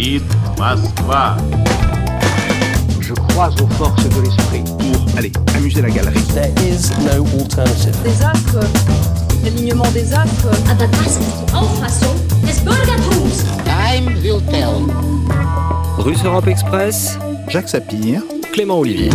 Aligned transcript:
говорит 0.00 0.22
Москва. 0.58 1.36
Je 2.98 3.12
crois 3.12 3.50
aux 3.60 3.66
forces 3.74 4.08
de 4.08 4.22
l'esprit. 4.22 4.64
Pour, 4.64 5.18
allez, 5.18 5.32
amuser 5.54 5.82
la 5.82 5.90
galerie. 5.90 6.18
There 6.32 6.50
is 6.66 6.88
no 7.04 7.26
alternative. 7.38 7.94
Des 8.02 8.24
actes, 8.24 8.56
l'alignement 9.44 9.90
des 9.92 10.14
actes. 10.14 10.46
Aber 10.70 10.86
das 10.86 11.00
ist 11.00 11.20
die 11.20 11.54
Auffassung 11.54 12.16
des 12.46 12.58
Bürgertums. 12.60 13.44
Time 13.66 14.18
will 14.22 14.40
tell. 14.50 14.80
Russe 15.98 16.24
Europe 16.24 16.46
Express, 16.46 17.18
Jacques 17.48 17.68
Sapir. 17.68 18.22
Clément 18.54 18.78
Olivier. 18.78 19.10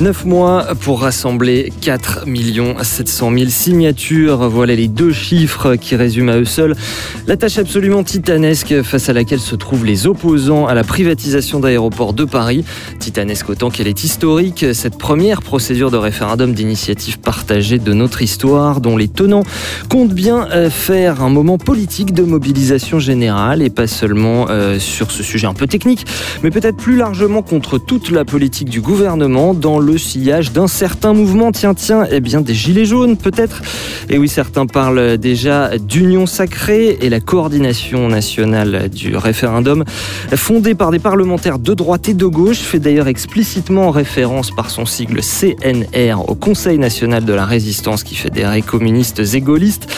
9 0.00 0.26
mois 0.26 0.64
pour 0.80 1.00
rassembler 1.00 1.72
4 1.80 2.24
700 2.82 3.32
000 3.36 3.50
signatures. 3.50 4.48
Voilà 4.48 4.76
les 4.76 4.86
deux 4.86 5.12
chiffres 5.12 5.74
qui 5.74 5.96
résument 5.96 6.28
à 6.28 6.36
eux 6.36 6.44
seuls 6.44 6.76
la 7.26 7.36
tâche 7.36 7.58
absolument 7.58 8.04
titanesque 8.04 8.82
face 8.82 9.08
à 9.08 9.12
laquelle 9.12 9.40
se 9.40 9.54
trouvent 9.54 9.84
les 9.84 10.06
opposants 10.06 10.66
à 10.66 10.72
la 10.72 10.82
privatisation 10.82 11.60
d'aéroports 11.60 12.14
de 12.14 12.24
Paris. 12.24 12.64
Titanesque 13.00 13.50
autant 13.50 13.68
qu'elle 13.68 13.86
est 13.86 14.02
historique, 14.02 14.64
cette 14.72 14.96
première 14.96 15.42
procédure 15.42 15.90
de 15.90 15.98
référendum 15.98 16.54
d'initiative 16.54 17.18
partagée 17.18 17.78
de 17.78 17.92
notre 17.92 18.22
histoire, 18.22 18.80
dont 18.80 18.96
les 18.96 19.08
tenants 19.08 19.42
comptent 19.90 20.14
bien 20.14 20.48
euh, 20.52 20.70
faire 20.70 21.22
un 21.22 21.28
moment 21.28 21.58
politique 21.58 22.14
de 22.14 22.22
mobilisation 22.22 22.98
générale 22.98 23.60
et 23.60 23.70
pas 23.70 23.86
seulement 23.86 24.46
euh, 24.48 24.78
sur 24.78 25.10
ce 25.10 25.22
sujet 25.22 25.46
un 25.46 25.54
peu 25.54 25.66
technique, 25.66 26.06
mais 26.42 26.50
peut-être 26.50 26.76
plus 26.76 26.96
largement 26.96 27.42
contre 27.42 27.78
toute 27.78 28.10
la 28.10 28.24
politique 28.24 28.70
du 28.70 28.80
gouvernement 28.80 29.52
dans 29.52 29.78
le 29.78 29.87
le 29.88 29.98
sillage 29.98 30.52
d'un 30.52 30.66
certain 30.66 31.14
mouvement. 31.14 31.50
Tiens, 31.50 31.74
tiens, 31.74 32.06
eh 32.10 32.20
bien 32.20 32.40
des 32.40 32.54
gilets 32.54 32.84
jaunes 32.84 33.16
peut-être. 33.16 33.62
Et 34.10 34.18
oui, 34.18 34.28
certains 34.28 34.66
parlent 34.66 35.16
déjà 35.16 35.78
d'union 35.78 36.26
sacrée 36.26 36.98
et 37.00 37.08
la 37.08 37.20
coordination 37.20 38.08
nationale 38.08 38.90
du 38.90 39.16
référendum, 39.16 39.84
fondée 40.34 40.74
par 40.74 40.90
des 40.90 40.98
parlementaires 40.98 41.58
de 41.58 41.74
droite 41.74 42.08
et 42.08 42.14
de 42.14 42.26
gauche, 42.26 42.58
fait 42.58 42.78
d'ailleurs 42.78 43.08
explicitement 43.08 43.90
référence 43.90 44.50
par 44.50 44.70
son 44.70 44.84
sigle 44.84 45.20
CNR 45.20 46.28
au 46.28 46.34
Conseil 46.34 46.78
national 46.78 47.24
de 47.24 47.32
la 47.32 47.46
résistance 47.46 48.04
qui 48.04 48.14
fédérait 48.14 48.62
communistes 48.62 49.22
et 49.34 49.40
gaullistes. 49.40 49.88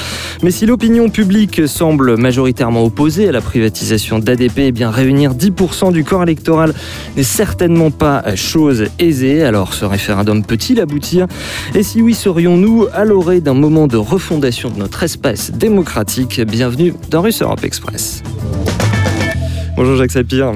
Mais 0.42 0.50
si 0.50 0.66
l'opinion 0.66 1.08
publique 1.08 1.66
semble 1.66 2.16
majoritairement 2.16 2.84
opposée 2.84 3.28
à 3.28 3.32
la 3.32 3.40
privatisation 3.40 4.18
d'ADP, 4.18 4.58
eh 4.58 4.72
bien 4.72 4.90
réunir 4.90 5.34
10% 5.34 5.92
du 5.92 6.04
corps 6.04 6.22
électoral 6.22 6.74
n'est 7.16 7.22
certainement 7.22 7.90
pas 7.90 8.36
chose 8.36 8.86
aisée. 8.98 9.42
Alors 9.42 9.74
ce 9.80 9.86
référendum 9.86 10.44
peut-il 10.44 10.78
aboutir 10.78 11.26
Et 11.74 11.82
si 11.82 12.02
oui, 12.02 12.12
serions-nous 12.12 12.88
à 12.92 13.06
l'orée 13.06 13.40
d'un 13.40 13.54
moment 13.54 13.86
de 13.86 13.96
refondation 13.96 14.68
de 14.68 14.78
notre 14.78 15.02
espace 15.02 15.52
démocratique 15.52 16.38
Bienvenue 16.42 16.92
dans 17.10 17.22
Russe 17.22 17.40
Europe 17.40 17.64
Express. 17.64 18.22
Bonjour 19.76 19.96
Jacques 19.96 20.10
Sapir. 20.10 20.52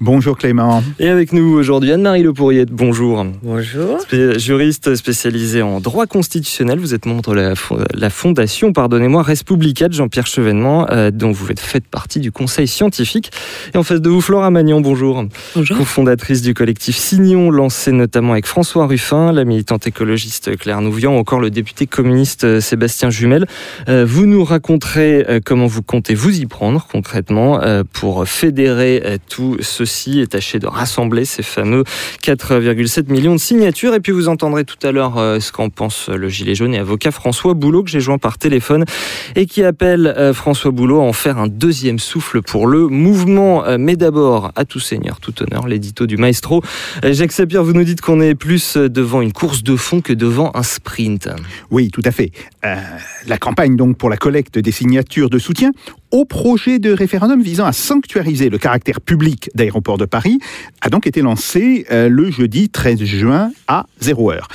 Bonjour 0.00 0.36
Clément. 0.36 0.82
Et 0.98 1.08
avec 1.08 1.32
nous 1.32 1.54
aujourd'hui 1.54 1.92
Anne-Marie 1.92 2.22
Le 2.22 2.32
Pourriette, 2.32 2.70
bonjour. 2.70 3.24
Bonjour. 3.42 3.98
juriste 4.36 4.94
spécialisée 4.94 5.62
en 5.62 5.80
droit 5.80 6.06
constitutionnel, 6.06 6.78
vous 6.78 6.94
êtes 6.94 7.06
membre 7.06 7.34
de 7.34 7.54
la, 7.94 8.10
fondation, 8.10 8.72
pardonnez-moi, 8.72 9.22
Respublica 9.22 9.88
de 9.88 9.94
Jean-Pierre 9.94 10.26
Chevènement, 10.26 10.86
euh, 10.90 11.10
dont 11.10 11.32
vous 11.32 11.46
faites 11.56 11.86
partie 11.86 12.20
du 12.20 12.32
conseil 12.32 12.68
scientifique. 12.68 13.30
Et 13.74 13.78
en 13.78 13.82
face 13.82 14.00
de 14.00 14.10
vous, 14.10 14.20
Flora 14.20 14.50
Magnan, 14.50 14.80
bonjour. 14.80 15.24
Bonjour. 15.54 15.78
Fondatrice 15.86 16.42
du 16.42 16.54
collectif 16.54 16.96
Signon, 16.96 17.50
lancé 17.50 17.92
notamment 17.92 18.32
avec 18.32 18.46
François 18.46 18.86
Ruffin, 18.86 19.32
la 19.32 19.44
militante 19.44 19.86
écologiste 19.86 20.56
Claire 20.56 20.80
Nouvian, 20.80 21.14
ou 21.14 21.18
encore 21.18 21.40
le 21.40 21.50
député 21.50 21.86
communiste 21.86 22.44
euh, 22.44 22.60
Sébastien 22.60 23.10
Jumel. 23.10 23.46
Euh, 23.88 24.04
vous 24.04 24.26
nous 24.26 24.44
raconterez 24.44 25.40
comment 25.44 25.66
vous 25.66 25.82
comptez 25.82 26.14
vous 26.14 26.40
y 26.40 26.46
prendre 26.46 26.86
concrètement 26.90 27.60
pour 27.92 28.26
fédérer 28.26 29.02
euh, 29.04 29.18
tout 29.28 29.56
ceci 29.74 30.20
et 30.20 30.26
tâcher 30.26 30.58
de 30.58 30.66
rassembler 30.66 31.24
ces 31.24 31.42
fameux 31.42 31.84
4,7 32.22 33.10
millions 33.10 33.34
de 33.34 33.40
signatures. 33.40 33.94
Et 33.94 34.00
puis 34.00 34.12
vous 34.12 34.28
entendrez 34.28 34.64
tout 34.64 34.78
à 34.86 34.92
l'heure 34.92 35.18
euh, 35.18 35.40
ce 35.40 35.52
qu'en 35.52 35.68
pense 35.68 36.08
le 36.08 36.28
Gilet 36.28 36.54
jaune 36.54 36.74
et 36.74 36.78
avocat 36.78 37.10
François 37.10 37.54
Boulot 37.54 37.82
que 37.82 37.90
j'ai 37.90 38.00
joint 38.00 38.18
par 38.18 38.38
téléphone 38.38 38.84
et 39.34 39.46
qui 39.46 39.64
appelle 39.64 40.06
euh, 40.06 40.32
François 40.32 40.70
Boulot 40.70 41.00
à 41.00 41.04
en 41.04 41.12
faire 41.12 41.38
un 41.38 41.48
deuxième 41.48 41.98
souffle 41.98 42.40
pour 42.40 42.66
le 42.66 42.86
mouvement. 42.86 43.64
Mais 43.78 43.96
d'abord, 43.96 44.52
à 44.54 44.64
tout 44.64 44.80
seigneur, 44.80 45.20
tout 45.20 45.34
honneur, 45.42 45.66
l'édito 45.66 46.06
du 46.06 46.16
maestro. 46.16 46.62
Jacques 47.02 47.32
Sapir, 47.32 47.64
vous 47.64 47.72
nous 47.72 47.84
dites 47.84 48.00
qu'on 48.00 48.20
est 48.20 48.34
plus 48.34 48.76
devant 48.76 49.20
une 49.20 49.32
course 49.32 49.62
de 49.62 49.76
fond 49.76 50.00
que 50.00 50.12
devant 50.12 50.52
un 50.54 50.62
sprint. 50.62 51.28
Oui, 51.70 51.90
tout 51.90 52.02
à 52.04 52.10
fait. 52.10 52.30
la 52.62 53.38
campagne 53.38 53.76
donc 53.76 53.96
pour 53.98 54.10
la 54.10 54.16
collecte 54.16 54.58
des 54.58 54.72
signatures 54.72 55.30
de 55.30 55.38
soutien 55.38 55.72
au 56.14 56.24
projet 56.24 56.78
de 56.78 56.92
référendum 56.92 57.42
visant 57.42 57.66
à 57.66 57.72
sanctuariser 57.72 58.48
le 58.48 58.56
caractère 58.56 59.00
public 59.00 59.50
d'Aéroport 59.56 59.98
de 59.98 60.04
Paris 60.04 60.38
a 60.80 60.88
donc 60.88 61.08
été 61.08 61.22
lancé 61.22 61.86
euh, 61.90 62.08
le 62.08 62.30
jeudi 62.30 62.68
13 62.68 63.02
juin 63.02 63.50
à 63.66 63.86
0 64.00 64.30
heure. 64.30 64.46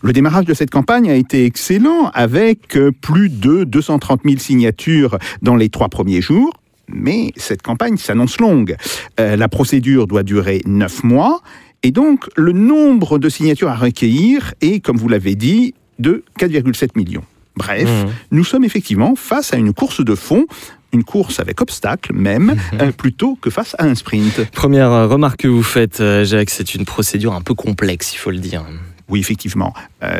Le 0.00 0.12
démarrage 0.12 0.44
de 0.44 0.54
cette 0.54 0.70
campagne 0.70 1.10
a 1.10 1.16
été 1.16 1.44
excellent 1.44 2.12
avec 2.14 2.76
euh, 2.76 2.92
plus 2.92 3.30
de 3.30 3.64
230 3.64 4.20
000 4.24 4.38
signatures 4.38 5.18
dans 5.42 5.56
les 5.56 5.70
trois 5.70 5.88
premiers 5.88 6.20
jours. 6.20 6.52
Mais 6.86 7.32
cette 7.34 7.62
campagne 7.62 7.96
s'annonce 7.96 8.38
longue. 8.38 8.76
Euh, 9.18 9.34
la 9.34 9.48
procédure 9.48 10.06
doit 10.06 10.22
durer 10.22 10.62
neuf 10.66 11.02
mois 11.02 11.42
et 11.82 11.90
donc 11.90 12.28
le 12.36 12.52
nombre 12.52 13.18
de 13.18 13.28
signatures 13.28 13.70
à 13.70 13.74
recueillir 13.74 14.54
est, 14.60 14.78
comme 14.78 14.96
vous 14.96 15.08
l'avez 15.08 15.34
dit, 15.34 15.74
de 15.98 16.22
4,7 16.38 16.90
millions. 16.94 17.24
Bref, 17.56 17.88
mmh. 17.88 18.08
nous 18.30 18.44
sommes 18.44 18.62
effectivement 18.62 19.16
face 19.16 19.52
à 19.52 19.56
une 19.56 19.72
course 19.72 20.04
de 20.04 20.14
fond 20.14 20.46
une 20.92 21.04
course 21.04 21.40
avec 21.40 21.60
obstacle 21.60 22.12
même, 22.12 22.56
euh, 22.74 22.92
plutôt 22.92 23.36
que 23.36 23.50
face 23.50 23.74
à 23.78 23.84
un 23.84 23.94
sprint. 23.94 24.50
Première 24.52 24.90
euh, 24.90 25.06
remarque 25.06 25.40
que 25.40 25.48
vous 25.48 25.62
faites, 25.62 26.00
euh, 26.00 26.24
Jacques, 26.24 26.50
c'est 26.50 26.74
une 26.74 26.84
procédure 26.84 27.34
un 27.34 27.40
peu 27.40 27.54
complexe, 27.54 28.14
il 28.14 28.18
faut 28.18 28.30
le 28.30 28.38
dire. 28.38 28.64
Oui, 29.08 29.20
effectivement. 29.20 29.72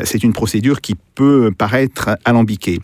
c'est 0.03 0.23
une 0.23 0.33
procédure 0.33 0.81
qui 0.81 0.95
peut 1.13 1.51
paraître 1.55 2.17
alambiquée. 2.25 2.79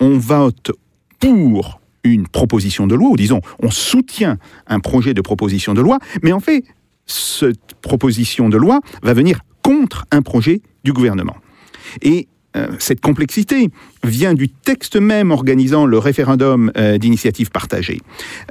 On 0.00 0.18
vote 0.18 0.70
pour 1.18 1.80
une 2.04 2.28
proposition 2.28 2.86
de 2.86 2.94
loi, 2.94 3.08
ou 3.08 3.16
disons, 3.16 3.40
on 3.62 3.70
soutient 3.70 4.36
un 4.66 4.80
projet 4.80 5.14
de 5.14 5.22
proposition 5.22 5.72
de 5.72 5.80
loi, 5.80 5.98
mais 6.22 6.32
en 6.32 6.40
fait, 6.40 6.62
cette 7.06 7.74
proposition 7.80 8.50
de 8.50 8.58
loi 8.58 8.80
va 9.02 9.14
venir 9.14 9.40
contre 9.62 10.04
un 10.10 10.20
projet 10.20 10.60
du 10.84 10.92
gouvernement. 10.92 11.36
Et 12.02 12.28
cette 12.78 13.00
complexité 13.00 13.70
vient 14.04 14.34
du 14.34 14.48
texte 14.48 14.96
même 14.96 15.30
organisant 15.30 15.86
le 15.86 15.98
référendum 15.98 16.70
euh, 16.76 16.98
d'initiative 16.98 17.50
partagée. 17.50 18.00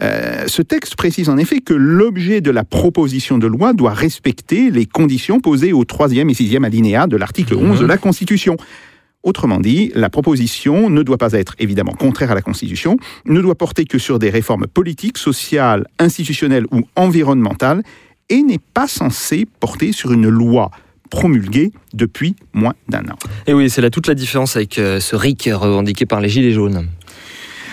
Euh, 0.02 0.44
ce 0.48 0.62
texte 0.62 0.96
précise 0.96 1.30
en 1.30 1.38
effet 1.38 1.60
que 1.60 1.74
l'objet 1.74 2.42
de 2.42 2.52
la 2.52 2.64
proposition 2.64 3.38
de 3.38 3.48
loi 3.48 3.74
doit 3.74 3.94
respecter 3.94 4.72
les 4.72 4.86
conditions 4.86 5.40
posées 5.40 5.74
au 5.74 5.86
troisième 5.86 6.30
et 6.30 6.34
sixième 6.34 6.66
alinéa 6.66 7.08
de 7.08 7.18
l'article 7.18 7.56
11 7.56 7.80
de 7.80 7.86
la 7.86 7.98
Constitution. 7.98 8.58
Autrement 9.24 9.60
dit, 9.60 9.92
la 9.96 10.12
proposition 10.12 10.90
ne 10.90 11.02
doit 11.02 11.18
pas 11.18 11.34
être 11.34 11.56
évidemment 11.58 11.94
contraire 11.94 12.32
à 12.32 12.36
la 12.36 12.44
Constitution, 12.44 12.98
ne 13.26 13.42
doit 13.42 13.56
porter 13.56 13.86
que 13.86 13.98
sur 13.98 14.20
des 14.20 14.30
réformes 14.30 14.68
politiques, 14.68 15.18
sociales, 15.18 15.88
institutionnelles 15.98 16.66
ou 16.72 16.84
environnementales, 16.96 17.82
et 18.30 18.42
n'est 18.44 18.60
pas 18.74 18.88
censée 18.88 19.48
porter 19.60 19.92
sur 19.92 20.12
une 20.12 20.30
loi 20.30 20.70
promulgué 21.10 21.72
depuis 21.94 22.36
moins 22.54 22.74
d'un 22.90 23.02
an. 23.02 23.18
Et 23.48 23.54
oui, 23.54 23.70
c'est 23.70 23.82
là 23.82 23.90
toute 23.90 24.08
la 24.08 24.16
différence 24.16 24.56
avec 24.56 24.78
euh, 24.78 25.00
ce 25.00 25.16
RIC 25.16 25.50
revendiqué 25.54 26.06
par 26.06 26.22
les 26.22 26.30
Gilets 26.30 26.52
jaunes. 26.52 26.88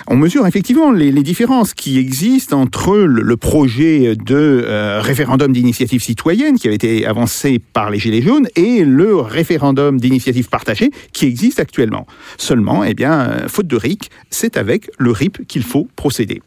On 0.09 0.17
mesure 0.17 0.49
effectivement 0.49 0.91
les, 0.91 1.13
différences 1.13 1.75
qui 1.75 1.97
existent 1.99 2.61
entre 2.61 2.97
le, 2.97 3.37
projet 3.37 4.17
de 4.17 4.65
euh, 4.67 5.01
référendum 5.01 5.53
d'initiative 5.53 6.03
citoyenne 6.03 6.59
qui 6.59 6.67
avait 6.67 6.75
été 6.75 7.07
avancé 7.07 7.61
par 7.61 7.89
les 7.89 8.01
Gilets 8.01 8.21
jaunes 8.21 8.49
et 8.57 8.85
le 8.85 9.15
référendum 9.17 10.01
d'initiative 10.01 10.49
partagée 10.49 10.91
qui 11.13 11.27
existe 11.27 11.61
actuellement. 11.61 12.07
Seulement, 12.37 12.83
eh 12.83 12.95
bien, 12.95 13.13
euh, 13.13 13.49
faute 13.49 13.69
de 13.69 13.77
RIC, 13.77 14.11
c'est 14.29 14.57
avec 14.57 14.91
le 14.99 15.13
RIP 15.13 15.47
qu'il 15.47 15.63
faut 15.63 15.87
procéder. 15.95 16.43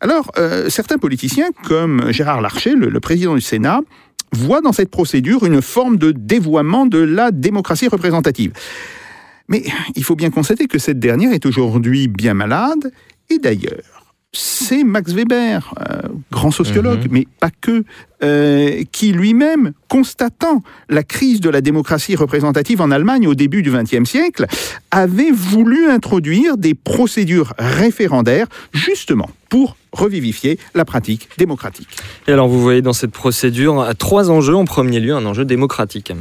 Alors, 0.00 0.32
certains 0.66 0.98
politiciens, 0.98 1.50
comme 1.62 2.10
Gérard 2.10 2.40
Larcher, 2.40 2.74
le 2.74 2.98
président 2.98 3.36
du 3.36 3.40
Sénat, 3.40 3.82
voit 4.32 4.60
dans 4.60 4.72
cette 4.72 4.90
procédure 4.90 5.44
une 5.44 5.62
forme 5.62 5.96
de 5.96 6.12
dévoiement 6.12 6.86
de 6.86 6.98
la 6.98 7.30
démocratie 7.30 7.88
représentative. 7.88 8.52
Mais 9.48 9.62
il 9.94 10.04
faut 10.04 10.16
bien 10.16 10.30
constater 10.30 10.66
que 10.66 10.78
cette 10.78 10.98
dernière 10.98 11.32
est 11.32 11.46
aujourd'hui 11.46 12.08
bien 12.08 12.34
malade, 12.34 12.92
et 13.30 13.38
d'ailleurs, 13.38 14.01
c'est 14.34 14.82
Max 14.82 15.12
Weber, 15.12 15.74
euh, 15.80 16.08
grand 16.30 16.50
sociologue, 16.50 17.04
mhm. 17.04 17.08
mais 17.10 17.26
pas 17.38 17.50
que, 17.60 17.84
euh, 18.22 18.82
qui 18.90 19.12
lui-même, 19.12 19.72
constatant 19.88 20.62
la 20.88 21.02
crise 21.02 21.40
de 21.40 21.50
la 21.50 21.60
démocratie 21.60 22.16
représentative 22.16 22.80
en 22.80 22.90
Allemagne 22.90 23.26
au 23.26 23.34
début 23.34 23.62
du 23.62 23.70
XXe 23.70 24.08
siècle, 24.08 24.46
avait 24.90 25.30
voulu 25.30 25.90
introduire 25.90 26.56
des 26.56 26.72
procédures 26.74 27.52
référendaires 27.58 28.46
justement 28.72 29.28
pour 29.50 29.76
revivifier 29.92 30.58
la 30.74 30.86
pratique 30.86 31.28
démocratique. 31.36 31.88
Et 32.26 32.32
alors 32.32 32.48
vous 32.48 32.62
voyez 32.62 32.80
dans 32.80 32.94
cette 32.94 33.12
procédure 33.12 33.86
trois 33.98 34.30
enjeux. 34.30 34.56
En 34.56 34.64
premier 34.64 35.00
lieu, 35.00 35.14
un 35.14 35.26
enjeu 35.26 35.44
démocratique. 35.44 36.12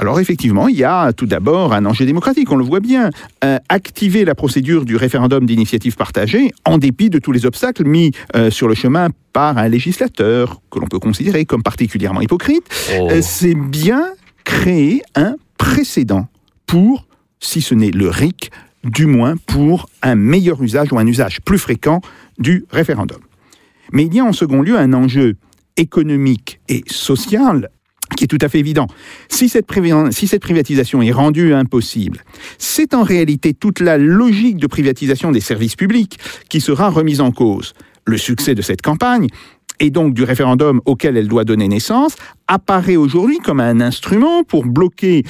Alors 0.00 0.20
effectivement, 0.20 0.68
il 0.68 0.76
y 0.76 0.84
a 0.84 1.12
tout 1.12 1.26
d'abord 1.26 1.72
un 1.72 1.84
enjeu 1.84 2.06
démocratique, 2.06 2.50
on 2.52 2.56
le 2.56 2.64
voit 2.64 2.78
bien. 2.78 3.10
Euh, 3.44 3.58
activer 3.68 4.24
la 4.24 4.36
procédure 4.36 4.84
du 4.84 4.94
référendum 4.94 5.44
d'initiative 5.44 5.96
partagée 5.96 6.52
en 6.64 6.78
dépit 6.78 7.10
de 7.10 7.18
tous 7.18 7.32
les 7.32 7.46
obstacles 7.46 7.84
mis 7.84 8.12
euh, 8.36 8.48
sur 8.50 8.68
le 8.68 8.76
chemin 8.76 9.08
par 9.32 9.58
un 9.58 9.66
législateur 9.68 10.60
que 10.70 10.78
l'on 10.78 10.86
peut 10.86 11.00
considérer 11.00 11.44
comme 11.44 11.64
particulièrement 11.64 12.20
hypocrite, 12.20 12.64
Oh. 12.96 13.08
euh, 13.10 13.18
c'est 13.22 13.56
bien 13.56 14.06
créer 14.44 15.02
un 15.16 15.34
précédent 15.58 16.28
pour, 16.66 17.06
si 17.40 17.60
ce 17.60 17.74
n'est 17.74 17.90
le 17.90 18.08
RIC, 18.08 18.52
du 18.84 19.06
moins 19.06 19.34
pour 19.36 19.88
un 20.02 20.14
meilleur 20.14 20.62
usage 20.62 20.92
ou 20.92 20.98
un 20.98 21.06
usage 21.08 21.40
plus 21.40 21.58
fréquent 21.58 22.00
du 22.38 22.64
référendum. 22.70 23.18
Mais 23.92 24.04
il 24.04 24.14
y 24.14 24.20
a 24.20 24.24
en 24.24 24.32
second 24.32 24.62
lieu 24.62 24.78
un 24.78 24.92
enjeu 24.92 25.34
économique 25.76 26.60
et 26.68 26.84
social 26.86 27.68
qui 28.16 28.24
est 28.24 28.28
tout 28.28 28.38
à 28.40 28.48
fait 28.48 28.58
évident. 28.58 28.86
Si 29.28 29.48
cette, 29.48 29.66
privatisation 29.66 31.02
est 31.02 31.12
rendue 31.12 31.54
impossible, 31.54 32.24
c'est 32.58 32.94
en 32.94 33.02
réalité 33.02 33.54
toute 33.54 33.80
la 33.80 33.98
logique 33.98 34.56
de 34.56 34.66
privatisation 34.66 35.30
des 35.32 35.40
services 35.40 35.76
publics 35.76 36.18
qui 36.48 36.60
sera 36.60 36.90
remise 36.90 37.20
en 37.20 37.30
cause. 37.30 37.74
Le 38.04 38.16
succès 38.16 38.54
de 38.54 38.62
cette 38.62 38.82
campagne 38.82 39.28
et 39.80 39.90
donc 39.90 40.14
du 40.14 40.24
référendum 40.24 40.80
auquel 40.86 41.16
elle 41.16 41.28
doit 41.28 41.44
donner 41.44 41.68
naissance 41.68 42.16
apparaît 42.48 42.96
aujourd'hui 42.96 43.38
comme 43.38 43.60
un 43.60 43.80
instrument 43.80 44.42
pour 44.42 44.64
bloquer 44.64 45.24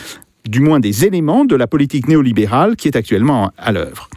du 0.49 0.61
moins 0.61 0.81
des 0.81 1.05
éléments 1.05 1.45
de 1.45 1.57
la 1.57 1.67
politique 1.67 2.09
néolibérale 2.09 2.77
qui 2.77 2.89
est 2.89 2.97
actuellement 2.97 3.51
à 3.59 3.73
l'œuvre. 3.73 4.09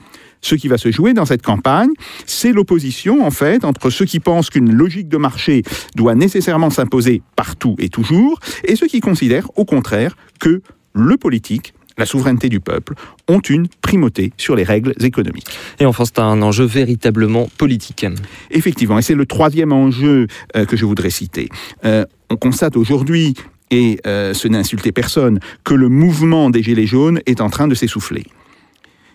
Ce 0.41 0.55
qui 0.55 0.67
va 0.67 0.77
se 0.77 0.91
jouer 0.91 1.13
dans 1.13 1.25
cette 1.25 1.43
campagne, 1.43 1.91
c'est 2.25 2.51
l'opposition, 2.51 3.25
en 3.25 3.31
fait, 3.31 3.63
entre 3.63 3.89
ceux 3.89 4.05
qui 4.05 4.19
pensent 4.19 4.49
qu'une 4.49 4.73
logique 4.73 5.07
de 5.07 5.17
marché 5.17 5.63
doit 5.95 6.15
nécessairement 6.15 6.69
s'imposer 6.69 7.21
partout 7.35 7.75
et 7.79 7.89
toujours, 7.89 8.39
et 8.63 8.75
ceux 8.75 8.87
qui 8.87 8.99
considèrent, 8.99 9.49
au 9.55 9.65
contraire, 9.65 10.15
que 10.39 10.61
le 10.93 11.17
politique, 11.17 11.73
la 11.97 12.05
souveraineté 12.05 12.49
du 12.49 12.59
peuple, 12.59 12.95
ont 13.27 13.39
une 13.39 13.67
primauté 13.81 14.33
sur 14.37 14.55
les 14.55 14.63
règles 14.63 14.93
économiques. 15.01 15.47
Et 15.79 15.85
enfin, 15.85 16.05
c'est 16.05 16.19
un 16.19 16.41
enjeu 16.41 16.65
véritablement 16.65 17.47
politique. 17.57 18.05
Effectivement, 18.49 18.97
et 18.97 19.01
c'est 19.01 19.15
le 19.15 19.25
troisième 19.25 19.71
enjeu 19.71 20.27
euh, 20.55 20.65
que 20.65 20.75
je 20.75 20.85
voudrais 20.85 21.11
citer. 21.11 21.49
Euh, 21.85 22.05
on 22.29 22.37
constate 22.37 22.77
aujourd'hui, 22.77 23.35
et 23.69 23.99
euh, 24.07 24.33
ce 24.33 24.47
n'est 24.47 24.57
insulter 24.57 24.91
personne, 24.91 25.39
que 25.63 25.73
le 25.73 25.89
mouvement 25.89 26.49
des 26.49 26.63
Gilets 26.63 26.87
jaunes 26.87 27.21
est 27.25 27.41
en 27.41 27.49
train 27.49 27.67
de 27.67 27.75
s'essouffler. 27.75 28.25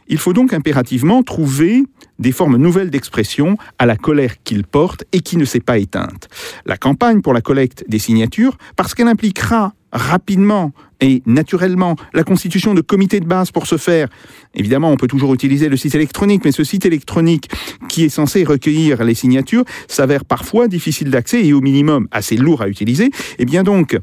Il 0.09 0.19
faut 0.19 0.33
donc 0.33 0.53
impérativement 0.53 1.23
trouver 1.23 1.85
des 2.19 2.33
formes 2.33 2.57
nouvelles 2.57 2.91
d'expression 2.91 3.57
à 3.79 3.87
la 3.87 3.97
colère 3.97 4.43
qu'il 4.43 4.65
porte 4.65 5.05
et 5.13 5.21
qui 5.21 5.37
ne 5.37 5.45
s'est 5.45 5.61
pas 5.61 5.79
éteinte. 5.79 6.29
La 6.65 6.77
campagne 6.77 7.21
pour 7.21 7.35
la 7.35 7.41
collecte 7.41 7.85
des 7.89 7.99
signatures, 7.99 8.57
parce 8.77 8.95
qu'elle 8.95 9.09
impliquera 9.09 9.75
rapidement 9.93 10.73
et 11.01 11.23
naturellement 11.27 11.97
la 12.15 12.25
constitution 12.25 12.75
de 12.75 12.81
comités 12.81 13.21
de 13.21 13.27
base 13.27 13.51
pour 13.51 13.67
ce 13.67 13.77
faire. 13.77 14.09
Évidemment, 14.55 14.91
on 14.91 14.97
peut 14.97 15.07
toujours 15.07 15.35
utiliser 15.35 15.69
le 15.69 15.77
site 15.77 15.95
électronique, 15.95 16.43
mais 16.45 16.53
ce 16.53 16.65
site 16.65 16.87
électronique 16.87 17.51
qui 17.89 18.05
est 18.05 18.09
censé 18.09 18.45
recueillir 18.45 19.05
les 19.05 19.15
signatures 19.15 19.65
s'avère 19.89 20.25
parfois 20.25 20.69
difficile 20.69 21.11
d'accès 21.11 21.45
et 21.45 21.53
au 21.53 21.61
minimum 21.61 22.09
assez 22.11 22.37
lourd 22.37 22.63
à 22.63 22.69
utiliser. 22.69 23.11
Et 23.39 23.45
bien 23.45 23.63
donc, 23.63 23.99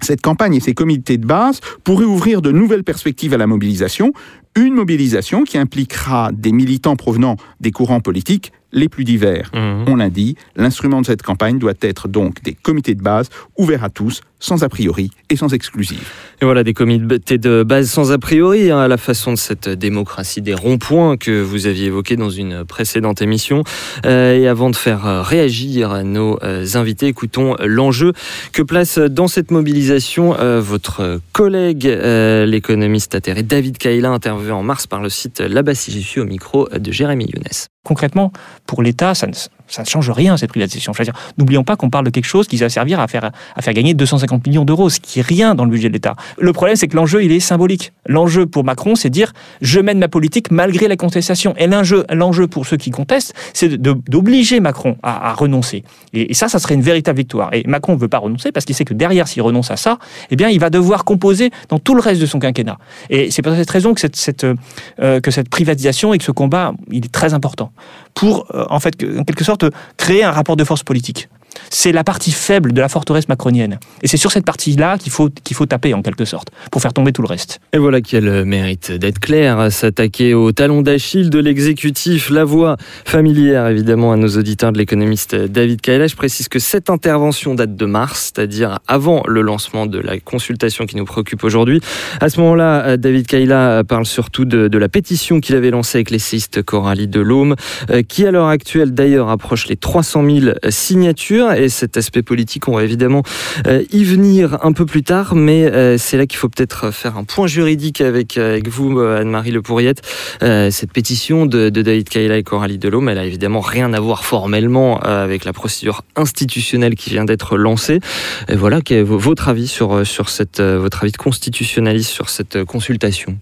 cette 0.00 0.20
campagne 0.20 0.54
et 0.54 0.60
ces 0.60 0.74
comités 0.74 1.18
de 1.18 1.26
base 1.26 1.60
pourraient 1.84 2.04
ouvrir 2.04 2.42
de 2.42 2.52
nouvelles 2.52 2.84
perspectives 2.84 3.34
à 3.34 3.36
la 3.36 3.46
mobilisation, 3.46 4.12
une 4.54 4.74
mobilisation 4.74 5.44
qui 5.44 5.58
impliquera 5.58 6.30
des 6.32 6.52
militants 6.52 6.96
provenant 6.96 7.36
des 7.60 7.70
courants 7.70 8.00
politiques 8.00 8.52
les 8.72 8.88
plus 8.88 9.04
divers. 9.04 9.50
On 9.86 9.96
l'a 9.96 10.10
dit, 10.10 10.36
l'instrument 10.56 11.00
de 11.00 11.06
cette 11.06 11.22
campagne 11.22 11.58
doit 11.58 11.74
être 11.80 12.08
donc 12.08 12.42
des 12.42 12.54
comités 12.54 12.94
de 12.94 13.02
base 13.02 13.30
ouverts 13.56 13.84
à 13.84 13.90
tous, 13.90 14.20
sans 14.46 14.62
a 14.62 14.68
priori 14.68 15.10
et 15.28 15.36
sans 15.36 15.52
exclusive. 15.52 16.08
Et 16.40 16.44
voilà, 16.44 16.62
des 16.62 16.74
comités 16.74 17.38
de 17.38 17.62
base 17.62 17.90
sans 17.90 18.12
a 18.12 18.18
priori, 18.18 18.70
hein, 18.70 18.78
à 18.78 18.88
la 18.88 18.96
façon 18.96 19.32
de 19.32 19.38
cette 19.38 19.68
démocratie 19.68 20.42
des 20.42 20.54
ronds-points 20.54 21.16
que 21.16 21.42
vous 21.42 21.66
aviez 21.66 21.86
évoqué 21.86 22.16
dans 22.16 22.30
une 22.30 22.64
précédente 22.64 23.22
émission. 23.22 23.64
Euh, 24.04 24.38
et 24.38 24.46
avant 24.46 24.70
de 24.70 24.76
faire 24.76 25.06
euh, 25.06 25.22
réagir 25.22 26.04
nos 26.04 26.38
euh, 26.42 26.64
invités, 26.74 27.06
écoutons 27.06 27.56
l'enjeu 27.64 28.12
que 28.52 28.62
place 28.62 28.98
dans 28.98 29.28
cette 29.28 29.50
mobilisation 29.50 30.38
euh, 30.38 30.60
votre 30.60 31.20
collègue, 31.32 31.86
euh, 31.86 32.46
l'économiste 32.46 33.14
atterré 33.14 33.42
David 33.42 33.78
Kaila, 33.78 34.10
interviewé 34.10 34.52
en 34.52 34.62
mars 34.62 34.86
par 34.86 35.00
le 35.00 35.08
site 35.08 35.40
Labassi. 35.40 35.90
J'y 35.90 36.02
suis 36.02 36.20
au 36.20 36.24
micro 36.24 36.68
de 36.68 36.92
Jérémy 36.92 37.26
Younes. 37.34 37.68
concrètement, 37.84 38.32
pour 38.66 38.82
l'État, 38.82 39.14
ça 39.14 39.26
ne, 39.26 39.32
ça 39.68 39.82
ne 39.82 39.86
change 39.86 40.10
rien, 40.10 40.36
cette 40.36 40.50
privatisation. 40.50 40.92
N'oublions 41.38 41.64
pas 41.64 41.76
qu'on 41.76 41.90
parle 41.90 42.04
de 42.04 42.10
quelque 42.10 42.26
chose 42.26 42.46
qui 42.46 42.56
va 42.56 42.68
servir 42.68 43.00
à 43.00 43.08
faire, 43.08 43.30
à 43.54 43.62
faire 43.62 43.74
gagner 43.74 43.94
250 43.94 44.46
millions 44.46 44.64
d'euros, 44.64 44.90
ce 44.90 45.00
qui 45.00 45.20
est 45.20 45.26
rien 45.26 45.54
dans 45.54 45.64
le 45.64 45.70
budget 45.70 45.88
de 45.88 45.94
l'État. 45.94 46.14
Le 46.38 46.52
problème, 46.52 46.76
c'est 46.76 46.88
que 46.88 46.96
l'enjeu, 46.96 47.24
il 47.24 47.32
est 47.32 47.40
symbolique. 47.40 47.92
L'enjeu 48.06 48.46
pour 48.46 48.64
Macron, 48.64 48.94
c'est 48.94 49.10
dire 49.10 49.32
je 49.60 49.80
mène 49.80 49.98
ma 49.98 50.08
politique 50.08 50.50
malgré 50.50 50.88
la 50.88 50.96
contestation. 50.96 51.54
Et 51.56 51.66
l'enjeu, 51.66 52.46
pour 52.46 52.66
ceux 52.66 52.76
qui 52.76 52.90
contestent, 52.90 53.34
c'est 53.52 53.76
d'obliger 53.76 54.60
Macron 54.60 54.96
à, 55.02 55.34
renoncer. 55.34 55.84
Et, 56.12 56.34
ça, 56.34 56.48
ça 56.48 56.58
serait 56.58 56.74
une 56.74 56.82
véritable 56.82 57.18
victoire. 57.18 57.52
Et 57.52 57.62
Macron 57.66 57.94
ne 57.94 57.98
veut 57.98 58.08
pas 58.08 58.18
renoncer 58.18 58.52
parce 58.52 58.64
qu'il 58.64 58.74
sait 58.74 58.84
que 58.84 58.94
derrière, 58.94 59.28
s'il 59.28 59.42
renonce 59.42 59.70
à 59.70 59.76
ça, 59.76 59.98
eh 60.30 60.36
bien, 60.36 60.48
il 60.48 60.60
va 60.60 60.70
devoir 60.70 61.04
composer 61.04 61.50
dans 61.68 61.78
tout 61.78 61.94
le 61.94 62.00
reste 62.00 62.20
de 62.20 62.26
son 62.26 62.38
quinquennat. 62.38 62.78
Et 63.10 63.30
c'est 63.30 63.42
pour 63.42 63.54
cette 63.54 63.70
raison 63.70 63.94
que 63.94 64.00
cette, 64.00 64.44
euh, 64.44 65.20
que 65.20 65.30
cette 65.30 65.48
privatisation 65.48 66.14
et 66.14 66.18
que 66.18 66.24
ce 66.24 66.32
combat, 66.32 66.72
il 66.90 67.04
est 67.04 67.12
très 67.12 67.34
important 67.34 67.72
pour, 68.16 68.46
euh, 68.54 68.64
en 68.70 68.80
fait, 68.80 68.94
en 69.16 69.22
quelque 69.22 69.44
sorte, 69.44 69.64
créer 69.96 70.24
un 70.24 70.32
rapport 70.32 70.56
de 70.56 70.64
force 70.64 70.82
politique. 70.82 71.28
C'est 71.70 71.92
la 71.92 72.04
partie 72.04 72.32
faible 72.32 72.72
de 72.72 72.80
la 72.80 72.88
forteresse 72.88 73.28
macronienne. 73.28 73.78
Et 74.02 74.08
c'est 74.08 74.16
sur 74.16 74.32
cette 74.32 74.44
partie-là 74.44 74.98
qu'il 74.98 75.12
faut, 75.12 75.28
faut 75.52 75.66
taper, 75.66 75.94
en 75.94 76.02
quelque 76.02 76.24
sorte, 76.24 76.48
pour 76.70 76.82
faire 76.82 76.92
tomber 76.92 77.12
tout 77.12 77.22
le 77.22 77.28
reste. 77.28 77.60
Et 77.72 77.78
voilà 77.78 78.00
qui 78.00 78.16
a 78.16 78.20
le 78.20 78.44
mérite 78.44 78.92
d'être 78.92 79.18
clair, 79.18 79.72
s'attaquer 79.72 80.34
au 80.34 80.52
talon 80.52 80.82
d'Achille 80.82 81.30
de 81.30 81.38
l'exécutif, 81.38 82.30
la 82.30 82.44
voix 82.44 82.76
familière 83.04 83.66
évidemment 83.68 84.12
à 84.12 84.16
nos 84.16 84.28
auditeurs 84.28 84.72
de 84.72 84.78
l'économiste 84.78 85.34
David 85.34 85.80
Kaila. 85.80 86.06
Je 86.06 86.16
précise 86.16 86.48
que 86.48 86.58
cette 86.58 86.90
intervention 86.90 87.54
date 87.54 87.76
de 87.76 87.86
mars, 87.86 88.32
c'est-à-dire 88.34 88.80
avant 88.86 89.22
le 89.26 89.40
lancement 89.42 89.86
de 89.86 89.98
la 89.98 90.18
consultation 90.18 90.86
qui 90.86 90.96
nous 90.96 91.04
préoccupe 91.04 91.44
aujourd'hui. 91.44 91.80
À 92.20 92.28
ce 92.28 92.40
moment-là, 92.40 92.96
David 92.96 93.26
Kaila 93.26 93.84
parle 93.84 94.06
surtout 94.06 94.44
de, 94.44 94.68
de 94.68 94.78
la 94.78 94.88
pétition 94.88 95.40
qu'il 95.40 95.54
avait 95.54 95.70
lancée 95.70 95.98
avec 95.98 96.10
l'essayiste 96.10 96.62
Coralie 96.62 97.08
Delhomme, 97.08 97.54
euh, 97.90 98.02
qui 98.02 98.26
à 98.26 98.30
l'heure 98.30 98.48
actuelle 98.48 98.92
d'ailleurs 98.92 99.28
approche 99.28 99.68
les 99.68 99.76
300 99.76 100.24
000 100.28 100.54
signatures. 100.68 101.45
Et 101.52 101.68
cet 101.68 101.96
aspect 101.96 102.22
politique, 102.22 102.68
on 102.68 102.76
va 102.76 102.84
évidemment 102.84 103.22
euh, 103.66 103.82
y 103.92 104.04
venir 104.04 104.58
un 104.62 104.72
peu 104.72 104.86
plus 104.86 105.02
tard, 105.02 105.34
mais 105.34 105.64
euh, 105.66 105.98
c'est 105.98 106.16
là 106.16 106.26
qu'il 106.26 106.38
faut 106.38 106.48
peut-être 106.48 106.90
faire 106.92 107.16
un 107.16 107.24
point 107.24 107.46
juridique 107.46 108.00
avec, 108.00 108.38
euh, 108.38 108.60
vous, 108.66 108.98
Anne-Marie 109.00 109.50
Le 109.50 109.62
Pourriette. 109.62 110.02
Cette 110.40 110.92
pétition 110.92 111.46
de, 111.46 111.68
David 111.70 112.08
Kaila 112.08 112.36
et 112.38 112.42
Coralie 112.42 112.78
Delhomme, 112.78 113.08
elle 113.08 113.18
a 113.18 113.24
évidemment 113.24 113.60
rien 113.60 113.92
à 113.92 114.00
voir 114.00 114.24
formellement 114.24 114.98
avec 115.00 115.44
la 115.44 115.52
procédure 115.52 116.02
institutionnelle 116.16 116.94
qui 116.94 117.10
vient 117.10 117.24
d'être 117.24 117.56
lancée. 117.56 118.00
Et 118.48 118.56
voilà, 118.56 118.80
quel 118.80 118.98
est 118.98 119.02
vo- 119.02 119.18
votre 119.18 119.48
avis 119.48 119.68
sur, 119.68 120.04
cette, 120.28 120.60
votre 120.60 121.02
avis 121.02 121.12
de 121.12 121.16
constitutionnaliste 121.16 122.10
sur 122.10 122.28
cette 122.28 122.64
consultation? 122.64 123.38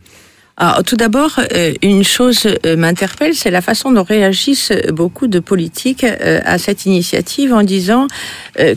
Alors, 0.57 0.85
tout 0.85 0.95
d'abord, 0.95 1.41
euh, 1.53 1.73
une 1.83 2.05
chose 2.05 2.47
euh, 2.65 2.77
m'interpelle, 2.77 3.35
c'est 3.35 3.51
la 3.51 3.61
façon 3.61 3.91
dont 3.91 4.05
réagissent 4.05 4.73
beaucoup 4.93 5.27
de 5.27 5.41
politiques 5.41 6.05
euh, 6.05 6.41
à 6.45 6.59
cette 6.59 6.87
initiative 6.87 7.53
en 7.53 7.65
disant 7.65 8.07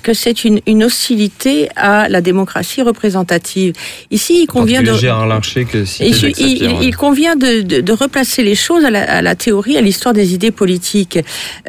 que 0.01 0.13
c'est 0.15 0.43
une, 0.43 0.59
une 0.65 0.83
hostilité 0.83 1.69
à 1.75 2.09
la 2.09 2.21
démocratie 2.21 2.81
représentative. 2.81 3.73
Ici, 4.09 4.39
il 4.41 4.47
convient 4.47 4.81
de... 4.81 4.97
Gérard 4.97 5.27
Larcher 5.27 5.65
que 5.65 5.85
Il, 6.03 6.15
il- 6.39 6.63
il- 6.63 6.83
il 6.87 6.95
convient 6.95 7.35
de, 7.35 7.61
de- 7.61 7.81
de 7.81 7.91
replacer 7.91 8.41
les 8.43 8.55
choses 8.55 8.83
à 8.83 8.89
la, 8.89 9.03
à 9.03 9.21
la 9.21 9.35
théorie, 9.35 9.77
à 9.77 9.81
l'histoire 9.81 10.15
des 10.15 10.33
idées 10.33 10.49
politiques. 10.49 11.19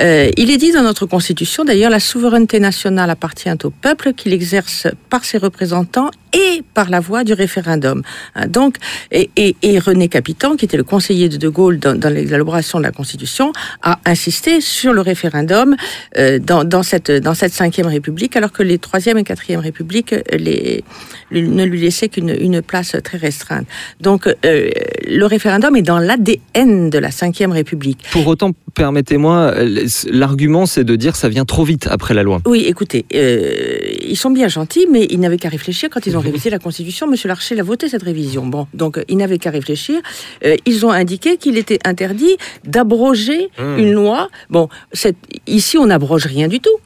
Euh, 0.01 0.31
il 0.39 0.51
est 0.51 0.57
dit 0.57 0.73
dans 0.73 0.83
notre 0.83 1.05
Constitution, 1.05 1.65
d'ailleurs, 1.67 1.91
la 1.91 2.01
souveraineté 2.01 2.61
nationale 2.61 3.11
appartient 3.11 3.51
au 3.63 3.69
peuple 3.71 4.15
qu'il 4.15 4.33
exerce 4.33 4.87
par 5.11 5.27
ses 5.27 5.37
représentants 5.37 6.11
et 6.33 6.63
par 6.75 6.91
la 6.91 7.01
voie 7.01 7.25
du 7.25 7.33
référendum. 7.33 8.03
Hein, 8.35 8.47
Donc, 8.47 8.77
et, 9.11 9.55
René 9.79 10.09
Capitan, 10.09 10.57
qui 10.57 10.65
était 10.65 10.77
le 10.77 10.85
conseiller 10.85 11.29
de 11.29 11.37
De 11.37 11.49
Gaulle 11.49 11.79
dans, 11.79 12.13
l'élaboration 12.13 12.79
de 12.79 12.85
la 12.85 12.93
Constitution, 12.93 13.53
a 13.83 13.99
insisté 14.05 14.61
sur 14.61 14.93
le 14.93 15.01
référendum 15.01 15.77
euh, 16.17 16.39
dans, 16.39 16.83
cette 16.83 17.11
dans 17.11 17.35
cinquième 17.35 17.87
République, 17.87 18.37
alors 18.37 18.53
que 18.53 18.63
les 18.63 18.79
troisième 18.79 19.19
et 19.19 19.25
quatrième 19.25 19.61
Républiques 19.61 20.13
euh, 20.13 20.81
ne 21.31 21.65
lui 21.65 21.81
laissaient 21.81 22.09
qu'une 22.09 22.31
une 22.31 22.63
place 22.63 22.97
très 23.03 23.19
restreinte. 23.19 23.67
Donc, 24.01 24.27
euh, 24.27 24.71
le 25.07 25.25
référendum 25.27 25.77
est 25.77 25.83
dans 25.83 25.99
l'ADN 25.99 26.91
de 26.91 26.99
la 26.99 27.11
cinquième 27.11 27.53
République. 27.53 28.05
Pour 28.13 28.27
autant, 28.27 28.53
permettez-moi, 28.79 29.53
euh, 29.57 29.87
l'argument 30.11 30.65
c'est 30.65 30.85
de 30.85 30.97
dire 30.97 31.17
ça 31.17 31.29
vient 31.29 31.45
trop 31.45 31.65
vite 31.65 31.87
après 31.91 32.15
la 32.15 32.23
loi. 32.23 32.41
Oui, 32.47 32.65
écoutez, 32.67 33.05
euh, 33.15 33.81
ils 34.03 34.17
sont 34.17 34.31
bien 34.31 34.49
gentils, 34.49 34.87
mais 34.91 35.07
ils 35.11 35.21
n'avaient 35.21 35.37
qu'à 35.37 35.51
réfléchir 35.51 35.91
quand 35.91 36.07
ils 36.07 36.17
ont 36.17 36.21
révisé 36.21 36.49
la 36.49 36.59
Constitution. 36.59 37.07
Monsieur 37.07 37.29
Larcher 37.29 37.55
l'a 37.55 37.63
voté 37.63 37.89
cette 37.89 38.03
révision. 38.05 38.47
Bon, 38.47 38.67
donc 38.73 38.97
euh, 38.97 39.05
ils 39.09 39.17
n'avaient 39.19 39.39
qu'à 39.39 39.51
réfléchir. 39.51 39.97
Euh, 40.45 40.57
ils 40.65 40.87
ont 40.87 40.91
indiqué 40.91 41.37
qu'il 41.37 41.59
était 41.59 41.81
interdit 41.85 42.37
d'abroger 42.65 43.49
une 43.59 43.93
loi. 43.93 44.29
Bon, 44.49 44.69
cette- 44.93 45.17
ici 45.47 45.77
on 45.77 45.87
n'abroge 45.87 46.27
rien 46.27 46.49
du 46.49 46.61
tout. 46.61 46.77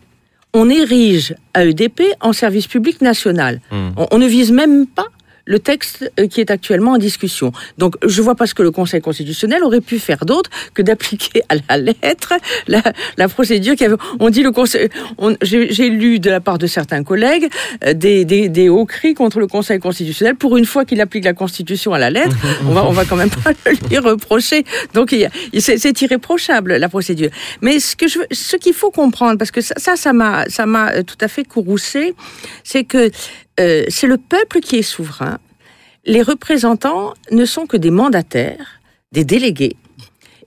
On 0.55 0.69
érige 0.69 1.35
AEDP 1.55 2.03
en 2.21 2.33
service 2.33 2.67
public 2.67 3.01
national. 3.01 3.61
On, 3.71 4.07
on 4.11 4.19
ne 4.19 4.27
vise 4.27 4.51
même 4.53 4.87
pas 4.87 5.07
le 5.45 5.59
texte 5.59 6.11
euh, 6.21 6.27
qui 6.29 6.41
est 6.41 6.51
actuellement 6.51 6.93
en 6.93 6.99
discussion. 6.99 7.53
Donc, 7.79 7.97
je 8.07 8.23
vois 8.23 8.35
pas 8.35 8.47
ce 8.47 8.55
que 8.55 8.63
le 8.63 8.71
Conseil 8.71 9.01
constitutionnel 9.01 9.63
aurait 9.65 9.81
pu 9.81 9.99
faire 9.99 10.25
d'autre 10.25 10.51
que 10.75 10.83
d'appliquer 10.83 11.43
à 11.49 11.55
la 11.69 11.79
lettre 11.79 12.35
la, 12.69 12.83
la 13.17 13.29
procédure 13.29 13.75
qui 13.77 13.85
avait. 13.85 13.97
On 14.21 14.31
dit 14.31 14.43
le 14.43 14.53
Conseil. 14.53 14.89
on- 15.19 15.37
J'ai 15.43 15.89
lu 15.91 16.19
de 16.21 16.31
la 16.31 16.41
part 16.41 16.59
de 16.59 16.67
certains 16.67 17.03
collègues 17.05 17.49
euh, 17.85 17.93
des, 17.95 18.25
des, 18.25 18.49
des 18.49 18.69
hauts 18.69 18.87
cris 18.87 19.15
contre 19.15 19.41
le 19.41 19.47
Conseil 19.47 19.79
constitutionnel. 19.79 20.37
Pour 20.37 20.57
une 20.57 20.65
fois 20.67 20.85
qu'il 20.85 21.01
applique 21.01 21.25
la 21.25 21.35
Constitution 21.35 21.93
à 21.93 21.99
la 21.99 22.11
lettre, 22.11 22.37
on 22.69 22.73
va, 22.73 22.85
on 22.85 22.93
va 22.93 23.05
quand 23.05 23.17
même 23.17 23.31
pas 23.31 23.53
lui 23.89 23.99
reprocher. 23.99 24.65
Donc, 24.95 25.15
c'est 25.59 26.03
irréprochable 26.03 26.77
la 26.77 26.89
procédure. 26.89 27.31
Mais 27.61 27.81
ce 27.81 27.97
que 27.97 28.07
je, 28.09 28.19
veux- 28.21 28.27
ce 28.31 28.57
qu'il 28.57 28.75
faut 28.75 28.91
comprendre, 28.91 29.39
parce 29.39 29.51
que 29.51 29.61
ça, 29.61 29.97
ça, 29.97 30.13
m'a, 30.13 30.45
ça 30.49 30.67
m'a 30.67 31.03
tout 31.03 31.19
à 31.21 31.29
fait 31.29 31.45
courroucé, 31.45 32.15
c'est 32.65 32.85
que 32.85 33.11
euh, 33.61 33.85
c'est 33.89 34.07
le 34.07 34.19
peuple 34.19 34.61
qui 34.61 34.77
est 34.77 34.83
souverain. 34.83 35.39
Les 36.05 36.23
représentants 36.23 37.15
ne 37.31 37.45
sont 37.45 37.67
que 37.67 37.77
des 37.77 37.91
mandataires, 37.91 38.81
des 39.13 39.25
délégués. 39.25 39.77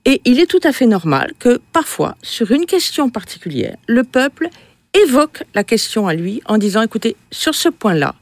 Et 0.05 0.21
il 0.25 0.39
est 0.39 0.45
tout 0.45 0.59
à 0.63 0.71
fait 0.71 0.85
normal 0.85 1.33
que 1.39 1.59
parfois, 1.73 2.15
sur 2.21 2.51
une 2.51 2.65
question 2.65 3.09
particulière, 3.09 3.75
le 3.87 4.03
peuple 4.03 4.49
évoque 4.93 5.43
la 5.53 5.63
question 5.63 6.07
à 6.07 6.13
lui 6.13 6.41
en 6.45 6.57
disant, 6.57 6.81
écoutez, 6.81 7.15
sur 7.31 7.55
ce 7.55 7.69
point-là, 7.69 8.15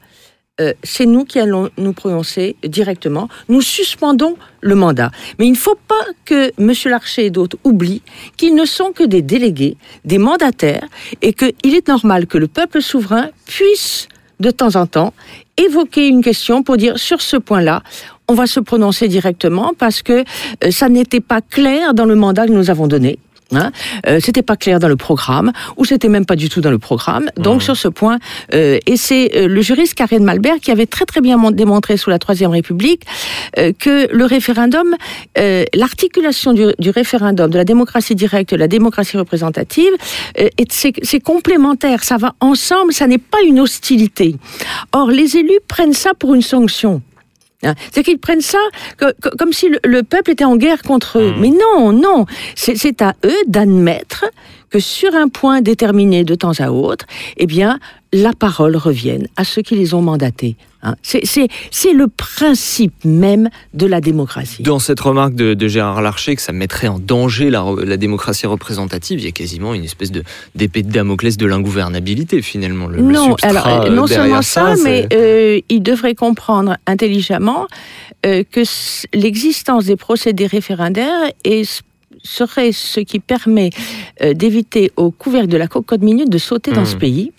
euh, 0.60 0.72
c'est 0.84 1.06
nous 1.06 1.24
qui 1.24 1.40
allons 1.40 1.68
nous 1.78 1.92
prononcer 1.92 2.54
directement. 2.62 3.28
Nous 3.48 3.60
suspendons 3.60 4.36
le 4.60 4.76
mandat. 4.76 5.10
Mais 5.38 5.46
il 5.46 5.52
ne 5.52 5.56
faut 5.56 5.78
pas 5.88 6.06
que 6.24 6.52
M. 6.58 6.72
Larcher 6.86 7.26
et 7.26 7.30
d'autres 7.30 7.58
oublient 7.64 8.02
qu'ils 8.36 8.54
ne 8.54 8.64
sont 8.64 8.92
que 8.92 9.02
des 9.02 9.20
délégués, 9.20 9.76
des 10.04 10.18
mandataires, 10.18 10.86
et 11.22 11.32
qu'il 11.32 11.74
est 11.74 11.88
normal 11.88 12.28
que 12.28 12.38
le 12.38 12.46
peuple 12.46 12.80
souverain 12.80 13.30
puisse, 13.46 14.06
de 14.40 14.50
temps 14.50 14.76
en 14.76 14.86
temps, 14.86 15.12
évoquer 15.56 16.08
une 16.08 16.22
question 16.22 16.62
pour 16.62 16.76
dire 16.76 16.98
sur 16.98 17.20
ce 17.20 17.36
point-là, 17.36 17.82
on 18.28 18.34
va 18.34 18.46
se 18.46 18.60
prononcer 18.60 19.08
directement 19.08 19.72
parce 19.78 20.02
que 20.02 20.24
euh, 20.64 20.70
ça 20.70 20.88
n'était 20.88 21.20
pas 21.20 21.40
clair 21.40 21.94
dans 21.94 22.06
le 22.06 22.14
mandat 22.14 22.46
que 22.46 22.52
nous 22.52 22.70
avons 22.70 22.86
donné. 22.86 23.18
Hein 23.56 23.72
euh, 24.06 24.18
c'était 24.20 24.42
pas 24.42 24.56
clair 24.56 24.78
dans 24.80 24.88
le 24.88 24.96
programme 24.96 25.52
ou 25.76 25.84
c'était 25.84 26.08
même 26.08 26.26
pas 26.26 26.36
du 26.36 26.48
tout 26.48 26.60
dans 26.60 26.70
le 26.70 26.78
programme. 26.78 27.28
Donc 27.36 27.62
sur 27.62 27.76
ce 27.76 27.88
point, 27.88 28.18
euh, 28.52 28.78
et 28.86 28.96
c'est 28.96 29.30
euh, 29.36 29.48
le 29.48 29.60
juriste 29.62 29.94
Karen 29.94 30.22
Malbert 30.24 30.58
qui 30.60 30.70
avait 30.70 30.86
très 30.86 31.04
très 31.04 31.20
bien 31.20 31.36
mon- 31.36 31.50
démontré 31.50 31.96
sous 31.96 32.10
la 32.10 32.18
Troisième 32.18 32.50
République 32.50 33.02
euh, 33.58 33.72
que 33.78 34.08
le 34.12 34.24
référendum, 34.24 34.94
l'articulation 35.74 36.52
du, 36.52 36.66
du 36.78 36.90
référendum, 36.90 37.50
de 37.50 37.56
la 37.58 37.64
démocratie 37.64 38.14
directe, 38.14 38.50
de 38.50 38.56
la 38.56 38.68
démocratie 38.68 39.16
représentative, 39.16 39.92
est- 40.36 40.52
c'est 40.72 40.92
c'est 41.02 41.20
complémentaire, 41.20 42.04
ça 42.04 42.16
va 42.16 42.34
ensemble, 42.40 42.92
ça 42.92 43.06
n'est 43.06 43.18
pas 43.18 43.42
une 43.44 43.60
hostilité. 43.60 44.36
Or 44.92 45.10
les 45.10 45.36
élus 45.36 45.60
prennent 45.68 45.92
ça 45.92 46.12
pour 46.18 46.34
une 46.34 46.42
sanction. 46.42 47.02
Hein, 47.64 47.74
C'est 47.92 48.02
qu'ils 48.02 48.18
prennent 48.18 48.40
ça 48.40 48.58
co- 48.98 49.06
co- 49.22 49.30
comme 49.38 49.52
si 49.52 49.68
le, 49.68 49.78
le 49.84 50.02
peuple 50.02 50.30
était 50.32 50.44
en 50.44 50.56
guerre 50.56 50.82
contre 50.82 51.18
eux. 51.18 51.34
Mais 51.38 51.50
non, 51.50 51.92
non. 51.92 52.26
C'est 52.54 53.00
à 53.02 53.14
eux 53.24 53.42
d'admettre 53.46 54.24
que 54.74 54.80
sur 54.80 55.14
un 55.14 55.28
point 55.28 55.60
déterminé 55.60 56.24
de 56.24 56.34
temps 56.34 56.58
à 56.58 56.70
autre, 56.72 57.06
eh 57.36 57.46
bien, 57.46 57.78
la 58.12 58.32
parole 58.32 58.74
revienne 58.76 59.28
à 59.36 59.44
ceux 59.44 59.62
qui 59.62 59.76
les 59.76 59.94
ont 59.94 60.02
mandatés. 60.02 60.56
hein. 60.82 60.96
C'est- 61.00 61.22
le 61.92 62.08
principe 62.08 62.92
même 63.04 63.48
de 63.72 63.86
la 63.86 64.00
démocratie. 64.00 64.64
Dans 64.64 64.80
cette 64.80 64.98
remarque 64.98 65.36
de, 65.36 65.54
de 65.54 65.68
Gérard 65.68 66.02
Larcher 66.02 66.34
que 66.34 66.42
ça 66.42 66.50
mettrait 66.52 66.88
en 66.88 66.98
danger 66.98 67.50
la, 67.50 67.64
la 67.84 67.96
démocratie 67.96 68.48
représentative, 68.48 69.20
il 69.20 69.24
y 69.24 69.28
a 69.28 69.30
quasiment 69.30 69.74
une 69.74 69.84
espèce 69.84 70.10
de 70.10 70.24
d'épée 70.56 70.82
de 70.82 70.90
Damoclès 70.90 71.36
de 71.36 71.46
l'ingouvernabilité 71.46 72.42
finalement. 72.42 72.88
Le, 72.88 73.00
non, 73.00 73.36
alors, 73.42 73.66
euh, 73.68 73.90
non 73.90 74.08
seulement 74.08 74.42
ça, 74.42 74.74
c'est- 74.74 74.82
mais 74.82 75.06
euh, 75.12 75.60
il 75.68 75.82
devrait 75.84 76.16
comprendre 76.16 76.76
intelligemment 76.88 77.68
euh, 78.26 78.42
que 78.50 78.62
l'existence 79.16 79.84
des 79.84 79.96
procédés 79.96 80.46
référendaires 80.48 81.30
est 81.44 81.80
serait 82.24 82.72
ce 82.72 83.00
qui 83.00 83.20
permet 83.20 83.70
euh, 84.22 84.34
d'éviter 84.34 84.90
au 84.96 85.10
couvercle 85.10 85.48
de 85.48 85.56
la 85.56 85.68
cocotte 85.68 86.02
minute 86.02 86.30
de 86.30 86.38
sauter 86.38 86.72
dans 86.72 86.84
ce 86.86 86.96
pays 86.96 87.32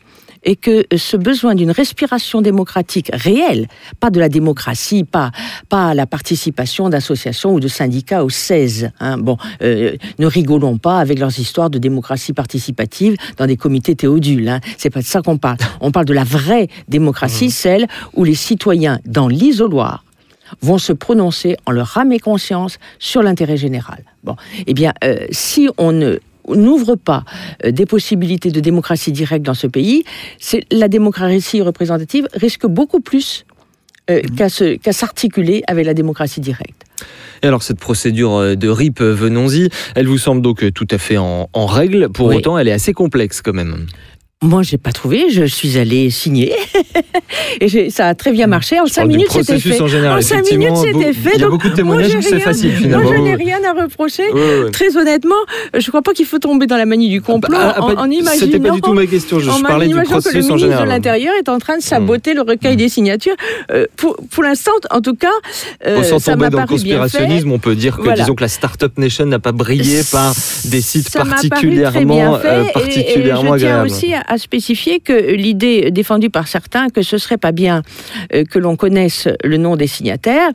et 0.45 0.55
que 0.55 0.85
euh, 0.93 0.97
ce 0.97 1.17
besoin 1.17 1.55
d'une 1.55 1.71
respiration 1.71 2.41
démocratique 2.41 3.09
réelle, 3.11 3.67
pas 3.99 4.09
de 4.09 4.19
la 4.19 4.29
démocratie, 4.29 5.03
pas, 5.03 5.31
pas 5.67 5.93
la 5.93 6.05
participation 6.05 6.89
d'associations 6.89 7.53
ou 7.53 7.59
de 7.59 7.67
syndicats 7.67 8.23
au 8.23 8.29
16. 8.29 8.91
Hein, 8.99 9.17
bon, 9.17 9.37
euh, 9.61 9.95
ne 10.19 10.27
rigolons 10.27 10.77
pas 10.77 10.99
avec 10.99 11.19
leurs 11.19 11.37
histoires 11.39 11.69
de 11.69 11.79
démocratie 11.79 12.33
participative 12.33 13.17
dans 13.37 13.47
des 13.47 13.57
comités 13.57 13.95
théodules. 13.95 14.47
Hein. 14.47 14.59
C'est 14.77 14.91
pas 14.91 15.01
de 15.01 15.05
ça 15.05 15.21
qu'on 15.21 15.37
parle. 15.37 15.57
On 15.81 15.91
parle 15.91 16.05
de 16.05 16.13
la 16.13 16.23
vraie 16.23 16.67
démocratie, 16.87 17.51
celle 17.51 17.87
où 18.13 18.23
les 18.23 18.35
citoyens, 18.35 18.99
dans 19.05 19.27
l'isoloir, 19.27 20.04
vont 20.61 20.77
se 20.77 20.93
prononcer 20.93 21.57
en 21.65 21.71
leur 21.71 21.97
âme 21.97 22.11
et 22.11 22.19
conscience 22.19 22.77
sur 22.99 23.21
l'intérêt 23.23 23.57
général. 23.57 24.03
Bon, 24.23 24.35
eh 24.67 24.73
bien, 24.73 24.93
euh, 25.03 25.17
si 25.31 25.69
on 25.77 25.91
ne 25.91 26.17
n'ouvre 26.47 26.95
pas 26.95 27.23
euh, 27.63 27.71
des 27.71 27.85
possibilités 27.85 28.51
de 28.51 28.59
démocratie 28.59 29.11
directe 29.11 29.45
dans 29.45 29.53
ce 29.55 29.67
pays, 29.67 30.03
c'est 30.39 30.63
la 30.71 30.87
démocratie 30.87 31.61
représentative 31.61 32.27
risque 32.33 32.67
beaucoup 32.67 32.99
plus 32.99 33.45
euh, 34.11 34.21
qu'à 34.37 34.49
se- 34.49 34.75
qu'à 34.75 34.93
s'articuler 34.93 35.63
avec 35.67 35.85
la 35.85 35.95
démocratie 35.95 36.41
directe. 36.41 36.83
Et 37.41 37.47
alors 37.47 37.63
cette 37.63 37.79
procédure 37.79 38.55
de 38.55 38.69
RIP, 38.69 39.01
venons-y, 39.01 39.69
elle 39.95 40.07
vous 40.07 40.17
semble 40.19 40.41
donc 40.41 40.71
tout 40.73 40.87
à 40.91 40.97
fait 40.97 41.17
en, 41.17 41.49
en 41.51 41.65
règle. 41.65 42.09
Pour 42.09 42.27
Oui. 42.27 42.37
autant, 42.37 42.57
elle 42.57 42.67
est 42.67 42.71
assez 42.71 42.93
complexe 42.93 43.41
quand 43.41 43.53
même. 43.53 43.87
Moi, 44.43 44.63
j'ai 44.63 44.77
pas 44.77 44.91
trouvé. 44.91 45.29
Je 45.31 45.45
suis 45.45 45.77
allée 45.77 46.09
signer 46.09 46.53
et 47.61 47.89
ça 47.89 48.09
a 48.09 48.15
très 48.15 48.31
bien 48.33 48.47
marché. 48.47 48.79
En 48.81 48.85
Je 48.85 48.91
cinq 48.91 49.05
minutes, 49.05 49.27
c'était 49.31 49.53
processus 49.53 49.75
fait. 49.77 49.81
en 49.81 49.87
général. 49.87 50.21
cinq 50.23 50.51
minutes, 50.51 50.75
c'était 50.75 51.13
fait. 51.13 51.31
Il 51.35 51.39
y 51.39 51.43
a 51.43 51.47
Donc, 51.47 51.51
beaucoup 51.51 51.69
de 51.69 51.81
moi, 51.83 51.97
témoignages 52.03 52.21
c'est 52.21 52.39
facile 52.41 52.71
Moi, 52.71 52.79
finalement. 52.79 53.11
je 53.13 53.21
n'ai 53.21 53.35
rien 53.35 53.59
à 53.63 53.81
reprocher. 53.81 54.23
Très 54.73 54.97
honnêtement, 54.97 55.35
je 55.73 55.87
crois 55.89 56.01
pas 56.01 56.11
qu'il 56.13 56.25
faut 56.25 56.37
tomber 56.37 56.67
dans 56.67 56.75
la 56.75 56.85
manie 56.85 57.07
du 57.09 57.21
complot 57.21 57.55
Ah, 57.57 57.75
ah, 57.77 57.81
en, 57.83 57.95
pas- 57.95 58.01
en 58.01 58.09
imaginant. 58.11 58.45
C'était 58.45 58.59
pas 58.59 58.71
du 58.71 58.81
tout 58.81 58.93
ma 58.93 59.05
question, 59.07 59.39
je, 59.39 59.49
en 59.49 59.57
je 59.57 59.63
parlais 59.63 59.85
du 59.87 59.93
imaginant 59.93 60.09
que 60.11 60.15
le 60.15 60.21
processus 60.21 60.43
en 60.51 60.55
ministre 60.55 60.67
de 60.67 60.71
général. 60.73 60.89
l'Intérieur 60.89 61.33
est 61.39 61.49
en 61.49 61.57
train 61.57 61.77
de 61.77 61.81
saboter 61.83 62.33
le 62.33 62.41
recueil 62.41 62.75
des 62.75 62.89
signatures. 62.89 63.35
Euh, 63.71 63.85
pour 63.95 64.17
pour 64.29 64.43
l'instant, 64.43 64.71
en 64.91 64.99
tout 65.01 65.15
cas, 65.15 65.29
euh, 65.87 66.03
sans 66.03 66.19
ça 66.19 66.33
tomber 66.33 66.49
dans 66.49 66.59
le 66.59 66.65
paru 66.67 66.75
bien 66.81 66.95
fait. 66.97 66.99
conspirationnisme, 66.99 67.51
on 67.53 67.59
peut 67.59 67.75
dire 67.75 67.95
que 67.95 68.01
Voilà. 68.03 68.17
disons 68.21 68.35
que 68.35 68.43
la 68.43 68.49
Startup 68.49 68.95
Nation 68.97 69.25
n'a 69.25 69.39
pas 69.39 69.53
brillé 69.53 70.01
par 70.11 70.33
des 70.65 70.81
sites 70.81 71.09
particulièrement, 71.11 72.35
euh, 72.43 72.63
particulièrement 72.73 73.53
je 73.53 73.59
tiens 73.65 73.81
agréables. 73.81 73.89
À, 74.35 74.37
spécifier 74.37 74.99
que 74.99 75.33
l'idée 75.33 75.91
défendue 75.91 76.29
par 76.29 76.47
certains 76.47 76.89
que 76.89 77.01
ce 77.01 77.17
serait 77.17 77.37
pas 77.37 77.51
bien 77.51 77.81
euh, 78.33 78.43
que 78.43 78.59
l'on 78.59 78.75
connaisse 78.75 79.27
le 79.43 79.57
nom 79.57 79.75
des 79.75 79.87
signataires, 79.87 80.49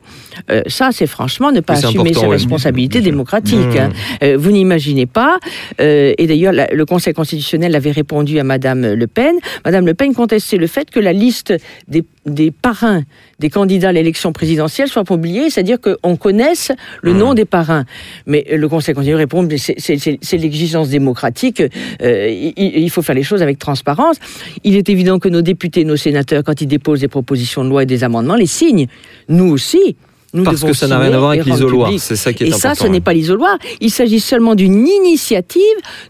euh, 0.49 0.61
ça 0.67 0.89
c'est 0.91 1.07
franchement 1.07 1.51
ne 1.51 1.59
pas 1.59 1.73
assumer 1.73 2.13
ses 2.13 2.21
ouais. 2.21 2.29
responsabilités 2.29 3.01
démocratiques. 3.01 3.59
Mmh. 3.59 3.77
hein. 3.77 3.89
Euh, 4.23 4.37
vous 4.37 4.51
n'imaginez 4.51 5.05
pas, 5.05 5.37
et 5.79 6.27
d'ailleurs 6.27 6.53
le 6.53 6.85
Conseil 6.85 7.13
constitutionnel 7.13 7.75
avait 7.75 7.91
répondu 7.91 8.39
à 8.39 8.43
Madame 8.43 8.93
Le 8.93 9.07
Pen. 9.07 9.35
Madame 9.65 9.85
Le 9.85 9.93
Pen 9.93 10.13
contestait 10.13 10.57
le 10.57 10.67
fait 10.67 10.89
que 10.89 10.99
la 10.99 11.13
liste 11.13 11.53
des, 11.87 12.03
des 12.25 12.51
parrains 12.51 13.03
des 13.39 13.49
candidats 13.49 13.89
à 13.89 13.91
l'élection 13.91 14.31
présidentielle 14.31 14.87
soit 14.87 15.03
publiée, 15.03 15.49
c'est-à-dire 15.49 15.77
qu'on 15.81 16.15
connaisse 16.15 16.71
le 17.01 17.13
Mmh. 17.13 17.17
nom 17.17 17.33
des 17.33 17.45
parrains. 17.45 17.85
Mais 18.27 18.45
le 18.51 18.69
Conseil 18.69 18.93
constitutionnel 18.93 19.23
répond, 19.23 19.41
mais 19.41 19.57
c'est- 19.57 19.75
c'est 19.79 19.97
c'est- 19.97 20.19
c'est 20.21 20.37
l'exigence 20.37 20.89
démocratique, 20.89 21.61
euh, 21.61 22.29
il, 22.29 22.53
il 22.57 22.89
faut 22.91 23.01
faire 23.01 23.15
les 23.15 23.23
choses 23.23 23.41
avec 23.41 23.57
transparence. 23.57 24.17
Il 24.63 24.75
est 24.75 24.87
évident 24.89 25.17
que 25.17 25.29
nos 25.29 25.41
députés, 25.41 25.83
nos 25.85 25.95
sénateurs, 25.97 26.43
quand 26.43 26.61
ils 26.61 26.67
déposent 26.67 26.99
des 27.01 27.07
propositions 27.07 27.63
de 27.63 27.69
loi 27.69 27.83
et 27.83 27.87
des 27.87 28.03
amendements, 28.03 28.35
les 28.35 28.45
signent. 28.45 28.87
Nous 29.27 29.49
aussi. 29.51 29.95
Nous 30.33 30.43
Parce 30.43 30.63
que 30.63 30.73
ça 30.73 30.87
n'a 30.87 30.97
rien 30.97 31.11
à 31.13 31.19
voir 31.19 31.33
et 31.33 31.39
avec 31.39 31.51
l'isoloir, 31.51 31.91
c'est 31.97 32.15
ça 32.15 32.31
qui 32.31 32.43
est 32.43 32.47
Et 32.47 32.53
important. 32.53 32.73
ça, 32.75 32.83
ce 32.83 32.87
n'est 32.87 33.01
pas 33.01 33.13
l'isoloir. 33.13 33.57
Il 33.81 33.91
s'agit 33.91 34.19
seulement 34.21 34.55
d'une 34.55 34.87
initiative 34.87 35.61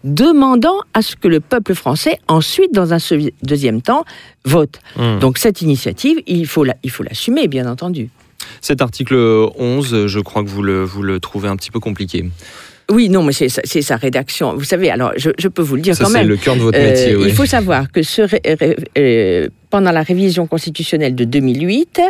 demandant 0.04 0.80
à 0.94 1.02
ce 1.02 1.16
que 1.16 1.28
le 1.28 1.40
peuple 1.40 1.74
français, 1.74 2.20
ensuite, 2.28 2.74
dans 2.74 2.94
un 2.94 2.98
deuxième 3.44 3.82
temps, 3.82 4.06
vote. 4.46 4.80
Mmh. 4.98 5.20
Donc 5.20 5.38
cette 5.38 5.62
initiative, 5.62 6.22
il 6.28 6.46
faut 6.46 6.64
la- 6.64 6.76
il 6.84 6.92
faut 6.92 7.04
l'assumer, 7.04 7.48
bien 7.48 7.66
entendu. 7.70 8.10
Cet 8.60 8.82
article 8.82 9.16
11, 9.58 10.08
je 10.08 10.20
crois 10.20 10.44
que 10.44 10.50
vous 10.50 10.64
le, 10.64 10.84
vous 10.84 11.04
le 11.04 11.20
trouvez 11.20 11.48
un 11.48 11.56
petit 11.56 11.72
peu 11.72 11.80
compliqué. 11.80 12.30
Oui, 12.92 13.10
non, 13.10 13.24
mais 13.24 13.34
c'est 13.34 13.50
sa- 13.50 13.62
c'est 13.66 13.94
rédaction. 13.96 14.54
Vous 14.56 14.64
savez, 14.64 14.90
alors 14.92 15.14
je, 15.18 15.30
je 15.38 15.48
peux 15.48 15.62
vous 15.62 15.76
le 15.76 15.82
dire 15.82 15.96
Ça, 15.96 16.04
quand 16.04 16.10
c'est 16.12 16.20
même. 16.20 16.28
le 16.28 16.38
cœur 16.38 16.56
de 16.56 16.62
votre 16.62 16.78
Euh, 16.78 16.90
métier. 16.90 17.16
oui. 17.16 17.26
Il 17.28 17.34
faut 17.34 17.46
savoir 17.46 17.92
que 17.92 18.04
ce 18.04 18.24
euh, 18.98 19.48
pendant 19.70 19.92
la 19.92 20.02
révision 20.04 20.48
constitutionnelle 20.48 21.16
de 21.16 21.24
2008, 21.24 22.02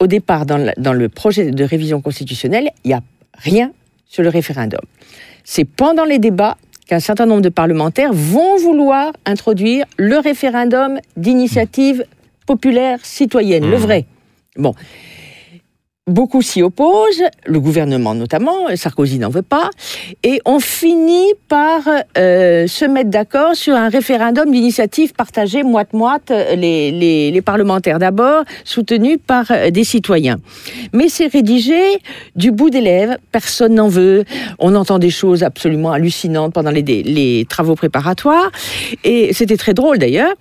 au 0.00 0.06
départ, 0.06 0.46
dans, 0.46 0.56
la- 0.58 0.74
dans 0.76 0.92
le 0.92 1.08
projet 1.08 1.50
de 1.50 1.64
révision 1.64 2.00
constitutionnelle, 2.00 2.70
il 2.84 2.88
n'y 2.88 2.94
a 2.94 3.02
rien 3.38 3.70
sur 4.08 4.22
le 4.22 4.28
référendum. 4.28 4.80
C'est 5.44 5.64
pendant 5.64 6.04
les 6.04 6.18
débats 6.18 6.56
qu'un 6.88 7.00
certain 7.00 7.26
nombre 7.26 7.42
de 7.42 7.48
parlementaires 7.48 8.12
vont 8.12 8.56
vouloir 8.58 9.12
introduire 9.26 9.84
le 9.98 10.18
référendum 10.18 10.98
d'initiative 11.16 12.04
populaire 12.46 12.98
citoyenne, 13.02 13.68
le 13.70 13.76
Mmh. 13.78 13.80
vrai. 13.80 14.04
Bon. 14.56 14.74
Beaucoup 16.06 16.42
s'y 16.42 16.60
opposent, 16.60 17.22
le 17.46 17.60
gouvernement 17.60 18.14
notamment, 18.14 18.76
Sarkozy 18.76 19.18
n'en 19.18 19.30
veut 19.30 19.40
pas, 19.40 19.70
et 20.22 20.38
on 20.44 20.60
finit 20.60 21.32
par 21.48 21.80
euh, 22.18 22.66
se 22.66 22.84
mettre 22.84 23.08
d'accord 23.08 23.56
sur 23.56 23.74
un 23.74 23.88
référendum 23.88 24.52
d'initiative 24.52 25.14
partagée 25.14 25.62
moite-moite, 25.62 26.30
les, 26.56 26.90
les, 26.90 27.30
les 27.30 27.40
parlementaires 27.40 27.98
d'abord, 27.98 28.44
soutenus 28.64 29.16
par 29.26 29.50
euh, 29.50 29.70
des 29.70 29.84
citoyens. 29.84 30.40
Mais 30.92 31.08
c'est 31.08 31.28
rédigé 31.28 31.80
du 32.36 32.50
bout 32.50 32.68
des 32.68 32.82
lèvres, 32.82 33.16
personne 33.32 33.72
n'en 33.72 33.88
veut, 33.88 34.24
on 34.58 34.74
entend 34.74 34.98
des 34.98 35.08
choses 35.08 35.42
absolument 35.42 35.92
hallucinantes 35.92 36.52
pendant 36.52 36.70
les, 36.70 36.82
les 36.82 37.46
travaux 37.48 37.76
préparatoires, 37.76 38.50
et 39.04 39.32
c'était 39.32 39.56
très 39.56 39.72
drôle 39.72 39.96
d'ailleurs, 39.96 40.34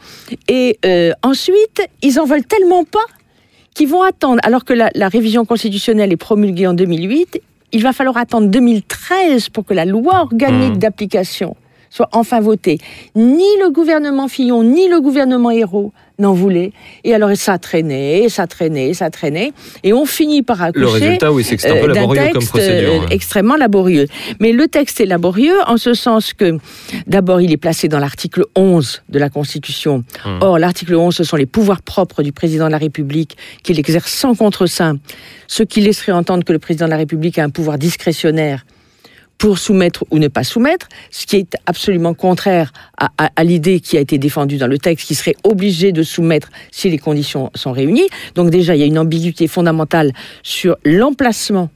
et 0.49 0.77
euh, 0.85 1.13
ensuite, 1.23 1.87
ils 2.01 2.19
en 2.19 2.25
veulent 2.25 2.43
tellement 2.43 2.83
pas 2.83 2.99
qui 3.73 3.85
vont 3.85 4.03
attendre, 4.03 4.39
alors 4.43 4.65
que 4.65 4.73
la, 4.73 4.89
la, 4.95 5.07
révision 5.07 5.45
constitutionnelle 5.45 6.11
est 6.11 6.17
promulguée 6.17 6.67
en 6.67 6.73
2008, 6.73 7.41
il 7.71 7.81
va 7.81 7.91
falloir 7.91 8.17
attendre 8.17 8.47
2013 8.47 9.49
pour 9.49 9.65
que 9.65 9.73
la 9.73 9.85
loi 9.85 10.21
organique 10.21 10.75
mmh. 10.75 10.79
d'application 10.79 11.55
soit 11.93 12.09
enfin 12.11 12.41
votée. 12.41 12.79
Ni 13.15 13.45
le 13.61 13.69
gouvernement 13.69 14.27
Fillon, 14.27 14.63
ni 14.63 14.87
le 14.87 14.99
gouvernement 14.99 15.51
Hérault 15.51 15.93
n'en 16.17 16.33
voulait. 16.33 16.71
Et 17.03 17.13
alors 17.13 17.29
ça 17.35 17.59
traînait, 17.59 18.29
ça 18.29 18.47
traînait, 18.47 18.95
ça 18.95 19.11
traînait. 19.11 19.53
Et 19.83 19.93
on 19.93 20.05
finit 20.05 20.41
par 20.41 20.61
accoucher 20.61 20.85
Le 20.85 20.89
résultat, 20.89 21.31
oui, 21.31 21.43
c'est 21.43 21.63
un 21.69 21.75
peu 21.75 21.89
euh, 21.91 21.93
laborieux 21.93 22.21
comme 22.23 22.33
texte 22.33 22.49
procédure. 22.49 22.93
euh, 22.93 22.99
ouais. 22.99 23.05
extrêmement 23.11 23.55
laborieux. 23.57 24.07
Mais 24.39 24.53
le 24.53 24.67
texte 24.67 25.01
est 25.01 25.05
laborieux 25.05 25.55
en 25.67 25.77
ce 25.77 25.93
sens 25.93 26.33
que, 26.33 26.57
d'abord, 27.05 27.41
il 27.41 27.51
est 27.51 27.57
placé 27.57 27.87
dans 27.89 27.99
l'article 27.99 28.45
11 28.55 29.03
de 29.09 29.19
la 29.19 29.29
Constitution. 29.29 30.03
Hum. 30.25 30.39
Or, 30.41 30.57
l'article 30.57 30.95
11, 30.95 31.15
ce 31.15 31.23
sont 31.23 31.35
les 31.35 31.45
pouvoirs 31.45 31.83
propres 31.83 32.23
du 32.23 32.31
président 32.31 32.65
de 32.65 32.71
la 32.71 32.79
République 32.79 33.37
qu'il 33.61 33.77
exerce 33.77 34.11
sans 34.11 34.33
contre-saint, 34.33 34.97
ce 35.47 35.61
qui 35.61 35.81
laisserait 35.81 36.11
entendre 36.11 36.43
que 36.43 36.53
le 36.53 36.59
président 36.59 36.85
de 36.85 36.91
la 36.91 36.97
République 36.97 37.37
a 37.37 37.43
un 37.43 37.49
pouvoir 37.49 37.77
discrétionnaire 37.77 38.65
pour 39.43 39.59
soumettre 39.59 40.05
ou 40.09 40.19
ne 40.19 40.29
pas 40.29 40.45
soumettre, 40.45 40.87
ce 41.11 41.25
qui 41.25 41.35
est 41.35 41.57
absolument 41.65 42.13
contraire 42.13 42.71
à, 42.97 43.43
l'idée 43.43 43.81
qui 43.81 43.97
a 43.97 43.99
été 43.99 44.17
défendue 44.17 44.55
dans 44.55 44.67
le 44.67 44.77
texte, 44.77 45.05
qui 45.05 45.15
serait 45.15 45.35
obligé 45.43 45.91
de 45.91 46.01
soumettre 46.01 46.47
si 46.71 46.89
les 46.89 46.97
conditions 46.97 47.51
sont 47.53 47.73
réunies. 47.73 48.07
Donc 48.35 48.51
déjà, 48.51 48.73
il 48.73 48.79
y 48.79 48.83
a 48.83 48.85
une 48.85 48.97
ambiguïté 48.97 49.49
fondamentale 49.49 50.13
sur 50.43 50.77
l'emplacement 50.85 51.69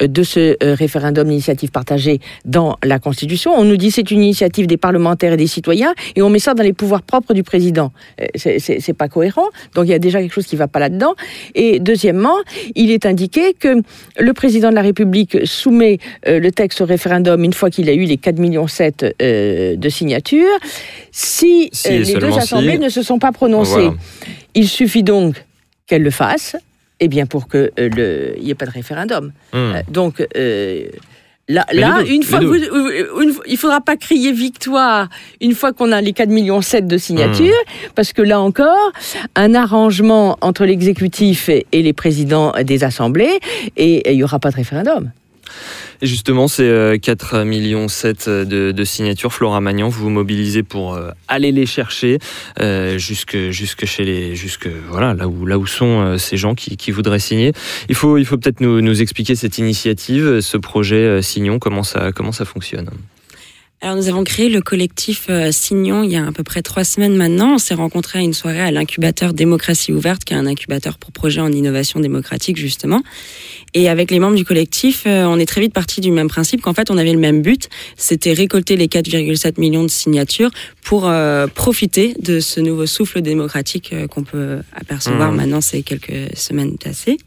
de 0.00 0.22
ce 0.22 0.56
euh, 0.62 0.74
référendum 0.74 1.26
d'initiative 1.28 1.70
partagée 1.70 2.20
dans 2.44 2.76
la 2.84 2.98
Constitution. 2.98 3.52
On 3.56 3.64
nous 3.64 3.76
dit 3.76 3.90
c'est 3.90 4.10
une 4.10 4.22
initiative 4.22 4.66
des 4.66 4.76
parlementaires 4.76 5.32
et 5.32 5.36
des 5.36 5.46
citoyens 5.46 5.94
et 6.16 6.22
on 6.22 6.30
met 6.30 6.38
ça 6.38 6.54
dans 6.54 6.62
les 6.62 6.72
pouvoirs 6.72 7.02
propres 7.02 7.34
du 7.34 7.42
président. 7.42 7.92
Euh, 8.20 8.26
c'est- 8.36 8.92
pas 8.98 9.08
cohérent. 9.08 9.46
Donc 9.74 9.86
il 9.86 9.90
y 9.90 9.94
a 9.94 9.98
déjà 9.98 10.20
quelque 10.20 10.32
chose 10.32 10.46
qui 10.46 10.56
va 10.56 10.66
pas 10.66 10.78
là-dedans. 10.80 11.14
Et 11.54 11.78
deuxièmement, 11.78 12.34
il 12.74 12.90
est 12.90 13.06
indiqué 13.06 13.54
que 13.54 13.80
le 14.18 14.32
président 14.32 14.70
de 14.70 14.74
la 14.74 14.82
République 14.82 15.38
soumet 15.46 15.98
euh, 16.26 16.40
le 16.40 16.50
texte 16.50 16.80
au 16.80 16.84
référendum 16.86 17.44
une 17.44 17.52
fois 17.52 17.70
qu'il 17.70 17.88
a 17.88 17.92
eu 17.92 18.04
les 18.04 18.16
4,7 18.16 18.40
millions 18.40 18.66
de 19.20 19.88
signatures. 19.88 20.58
Si, 21.12 21.70
les 21.88 22.14
deux 22.14 22.32
si. 22.32 22.38
assemblées 22.38 22.78
ne 22.78 22.88
se 22.88 23.02
sont 23.02 23.18
pas 23.18 23.32
prononcées, 23.32 23.72
Voilà. 23.72 23.94
il 24.54 24.68
suffit 24.68 25.02
donc 25.02 25.44
qu'elles 25.86 26.02
le 26.02 26.10
fassent, 26.10 26.56
eh 27.00 27.08
bien 27.08 27.26
pour 27.26 27.48
que 27.48 27.70
euh, 27.78 27.88
le- 27.96 28.34
il 28.38 28.44
n'y 28.44 28.50
ait 28.50 28.54
pas 28.54 28.66
de 28.66 28.70
référendum. 28.72 29.32
Hum. 29.52 29.72
Euh, 29.76 29.82
donc 29.90 30.26
euh, 30.36 30.86
là, 31.48 31.64
là 31.72 32.02
deux, 32.02 32.10
une 32.10 32.22
fois, 32.22 32.40
vous- 32.40 32.54
une 33.22 33.34
il 33.46 33.56
faudra 33.56 33.80
pas 33.80 33.96
crier 33.96 34.32
victoire 34.32 35.08
une 35.40 35.54
fois 35.54 35.72
qu'on 35.72 35.92
a 35.92 36.00
les 36.00 36.12
4 36.12 36.28
millions 36.28 36.60
7 36.60 36.86
de 36.86 36.98
signatures, 36.98 37.46
Hmm. 37.64 37.90
parce 37.94 38.12
que 38.12 38.22
là 38.22 38.40
encore, 38.40 38.92
un 39.36 39.54
arrangement 39.54 40.36
entre 40.40 40.64
l'exécutif 40.66 41.48
et, 41.48 41.66
et 41.72 41.82
les 41.82 41.92
présidents 41.92 42.52
des 42.62 42.84
assemblées, 42.84 43.38
et 43.76 44.12
il 44.12 44.18
y 44.18 44.24
aura 44.24 44.38
pas 44.38 44.50
de 44.50 44.56
référendum. 44.56 45.10
Et 46.00 46.06
justement, 46.06 46.48
c'est 46.48 46.68
euh, 46.68 46.98
4 46.98 47.44
millions 47.44 47.88
7 47.88 48.28
de, 48.28 48.72
de 48.72 48.84
signatures. 48.84 49.32
Flora 49.32 49.60
Magnan, 49.60 49.88
vous 49.88 50.04
vous 50.04 50.10
mobilisez 50.10 50.62
pour 50.62 50.94
euh, 50.94 51.10
aller 51.26 51.52
les 51.52 51.66
chercher 51.66 52.18
euh, 52.60 52.98
jusque, 52.98 53.36
jusque 53.50 53.84
chez 53.84 54.04
les, 54.04 54.36
jusque 54.36 54.68
voilà 54.88 55.14
là 55.14 55.28
où 55.28 55.46
là 55.46 55.58
où 55.58 55.66
sont 55.66 56.00
euh, 56.00 56.18
ces 56.18 56.36
gens 56.36 56.54
qui, 56.54 56.90
voudraient 56.90 57.18
signer. 57.18 57.52
Il 57.88 57.94
faut 57.94 58.16
il 58.18 58.24
faut 58.24 58.38
peut-être 58.38 58.60
nous, 58.60 59.02
expliquer 59.02 59.34
cette 59.34 59.58
initiative, 59.58 60.40
ce 60.40 60.56
projet 60.56 60.96
euh, 60.96 61.22
Signon, 61.22 61.58
comment 61.58 61.82
ça 61.82 62.12
comment 62.12 62.32
ça 62.32 62.44
fonctionne? 62.44 62.88
Alors 63.80 63.94
nous 63.94 64.08
avons 64.08 64.24
créé 64.24 64.48
le 64.48 64.60
collectif 64.60 65.26
euh, 65.30 65.52
Signon 65.52 66.02
il 66.02 66.10
y 66.10 66.16
a 66.16 66.26
à 66.26 66.32
peu 66.32 66.42
près 66.42 66.62
trois 66.62 66.82
semaines 66.82 67.16
maintenant. 67.16 67.54
On 67.54 67.58
s'est 67.58 67.74
rencontrés 67.74 68.18
à 68.18 68.22
une 68.22 68.32
soirée 68.32 68.60
à 68.60 68.72
l'incubateur 68.72 69.34
Démocratie 69.34 69.92
ouverte, 69.92 70.24
qui 70.24 70.34
est 70.34 70.36
un 70.36 70.46
incubateur 70.46 70.98
pour 70.98 71.12
projets 71.12 71.40
en 71.40 71.52
innovation 71.52 72.00
démocratique 72.00 72.56
justement. 72.56 73.02
Et 73.74 73.88
avec 73.88 74.10
les 74.10 74.18
membres 74.18 74.36
du 74.36 74.44
collectif, 74.44 75.04
euh, 75.06 75.26
on 75.26 75.38
est 75.38 75.46
très 75.46 75.60
vite 75.60 75.72
parti 75.72 76.00
du 76.00 76.10
même 76.10 76.28
principe 76.28 76.60
qu'en 76.60 76.74
fait 76.74 76.90
on 76.90 76.98
avait 76.98 77.12
le 77.12 77.20
même 77.20 77.40
but, 77.40 77.68
c'était 77.96 78.32
récolter 78.32 78.76
les 78.76 78.88
4,7 78.88 79.60
millions 79.60 79.84
de 79.84 79.90
signatures 79.90 80.50
pour 80.82 81.06
euh, 81.06 81.46
profiter 81.46 82.14
de 82.20 82.40
ce 82.40 82.58
nouveau 82.58 82.86
souffle 82.86 83.20
démocratique 83.20 83.94
qu'on 84.10 84.24
peut 84.24 84.58
apercevoir 84.74 85.28
Mmh. 85.32 85.36
maintenant 85.36 85.60
ces 85.60 85.82
quelques 85.82 86.36
semaines 86.36 86.78
passées. 86.78 87.18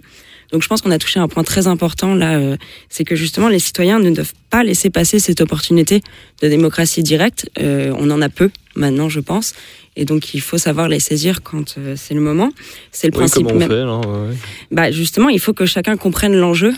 Donc 0.52 0.62
je 0.64 0.68
pense 0.68 0.82
qu'on 0.82 0.92
a 0.92 0.98
touché 0.98 1.20
un 1.20 1.28
point 1.28 1.44
très 1.44 1.68
important 1.68 2.14
là, 2.16 2.38
euh, 2.38 2.58
c'est 2.90 3.04
que 3.04 3.16
justement 3.16 3.48
les 3.50 3.60
citoyens 3.60 4.00
ne 4.00 4.10
doivent 4.12 4.34
pas 4.50 4.64
laisser 4.64 4.90
passer 4.90 5.20
cette 5.20 5.42
opportunité 5.42 6.02
de 6.42 6.48
démocratie 6.50 7.04
directe. 7.04 7.50
Euh, 7.60 7.94
on 7.98 8.10
en 8.12 8.22
a 8.22 8.30
peu 8.30 8.50
maintenant, 8.76 9.10
je 9.10 9.20
pense, 9.20 9.54
et 9.96 10.06
donc 10.06 10.34
il 10.34 10.42
faut 10.42 10.58
savoir 10.58 10.88
les 10.90 11.00
saisir 11.00 11.42
quand 11.44 11.76
euh, 11.78 11.96
c'est 11.98 12.14
le 12.14 12.22
moment. 12.22 12.52
C'est 12.92 13.08
le 13.08 13.14
Oui, 13.14 13.20
principe 13.20 13.48
comment 13.48 13.56
on 13.56 13.60
même. 13.60 13.70
fait 13.70 14.08
ouais. 14.10 14.36
Bah 14.72 14.92
justement, 14.92 15.30
il 15.30 15.40
faut 15.40 15.54
que 15.54 15.66
chacun 15.66 15.96
comprenne 15.98 16.36
l'enjeu 16.36 16.74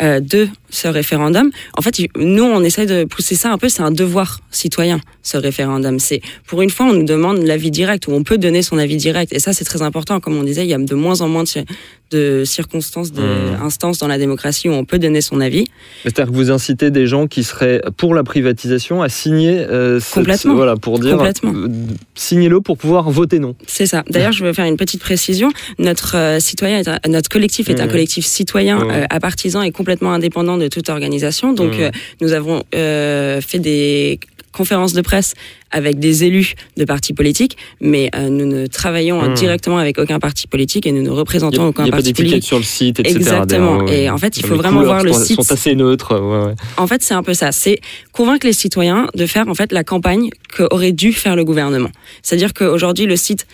euh, 0.00 0.20
de 0.20 0.48
ce 0.72 0.88
référendum. 0.88 1.50
En 1.78 1.82
fait, 1.82 2.00
nous, 2.16 2.42
on 2.42 2.64
essaie 2.64 2.86
de 2.86 3.04
pousser 3.04 3.36
ça 3.36 3.52
un 3.52 3.58
peu. 3.58 3.68
C'est 3.68 3.82
un 3.82 3.90
devoir 3.92 4.40
citoyen, 4.50 5.00
ce 5.22 5.36
référendum. 5.36 6.00
C'est 6.00 6.20
pour 6.48 6.62
une 6.62 6.70
fois, 6.70 6.86
on 6.86 6.94
nous 6.94 7.04
demande 7.04 7.38
l'avis 7.44 7.70
direct 7.70 8.08
ou 8.08 8.12
on 8.12 8.24
peut 8.24 8.38
donner 8.38 8.62
son 8.62 8.78
avis 8.78 8.96
direct. 8.96 9.32
Et 9.32 9.38
ça, 9.38 9.52
c'est 9.52 9.64
très 9.64 9.82
important. 9.82 10.18
Comme 10.18 10.36
on 10.36 10.42
disait, 10.42 10.64
il 10.64 10.70
y 10.70 10.74
a 10.74 10.78
de 10.78 10.94
moins 10.96 11.20
en 11.20 11.28
moins 11.28 11.44
de, 11.44 11.48
ci- 11.48 11.64
de 12.10 12.42
circonstances, 12.44 13.12
de 13.12 13.22
Mmh. 13.22 13.98
dans 14.00 14.08
la 14.08 14.18
démocratie 14.18 14.68
où 14.68 14.72
on 14.72 14.84
peut 14.84 14.98
donner 14.98 15.20
son 15.20 15.40
avis. 15.40 15.66
C'est-à-dire 16.02 16.32
que 16.32 16.36
vous 16.36 16.50
incitez 16.50 16.90
des 16.90 17.06
gens 17.06 17.26
qui 17.26 17.44
seraient 17.44 17.80
pour 17.96 18.14
la 18.14 18.24
privatisation 18.24 19.02
à 19.02 19.08
signer 19.08 19.58
euh, 19.58 20.00
cette- 20.00 20.14
Complètement. 20.14 20.54
voilà 20.54 20.76
pour 20.76 20.98
dire 20.98 21.16
Complètement. 21.16 21.52
euh, 21.54 21.68
signez-le 22.14 22.60
pour 22.60 22.76
pouvoir 22.78 23.10
voter 23.10 23.38
non. 23.38 23.54
C'est 23.66 23.86
ça. 23.86 24.02
D'ailleurs, 24.10 24.32
je 24.32 24.44
veux 24.44 24.52
faire 24.52 24.64
une 24.66 24.76
petite 24.76 25.00
précision. 25.00 25.50
Notre 25.78 26.16
euh, 26.16 26.40
citoyen, 26.40 26.78
est 26.80 26.88
un- 26.88 26.98
notre 27.08 27.28
collectif 27.28 27.68
est 27.70 27.80
un 27.80 27.86
Mmh. 27.86 27.90
collectif 27.90 28.26
citoyen 28.26 28.78
Mmh. 28.78 28.90
euh, 28.90 29.04
à 29.10 29.20
partisans 29.20 29.62
et 29.62 29.70
complètement 29.70 30.12
indépendant 30.12 30.56
de 30.58 30.61
toute 30.68 30.88
organisation. 30.88 31.52
Donc, 31.52 31.72
Mmh. 31.76 31.80
euh, 31.82 31.90
nous 32.20 32.32
avons 32.32 32.62
euh, 32.74 33.40
fait 33.40 33.58
des 33.58 34.18
conférences 34.52 34.92
de 34.92 35.00
presse 35.00 35.32
avec 35.70 35.98
des 35.98 36.24
élus 36.24 36.52
de 36.76 36.84
partis 36.84 37.14
politiques, 37.14 37.56
mais 37.80 38.10
euh, 38.14 38.28
nous 38.28 38.44
ne 38.44 38.66
travaillons 38.66 39.22
Mmh. 39.22 39.34
directement 39.34 39.78
avec 39.78 39.98
aucun 39.98 40.18
parti 40.18 40.46
politique 40.46 40.86
et 40.86 40.92
nous 40.92 41.00
ne 41.02 41.08
n'y 41.08 41.16
représentons 41.16 41.62
a, 41.64 41.68
aucun 41.68 41.84
il 41.84 41.86
y 41.86 41.88
a 41.88 41.92
pas 41.92 41.96
parti 41.98 42.12
d'étiquette 42.12 42.30
politique. 42.32 42.48
sur 42.48 42.58
le 42.58 42.64
site, 42.64 43.00
etc. 43.00 43.16
Exactement. 43.16 43.86
Et 43.88 44.10
en 44.10 44.18
fait, 44.18 44.36
il 44.36 44.44
faut 44.44 44.56
vraiment 44.56 44.82
voir 44.82 45.02
le 45.02 45.12
sont, 45.14 45.24
site. 45.24 45.42
sont 45.42 45.52
assez 45.52 45.74
neutres. 45.74 46.20
ouais, 46.20 46.46
ouais. 46.48 46.54
En 46.76 46.86
fait, 46.86 47.02
c'est 47.02 47.14
un 47.14 47.22
peu 47.22 47.32
ça. 47.32 47.50
C'est 47.52 47.80
convaincre 48.12 48.46
les 48.46 48.52
citoyens 48.52 49.06
de 49.14 49.24
faire 49.24 49.48
en 49.48 49.54
fait 49.54 49.72
la 49.72 49.84
campagne 49.84 50.28
qu'aurait 50.54 50.92
dû 50.92 51.14
faire 51.14 51.34
le 51.36 51.44
gouvernement. 51.44 51.90
C'est-à-dire 52.22 52.52
qu'aujourd'hui, 52.52 53.06
le 53.06 53.16
site, 53.16 53.46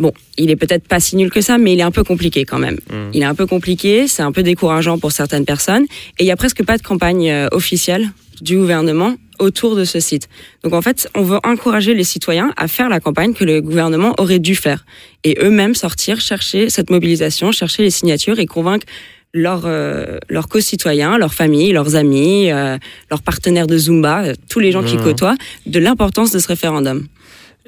bon, 0.00 0.12
il 0.38 0.50
est 0.50 0.56
peut-être 0.56 0.88
pas 0.88 0.98
si 0.98 1.14
nul 1.14 1.30
que 1.30 1.40
ça, 1.40 1.58
mais 1.58 1.74
il 1.74 1.78
est 1.78 1.84
un 1.84 1.92
peu 1.92 2.02
compliqué 2.02 2.44
quand 2.44 2.58
même. 2.58 2.78
Mm. 2.90 3.10
Il 3.14 3.22
est 3.22 3.26
un 3.26 3.34
peu 3.36 3.46
compliqué, 3.46 4.08
c'est 4.08 4.22
un 4.22 4.32
peu 4.32 4.42
décourageant 4.42 4.98
pour 4.98 5.12
certaines 5.12 5.44
personnes, 5.44 5.84
et 6.18 6.24
il 6.24 6.26
y 6.26 6.32
a 6.32 6.36
presque 6.36 6.64
pas 6.64 6.76
de 6.76 6.82
campagne 6.82 7.30
euh, 7.30 7.48
officielle 7.52 8.10
du 8.40 8.56
gouvernement 8.56 9.14
autour 9.38 9.76
de 9.76 9.84
ce 9.84 10.00
site. 10.00 10.28
Donc 10.64 10.72
en 10.72 10.82
fait, 10.82 11.08
on 11.14 11.22
veut 11.22 11.38
encourager 11.44 11.94
les 11.94 12.04
citoyens 12.04 12.52
à 12.56 12.68
faire 12.68 12.88
la 12.88 13.00
campagne 13.00 13.32
que 13.34 13.44
le 13.44 13.60
gouvernement 13.60 14.14
aurait 14.18 14.38
dû 14.38 14.54
faire 14.54 14.84
et 15.24 15.38
eux-mêmes 15.42 15.74
sortir 15.74 16.20
chercher 16.20 16.70
cette 16.70 16.90
mobilisation, 16.90 17.52
chercher 17.52 17.82
les 17.82 17.90
signatures 17.90 18.38
et 18.38 18.46
convaincre 18.46 18.86
leurs 19.32 19.62
euh, 19.66 20.18
leurs 20.28 20.48
co-citoyens, 20.48 21.16
leurs 21.16 21.34
familles, 21.34 21.72
leurs 21.72 21.94
amis, 21.96 22.50
euh, 22.50 22.78
leurs 23.10 23.22
partenaires 23.22 23.66
de 23.68 23.78
Zumba, 23.78 24.24
euh, 24.24 24.34
tous 24.48 24.58
les 24.58 24.72
gens 24.72 24.82
qui 24.82 24.96
Mhm. 24.96 25.04
côtoient, 25.04 25.36
de 25.66 25.78
l'importance 25.78 26.32
de 26.32 26.38
ce 26.38 26.48
référendum. 26.48 27.06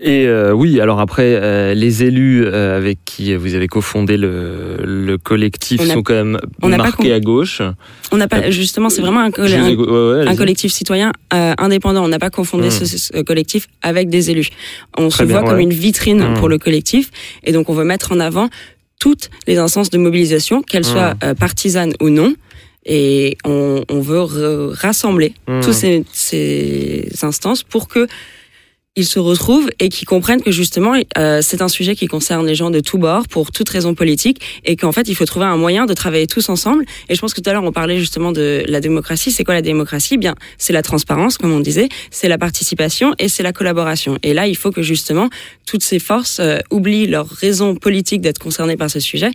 Et 0.04 0.26
euh, 0.26 0.50
oui, 0.52 0.80
alors 0.80 0.98
après, 0.98 1.36
euh, 1.40 1.74
les 1.74 2.02
élus 2.02 2.44
euh, 2.44 2.76
avec 2.76 2.98
qui 3.04 3.36
vous 3.36 3.54
avez 3.54 3.68
cofondé 3.68 4.16
le, 4.16 4.76
le 4.82 5.16
collectif 5.16 5.80
a- 5.80 5.86
sont 5.86 6.02
quand 6.02 6.14
même 6.14 6.40
pas 6.60 6.66
marqués 6.68 7.12
à 7.12 7.20
gauche. 7.20 7.62
On 8.10 8.16
n'a 8.16 8.26
pas 8.26 8.50
justement, 8.50 8.88
c'est 8.90 9.00
vraiment 9.00 9.20
un, 9.20 9.30
coll- 9.30 9.52
un- 9.52 9.70
ouais, 9.70 9.76
ouais, 9.76 9.86
un 9.86 10.20
allez-y. 10.22 10.36
collectif 10.36 10.72
citoyen 10.72 11.12
euh, 11.32 11.54
indépendant. 11.56 12.04
On 12.04 12.08
n'a 12.08 12.18
pas 12.18 12.30
confondé 12.30 12.64
Mhm. 12.64 12.70
ce, 12.72 12.84
ce 12.98 13.22
collectif 13.22 13.68
avec 13.80 14.08
des 14.08 14.30
élus. 14.32 14.48
On 14.98 15.08
Très 15.08 15.22
se 15.22 15.28
bien, 15.28 15.38
voit 15.40 15.48
comme 15.50 15.60
une 15.60 15.72
vitrine 15.72 16.30
Mhm. 16.30 16.34
pour 16.34 16.48
le 16.48 16.58
collectif, 16.58 17.10
et 17.44 17.52
donc 17.52 17.70
on 17.70 17.74
veut 17.74 17.84
mettre 17.84 18.10
en 18.10 18.18
avant 18.18 18.48
toutes 18.98 19.30
les 19.46 19.58
instances 19.58 19.90
de 19.90 19.98
mobilisation, 19.98 20.62
qu'elles 20.62 20.84
Mhm. 20.84 20.90
soient 20.92 21.14
euh, 21.22 21.34
partisanes 21.34 21.92
ou 22.00 22.08
non. 22.10 22.34
Et 22.84 23.36
on, 23.44 23.84
on 23.88 24.00
veut 24.00 24.18
rassembler 24.72 25.34
toutes 25.62 25.72
ces, 25.74 26.04
ces 26.12 27.08
instances 27.22 27.62
pour 27.62 27.86
que 27.86 28.08
ils 28.94 29.06
se 29.06 29.18
retrouvent 29.18 29.70
et 29.80 29.88
qui 29.88 30.04
comprennent 30.04 30.42
que 30.42 30.50
justement 30.50 30.94
euh, 31.16 31.40
c'est 31.40 31.62
un 31.62 31.68
sujet 31.68 31.96
qui 31.96 32.08
concerne 32.08 32.46
les 32.46 32.54
gens 32.54 32.70
de 32.70 32.80
tous 32.80 32.98
bords 32.98 33.26
pour 33.26 33.50
toute 33.50 33.68
raison 33.70 33.94
politique 33.94 34.42
et 34.66 34.76
qu'en 34.76 34.92
fait 34.92 35.08
il 35.08 35.14
faut 35.14 35.24
trouver 35.24 35.46
un 35.46 35.56
moyen 35.56 35.86
de 35.86 35.94
travailler 35.94 36.26
tous 36.26 36.50
ensemble. 36.50 36.84
Et 37.08 37.14
je 37.14 37.20
pense 37.20 37.32
que 37.32 37.40
tout 37.40 37.48
à 37.48 37.54
l'heure 37.54 37.64
on 37.64 37.72
parlait 37.72 37.98
justement 37.98 38.32
de 38.32 38.64
la 38.68 38.80
démocratie. 38.80 39.30
C'est 39.30 39.44
quoi 39.44 39.54
la 39.54 39.62
démocratie? 39.62 40.18
Bien 40.18 40.34
c'est 40.58 40.74
la 40.74 40.82
transparence 40.82 41.38
comme 41.38 41.52
on 41.52 41.60
disait 41.60 41.88
c'est 42.10 42.28
la 42.28 42.36
participation 42.36 43.14
et 43.18 43.28
c'est 43.28 43.42
la 43.42 43.54
collaboration. 43.54 44.18
Et 44.22 44.34
là 44.34 44.46
il 44.46 44.56
faut 44.56 44.70
que 44.70 44.82
justement 44.82 45.30
toutes 45.64 45.82
ces 45.82 45.98
forces 45.98 46.38
euh, 46.40 46.58
oublient 46.70 47.06
leur 47.06 47.26
raison 47.26 47.74
politique 47.74 48.20
d'être 48.20 48.38
concernées 48.38 48.76
par 48.76 48.90
ce 48.90 49.00
sujet 49.00 49.30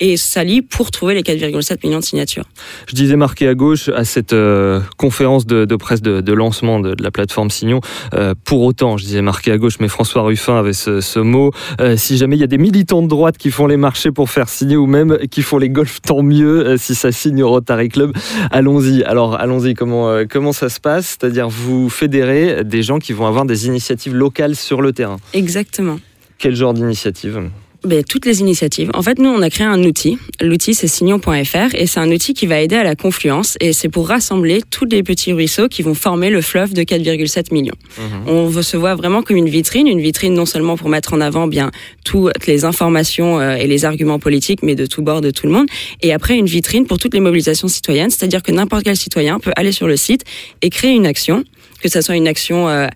et 0.00 0.16
s'allient 0.16 0.62
pour 0.62 0.90
trouver 0.90 1.14
les 1.14 1.22
4,7 1.22 1.78
millions 1.84 2.00
de 2.00 2.04
signatures. 2.04 2.44
Je 2.88 2.94
disais 2.94 3.16
marqué 3.16 3.46
à 3.46 3.54
gauche 3.54 3.88
à 3.88 4.04
cette 4.04 4.32
euh, 4.32 4.80
conférence 4.96 5.46
de, 5.46 5.64
de 5.64 5.76
presse 5.76 6.02
de, 6.02 6.20
de 6.20 6.32
lancement 6.32 6.80
de, 6.80 6.94
de, 6.94 7.02
la 7.02 7.10
plateforme 7.10 7.50
Signon. 7.50 7.80
Euh, 8.14 8.34
pour 8.44 8.62
autant, 8.62 8.96
je 8.96 9.04
disais 9.04 9.22
marqué 9.22 9.52
à 9.52 9.58
gauche, 9.58 9.76
mais 9.80 9.88
François 9.88 10.22
Ruffin 10.22 10.58
avait 10.58 10.72
ce, 10.72 11.00
ce 11.00 11.18
mot. 11.18 11.52
Euh, 11.80 11.96
si 11.96 12.16
jamais 12.16 12.36
il 12.36 12.40
y 12.40 12.44
a 12.44 12.48
des 12.48 12.58
militants 12.58 13.02
de 13.02 13.08
droite 13.08 13.36
qui 13.38 13.50
font 13.50 13.66
les 13.66 13.76
marchés 13.76 14.10
pour 14.10 14.30
faire 14.30 14.48
signer 14.48 14.76
ou 14.76 14.86
même 14.86 15.18
qui 15.30 15.42
font 15.42 15.58
les 15.58 15.70
golfs, 15.70 16.00
tant 16.00 16.22
mieux. 16.22 16.76
Si 16.78 16.94
ça 16.94 17.12
signe 17.12 17.42
au 17.42 17.50
Rotary 17.50 17.88
Club, 17.88 18.12
allons-y. 18.50 19.02
Alors 19.04 19.34
allons-y. 19.34 19.74
Comment 19.74 20.24
comment 20.28 20.52
ça 20.52 20.68
se 20.68 20.80
passe? 20.80 21.18
C'est-à-dire 21.20 21.48
vous 21.48 21.88
fédérez 21.88 22.64
des 22.64 22.82
gens 22.82 22.98
qui 22.98 23.12
vont 23.12 23.26
avoir 23.26 23.44
des 23.44 23.66
initiatives 23.66 24.14
locales 24.14 24.56
sur 24.56 24.80
le 24.80 24.92
terrain. 24.92 25.18
Exactement. 25.32 25.98
Quel 26.38 26.54
genre 26.54 26.72
d'initiative? 26.72 27.50
Ben, 27.84 28.04
toutes 28.04 28.26
les 28.26 28.40
initiatives. 28.40 28.90
En 28.94 29.02
fait, 29.02 29.18
nous, 29.18 29.28
on 29.28 29.42
a 29.42 29.50
créé 29.50 29.66
un 29.66 29.82
outil. 29.82 30.18
L'outil, 30.40 30.74
c'est 30.74 30.86
signon.fr 30.86 31.74
et 31.74 31.86
c'est 31.86 32.00
un 32.00 32.10
outil 32.10 32.34
qui 32.34 32.46
va 32.46 32.60
aider 32.60 32.76
à 32.76 32.84
la 32.84 32.94
confluence 32.94 33.56
et 33.60 33.72
c'est 33.72 33.88
pour 33.88 34.08
rassembler 34.08 34.62
tous 34.70 34.84
les 34.84 35.02
petits 35.02 35.32
ruisseaux 35.32 35.68
qui 35.68 35.82
vont 35.82 35.94
former 35.94 36.30
le 36.30 36.42
fleuve 36.42 36.74
de 36.74 36.82
4,7 36.82 37.52
millions. 37.52 37.74
Mmh. 37.98 38.28
On 38.28 38.62
se 38.62 38.76
voit 38.76 38.94
vraiment 38.94 39.22
comme 39.22 39.36
une 39.36 39.48
vitrine, 39.48 39.86
une 39.86 40.00
vitrine 40.00 40.34
non 40.34 40.46
seulement 40.46 40.76
pour 40.76 40.88
mettre 40.88 41.14
en 41.14 41.20
avant 41.20 41.46
bien 41.46 41.70
toutes 42.04 42.46
les 42.46 42.64
informations 42.64 43.40
euh, 43.40 43.54
et 43.54 43.66
les 43.66 43.84
arguments 43.84 44.18
politiques, 44.18 44.62
mais 44.62 44.74
de 44.74 44.86
tout 44.86 45.02
bord, 45.02 45.20
de 45.20 45.30
tout 45.30 45.46
le 45.46 45.52
monde. 45.52 45.66
Et 46.02 46.12
après, 46.12 46.36
une 46.36 46.46
vitrine 46.46 46.86
pour 46.86 46.98
toutes 46.98 47.14
les 47.14 47.20
mobilisations 47.20 47.68
citoyennes, 47.68 48.10
c'est-à-dire 48.10 48.42
que 48.42 48.52
n'importe 48.52 48.84
quel 48.84 48.96
citoyen 48.96 49.38
peut 49.40 49.52
aller 49.56 49.72
sur 49.72 49.86
le 49.86 49.96
site 49.96 50.24
et 50.62 50.70
créer 50.70 50.92
une 50.92 51.06
action 51.06 51.44
que 51.80 51.88
ça 51.88 52.02
soit 52.02 52.16
une 52.16 52.28
action 52.28 52.68
euh, 52.68 52.86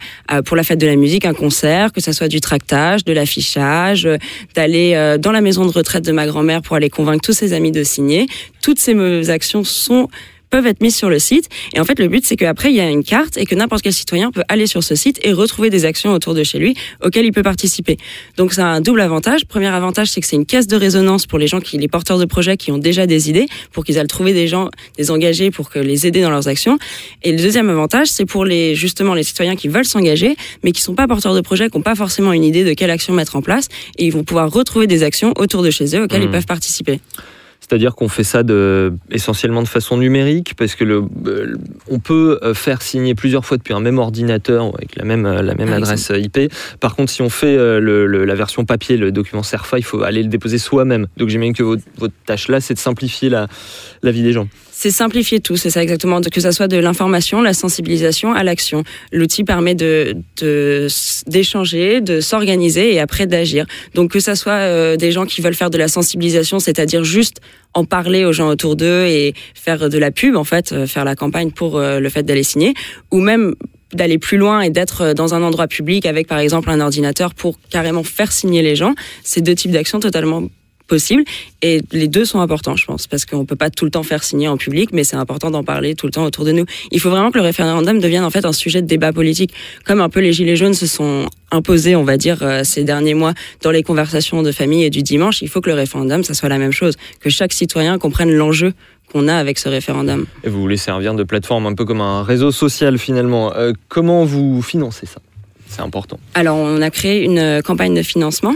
pour 0.45 0.57
la 0.57 0.63
fête 0.63 0.79
de 0.79 0.87
la 0.87 0.97
musique, 0.97 1.25
un 1.25 1.35
concert, 1.35 1.93
que 1.93 2.01
ça 2.01 2.13
soit 2.13 2.29
du 2.29 2.41
tractage, 2.41 3.05
de 3.05 3.13
l'affichage, 3.13 4.07
euh, 4.07 4.19
d'aller 4.55 4.93
euh, 4.95 5.19
dans 5.19 5.33
la 5.33 5.41
maison 5.41 5.65
de 5.67 5.71
retraite 5.71 6.05
de 6.05 6.13
ma 6.13 6.27
grand-mère 6.27 6.63
pour 6.63 6.77
aller 6.77 6.91
convaincre 6.91 7.23
tous 7.23 7.33
ses 7.33 7.53
amis 7.53 7.73
de 7.73 7.83
signer. 7.83 8.27
Toutes 8.63 8.79
ces 8.79 9.31
actions 9.31 9.65
sont 9.65 10.09
peuvent 10.55 10.69
être 10.69 10.83
mises 10.83 10.95
sur 10.95 11.11
le 11.11 11.19
site. 11.19 11.49
Et 11.75 11.81
en 11.81 11.85
fait, 11.85 11.99
le 11.99 12.07
but, 12.07 12.25
c'est 12.25 12.37
qu'après, 12.37 12.71
il 12.71 12.77
y 12.77 12.81
a 12.81 12.89
une 12.89 13.03
carte 13.03 13.37
et 13.37 13.45
que 13.45 13.57
n'importe 13.57 13.83
quel 13.83 13.93
citoyen 13.93 14.31
peut 14.31 14.45
aller 14.47 14.69
sur 14.69 14.85
ce 14.85 14.95
site 14.95 15.19
et 15.25 15.33
retrouver 15.33 15.69
des 15.69 15.85
actions 15.85 16.13
autour 16.13 16.33
de 16.33 16.45
chez 16.45 16.61
lui 16.61 16.77
auxquelles 17.03 17.25
il 17.25 17.33
peut 17.33 17.43
participer. 17.43 17.97
Donc, 18.37 18.53
ça 18.53 18.69
a 18.69 18.71
un 18.71 18.81
double 18.81 19.01
avantage. 19.01 19.47
Premier 19.47 19.67
avantage, 19.67 20.11
c'est 20.11 20.21
que 20.21 20.29
c'est 20.29 20.37
une 20.37 20.47
caisse 20.47 20.69
de 20.69 20.77
résonance 20.77 21.27
pour 21.27 21.41
les 21.41 21.49
gens 21.49 21.59
qui, 21.59 21.77
les 21.77 21.89
porteurs 21.89 22.21
de 22.21 22.25
projets 22.25 22.57
qui 22.57 22.71
ont 22.71 22.79
déjà 22.79 23.09
des 23.09 23.31
idées, 23.31 23.47
pour 23.73 23.85
qu'ils 23.85 23.99
aillent 23.99 24.07
trouver 24.07 24.33
des 24.33 24.47
gens, 24.47 24.71
des 24.97 25.11
engagés 25.11 25.51
pour 25.51 25.71
que 25.71 25.81
les 25.81 26.07
aider 26.07 26.23
dans 26.23 26.31
leurs 26.31 26.47
actions. 26.47 26.79
Et 27.25 27.33
le 27.33 27.39
deuxième 27.39 27.69
avantage, 27.69 28.07
c'est 28.07 28.25
pour 28.25 28.45
les, 28.45 28.77
justement, 28.77 29.15
les 29.15 29.25
citoyens 29.25 29.57
qui 29.57 29.67
veulent 29.67 29.85
s'engager, 29.85 30.37
mais 30.63 30.71
qui 30.71 30.83
sont 30.83 30.95
pas 30.95 31.09
porteurs 31.09 31.35
de 31.35 31.41
projets, 31.41 31.69
qui 31.69 31.79
n'ont 31.79 31.83
pas 31.83 31.97
forcément 31.97 32.33
une 32.33 32.45
idée 32.45 32.63
de 32.63 32.75
quelle 32.75 32.91
action 32.91 33.13
mettre 33.13 33.35
en 33.35 33.43
place. 33.43 33.67
Et 33.99 34.07
ils 34.07 34.13
vont 34.13 34.23
pouvoir 34.23 34.53
retrouver 34.53 34.87
des 34.87 35.03
actions 35.03 35.33
autour 35.37 35.65
de 35.65 35.71
chez 35.71 35.97
eux 35.97 36.05
auxquelles 36.05 36.21
mmh. 36.21 36.25
ils 36.27 36.31
peuvent 36.31 36.47
participer. 36.47 37.01
C'est-à-dire 37.67 37.95
qu'on 37.95 38.09
fait 38.09 38.25
ça 38.25 38.43
de, 38.43 38.93
essentiellement 39.11 39.63
de 39.63 39.69
façon 39.69 39.97
numérique, 39.97 40.53
parce 40.57 40.75
que 40.75 40.85
le, 40.85 41.03
euh, 41.27 41.57
on 41.89 41.99
peut 41.99 42.39
euh, 42.43 42.53
faire 42.53 42.83
signer 42.83 43.15
plusieurs 43.15 43.47
fois 43.47 43.57
depuis 43.57 43.73
un 43.73 43.81
même 43.81 43.99
ordinateur 43.99 44.71
avec 44.75 44.97
la 44.97 45.05
même, 45.05 45.25
la 45.25 45.55
même 45.55 45.71
ah, 45.73 45.77
adresse 45.77 46.13
IP. 46.15 46.53
Par 46.81 46.95
contre, 46.95 47.11
si 47.11 47.23
on 47.23 47.31
fait 47.31 47.57
le, 47.57 48.07
le, 48.07 48.25
la 48.27 48.35
version 48.35 48.67
papier, 48.67 48.99
le 48.99 49.13
document 49.13 49.43
CERFA, 49.43 49.79
il 49.79 49.85
faut 49.85 50.03
aller 50.03 50.23
le 50.23 50.29
déposer 50.29 50.59
soi-même. 50.59 51.07
Donc 51.17 51.31
j'imagine 51.31 51.55
que 51.55 51.63
votre, 51.63 51.83
votre 51.97 52.15
tâche 52.27 52.49
là, 52.49 52.61
c'est 52.61 52.75
de 52.75 52.79
simplifier 52.79 53.31
la, 53.31 53.49
la 54.03 54.11
vie 54.11 54.23
des 54.23 54.33
gens. 54.33 54.47
C'est 54.77 54.91
simplifier 54.91 55.39
tout, 55.39 55.57
c'est 55.57 55.71
ça 55.71 55.83
exactement, 55.83 56.21
que 56.21 56.41
ça 56.41 56.51
soit 56.51 56.67
de 56.67 56.77
l'information, 56.77 57.41
la 57.41 57.55
sensibilisation 57.55 58.35
à 58.35 58.43
l'action. 58.43 58.83
L'outil 59.13 59.45
permet 59.45 59.77
de 59.77 60.17
d'échanger, 61.29 62.01
de, 62.01 62.21
s'organiser 62.21 62.93
et 62.93 62.99
après 62.99 63.29
d'agir. 63.29 63.67
Donc 63.95 64.11
que 64.11 64.19
ça 64.19 64.35
soit 64.35 64.53
euh, 64.53 64.97
des 64.97 65.13
gens 65.13 65.27
qui 65.27 65.41
veulent 65.43 65.55
faire 65.55 65.71
de 65.71 65.79
la 65.79 65.87
sensibilisation, 65.87 66.59
c'est-à-dire 66.59 67.05
juste 67.05 67.41
en 67.73 67.85
parler 67.85 68.25
aux 68.25 68.33
gens 68.33 68.49
autour 68.49 68.75
d'eux 68.75 69.05
et 69.07 69.35
faire 69.55 69.89
de 69.89 69.97
la 69.97 70.11
pub, 70.11 70.35
en 70.35 70.45
fait, 70.45 70.73
euh, 70.73 70.89
faire 70.89 71.05
la 71.05 71.15
campagne 71.15 71.53
pour 71.53 71.79
euh, 71.79 72.01
le 72.01 72.09
fait 72.09 72.25
d'aller 72.25 72.43
signer, 72.43 72.75
ou 73.13 73.21
même 73.21 73.55
d'aller 73.93 74.19
plus 74.19 74.39
loin 74.39 74.61
et 74.61 74.71
d'être 74.71 75.13
dans 75.13 75.35
un 75.35 75.43
endroit 75.45 75.69
public 75.69 76.05
avec 76.05 76.27
par 76.27 76.41
exemple 76.41 76.69
un 76.69 76.81
ordinateur 76.81 77.33
pour 77.33 77.61
carrément 77.71 78.03
faire 78.03 78.33
signer 78.33 78.61
les 78.61 78.75
gens. 78.75 78.95
C'est 79.23 79.41
deux 79.41 79.55
types 79.55 79.71
d'actions 79.71 80.01
totalement 80.01 80.43
possible. 80.87 81.25
Et 81.63 81.81
les 81.93 82.09
deux 82.09 82.25
sont 82.25 82.41
importants, 82.41 82.77
je 82.77 82.85
pense, 82.85 83.07
parce 83.07 83.25
qu'on 83.25 83.45
peut 83.45 83.57
pas 83.57 83.71
tout 83.71 83.85
le 83.85 83.91
temps 83.91 84.03
faire 84.03 84.23
signer 84.23 84.49
en 84.49 84.57
public, 84.57 84.91
mais 84.93 85.05
c'est 85.05 85.17
important 85.17 85.51
d'en 85.51 85.65
parler 85.65 85.95
tout 85.95 86.07
le 86.07 86.13
temps 86.13 86.25
autour 86.25 86.45
de 86.45 86.53
nous. 86.53 86.65
Il 86.91 87.01
faut 87.01 87.11
vraiment 87.11 87.31
que 87.31 87.39
le 87.39 87.45
référendum 87.45 88.01
devienne 88.01 88.25
en 88.25 88.31
fait 88.31 88.45
un 88.45 88.53
sujet 88.53 88.83
de 88.83 88.87
débat 88.87 89.13
politique, 89.13 89.53
comme 89.85 90.01
un 90.01 90.09
peu 90.09 90.21
les 90.21 90.33
gilets 90.33 90.57
jaunes 90.57 90.75
se 90.75 90.87
sont 90.87 91.29
imposés, 91.51 91.97
on 91.97 92.05
va 92.05 92.17
dire, 92.17 92.43
euh, 92.43 92.65
ces 92.65 92.85
derniers 92.85 93.15
mois 93.15 93.35
dans 93.63 93.71
les 93.71 93.83
conversations 93.83 94.43
de 94.43 94.53
famille 94.53 94.85
et 94.85 94.91
du 94.91 95.03
dimanche. 95.03 95.41
Il 95.43 95.49
faut 95.49 95.61
que 95.61 95.71
le 95.71 95.77
référendum, 95.77 96.23
ça 96.25 96.35
soit 96.35 96.49
la 96.49 96.59
même 96.59 96.73
chose, 96.73 96.97
que 97.21 97.31
chaque 97.31 97.53
citoyen 97.53 97.99
comprenne 97.99 98.33
l'enjeu 98.33 98.75
qu'on 99.13 99.29
a 99.29 99.35
avec 99.35 99.59
ce 99.59 99.69
référendum. 99.69 100.27
Et 100.43 100.49
vous 100.49 100.61
voulez 100.61 100.77
servir 100.77 101.15
de 101.15 101.23
plateforme 101.23 101.67
un 101.67 101.75
peu 101.75 101.85
comme 101.85 102.01
un 102.01 102.23
réseau 102.23 102.51
social 102.51 102.99
finalement. 102.99 103.55
Euh, 103.55 103.73
comment 103.89 104.25
vous 104.25 104.61
financez 104.63 105.07
ça? 105.07 105.21
C'est 105.69 105.83
important. 105.83 106.19
Alors, 106.35 106.57
on 106.57 106.81
a 106.83 106.91
créé 106.91 107.23
une 107.23 107.63
campagne 107.63 107.95
de 107.95 108.03
financement 108.03 108.55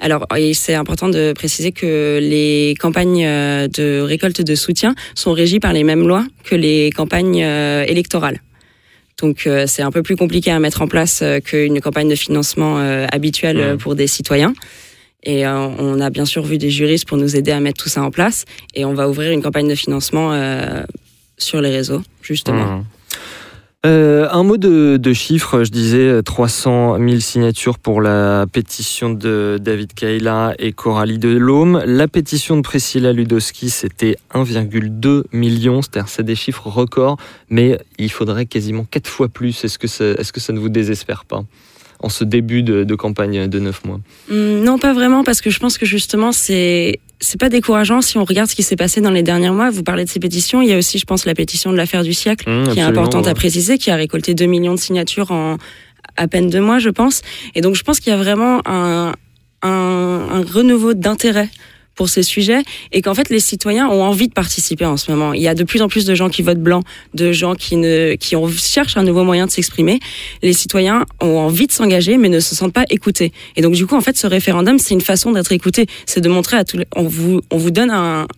alors, 0.00 0.26
c'est 0.52 0.74
important 0.74 1.08
de 1.08 1.32
préciser 1.32 1.72
que 1.72 2.18
les 2.22 2.74
campagnes 2.78 3.24
euh, 3.24 3.68
de 3.68 4.00
récolte 4.00 4.42
de 4.42 4.54
soutien 4.54 4.94
sont 5.14 5.32
régies 5.32 5.60
par 5.60 5.72
les 5.72 5.84
mêmes 5.84 6.06
lois 6.06 6.24
que 6.44 6.54
les 6.54 6.90
campagnes 6.90 7.42
euh, 7.42 7.84
électorales. 7.84 8.40
Donc, 9.20 9.46
euh, 9.46 9.64
c'est 9.66 9.82
un 9.82 9.90
peu 9.90 10.02
plus 10.02 10.16
compliqué 10.16 10.50
à 10.50 10.60
mettre 10.60 10.82
en 10.82 10.86
place 10.86 11.24
qu'une 11.44 11.80
campagne 11.80 12.08
de 12.08 12.14
financement 12.14 12.78
habituelle 13.10 13.74
mmh. 13.74 13.78
pour 13.78 13.96
des 13.96 14.06
citoyens. 14.06 14.54
Et 15.24 15.44
on 15.46 16.00
a 16.00 16.10
bien 16.10 16.24
sûr 16.24 16.44
vu 16.44 16.58
des 16.58 16.70
juristes 16.70 17.06
pour 17.06 17.18
nous 17.18 17.34
aider 17.34 17.50
à 17.50 17.58
mettre 17.58 17.82
tout 17.82 17.88
ça 17.88 18.02
en 18.02 18.12
place. 18.12 18.44
Et 18.74 18.84
on 18.84 18.94
va 18.94 19.08
ouvrir 19.08 19.32
une 19.32 19.42
campagne 19.42 19.68
de 19.68 19.74
financement 19.74 20.32
sur 21.36 21.60
les 21.60 21.70
réseaux, 21.70 22.02
justement. 22.22 22.76
Mmh. 22.76 22.84
Euh, 23.88 24.28
un 24.30 24.42
mot 24.42 24.58
de, 24.58 25.12
chiffres, 25.14 25.64
je 25.64 25.70
disais 25.70 26.22
300 26.22 26.98
000 26.98 27.20
signatures 27.20 27.78
pour 27.78 28.02
la 28.02 28.44
pétition 28.52 29.08
de 29.08 29.58
David 29.58 29.94
Kaila 29.94 30.54
et 30.58 30.72
Coralie 30.72 31.18
Delhomme. 31.18 31.82
La 31.86 32.06
pétition 32.06 32.58
de 32.58 32.60
Priscilla 32.60 33.14
Ludowski, 33.14 33.70
c'était 33.70 34.18
1,2 34.34 35.22
million, 35.32 35.80
c'est-à-dire 35.80 36.10
c'est 36.10 36.22
des 36.22 36.34
chiffres 36.34 36.66
records, 36.66 37.16
mais 37.48 37.78
il 37.96 38.10
faudrait 38.10 38.44
quasiment 38.44 38.84
quatre 38.84 39.08
fois 39.08 39.28
plus. 39.28 39.64
Est-ce 39.64 39.78
que, 39.78 39.86
ça 39.86 40.52
ne 40.52 40.58
vous 40.58 40.68
désespère 40.68 41.24
pas 41.24 41.44
en 42.00 42.10
ce 42.10 42.24
début 42.24 42.62
de, 42.62 42.84
de 42.84 42.94
campagne 42.94 43.48
de 43.48 43.58
neuf 43.58 43.86
mois? 43.86 44.00
Hum, 44.30 44.60
Non, 44.64 44.78
pas 44.78 44.92
vraiment, 44.92 45.24
parce 45.24 45.40
que 45.40 45.48
je 45.48 45.60
pense 45.60 45.78
que 45.78 45.86
justement, 45.86 46.32
c'est 46.32 47.00
c'est 47.20 47.38
pas 47.38 47.48
décourageant 47.48 48.00
si 48.00 48.18
on 48.18 48.24
regarde 48.24 48.48
ce 48.48 48.54
qui 48.54 48.62
s'est 48.62 48.76
passé 48.76 49.00
dans 49.00 49.10
les 49.10 49.22
derniers 49.22 49.50
mois. 49.50 49.70
Vous 49.70 49.82
parlez 49.82 50.04
de 50.04 50.08
ces 50.08 50.20
pétitions. 50.20 50.62
Il 50.62 50.68
y 50.68 50.72
a 50.72 50.78
aussi, 50.78 50.98
je 50.98 51.04
pense, 51.04 51.24
la 51.24 51.34
pétition 51.34 51.72
de 51.72 51.76
l'affaire 51.76 52.02
du 52.02 52.12
siècle, 52.12 52.48
mmh, 52.48 52.68
qui 52.68 52.78
est 52.78 52.82
importante 52.82 53.26
à 53.26 53.34
préciser, 53.34 53.78
qui 53.78 53.90
a 53.90 53.96
récolté 53.96 54.34
2 54.34 54.46
millions 54.46 54.74
de 54.74 54.78
signatures 54.78 55.30
en 55.30 55.56
à 56.16 56.26
peine 56.26 56.50
deux 56.50 56.60
mois, 56.60 56.78
je 56.78 56.90
pense. 56.90 57.22
Et 57.54 57.60
donc, 57.60 57.76
je 57.76 57.82
pense 57.82 58.00
qu'il 58.00 58.10
y 58.10 58.14
a 58.14 58.18
vraiment 58.18 58.60
un, 58.66 59.14
un, 59.62 59.68
un 59.68 60.42
renouveau 60.42 60.94
d'intérêt 60.94 61.48
pour 61.98 62.08
ces 62.08 62.22
sujets 62.22 62.62
et 62.92 63.02
qu'en 63.02 63.12
fait 63.12 63.28
les 63.28 63.40
citoyens 63.40 63.88
ont 63.88 64.04
envie 64.04 64.28
de 64.28 64.32
participer 64.32 64.86
en 64.86 64.96
ce 64.96 65.10
moment. 65.10 65.32
Il 65.32 65.42
y 65.42 65.48
a 65.48 65.54
de 65.56 65.64
plus 65.64 65.82
en 65.82 65.88
plus 65.88 66.04
de 66.04 66.14
gens 66.14 66.28
qui 66.28 66.42
votent 66.42 66.62
blanc, 66.62 66.84
de 67.14 67.32
gens 67.32 67.56
qui 67.56 67.74
ne 67.74 68.14
qui 68.14 68.36
ont, 68.36 68.48
cherchent 68.48 68.96
un 68.96 69.02
nouveau 69.02 69.24
moyen 69.24 69.46
de 69.46 69.50
s'exprimer. 69.50 69.98
Les 70.40 70.52
citoyens 70.52 71.04
ont 71.20 71.38
envie 71.38 71.66
de 71.66 71.72
s'engager 71.72 72.16
mais 72.16 72.28
ne 72.28 72.38
se 72.38 72.54
sentent 72.54 72.72
pas 72.72 72.84
écoutés. 72.88 73.32
Et 73.56 73.62
donc 73.62 73.74
du 73.74 73.84
coup 73.84 73.96
en 73.96 74.00
fait 74.00 74.16
ce 74.16 74.28
référendum 74.28 74.78
c'est 74.78 74.94
une 74.94 75.00
façon 75.00 75.32
d'être 75.32 75.50
écouté, 75.50 75.86
c'est 76.06 76.20
de 76.20 76.28
montrer 76.28 76.56
à 76.56 76.64
tous 76.64 76.78
on 76.94 77.02
vous 77.02 77.40
on 77.50 77.56
vous 77.56 77.72
donne 77.72 77.90
un 77.90 78.28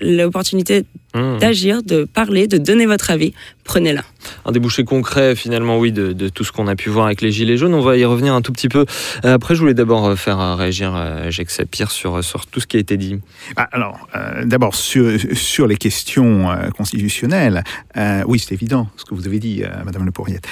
l'opportunité 0.00 0.84
mmh. 1.14 1.38
d'agir, 1.38 1.82
de 1.82 2.04
parler, 2.04 2.46
de 2.46 2.58
donner 2.58 2.86
votre 2.86 3.10
avis, 3.10 3.32
prenez-la. 3.64 4.02
Un 4.44 4.52
débouché 4.52 4.84
concret 4.84 5.34
finalement, 5.34 5.78
oui, 5.78 5.92
de, 5.92 6.12
de 6.12 6.28
tout 6.28 6.44
ce 6.44 6.52
qu'on 6.52 6.66
a 6.66 6.76
pu 6.76 6.90
voir 6.90 7.06
avec 7.06 7.20
les 7.20 7.32
Gilets 7.32 7.56
jaunes. 7.56 7.74
On 7.74 7.80
va 7.80 7.96
y 7.96 8.04
revenir 8.04 8.34
un 8.34 8.42
tout 8.42 8.52
petit 8.52 8.68
peu. 8.68 8.84
Euh, 9.24 9.34
après, 9.34 9.54
je 9.54 9.60
voulais 9.60 9.74
d'abord 9.74 10.06
euh, 10.06 10.16
faire 10.16 10.40
euh, 10.40 10.54
réagir 10.54 11.30
Jacques 11.30 11.50
Sapir 11.50 11.90
sur, 11.90 12.22
sur 12.24 12.46
tout 12.46 12.60
ce 12.60 12.66
qui 12.66 12.76
a 12.76 12.80
été 12.80 12.96
dit. 12.96 13.18
Ah, 13.56 13.68
alors, 13.72 14.08
euh, 14.14 14.44
d'abord, 14.44 14.74
sur, 14.74 15.18
sur 15.34 15.66
les 15.66 15.76
questions 15.76 16.50
euh, 16.50 16.70
constitutionnelles, 16.70 17.62
euh, 17.96 18.22
oui, 18.26 18.38
c'est 18.38 18.54
évident 18.54 18.88
ce 18.96 19.04
que 19.04 19.14
vous 19.14 19.26
avez 19.26 19.38
dit, 19.38 19.62
Madame 19.84 20.04
Le 20.04 20.10
Pourriette. 20.10 20.46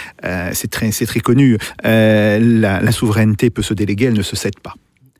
c'est 0.53 0.71
très, 0.71 0.91
très 0.91 1.21
connu. 1.21 1.59
La, 1.83 2.39
la 2.81 2.93
souveraineté 2.93 3.51
peut 3.51 3.63
se 3.63 3.75
déléguer, 3.75 4.07
elle 4.07 4.15
ne 4.15 4.23
se 4.23 4.37
cède 4.37 4.59
pas. 4.61 4.75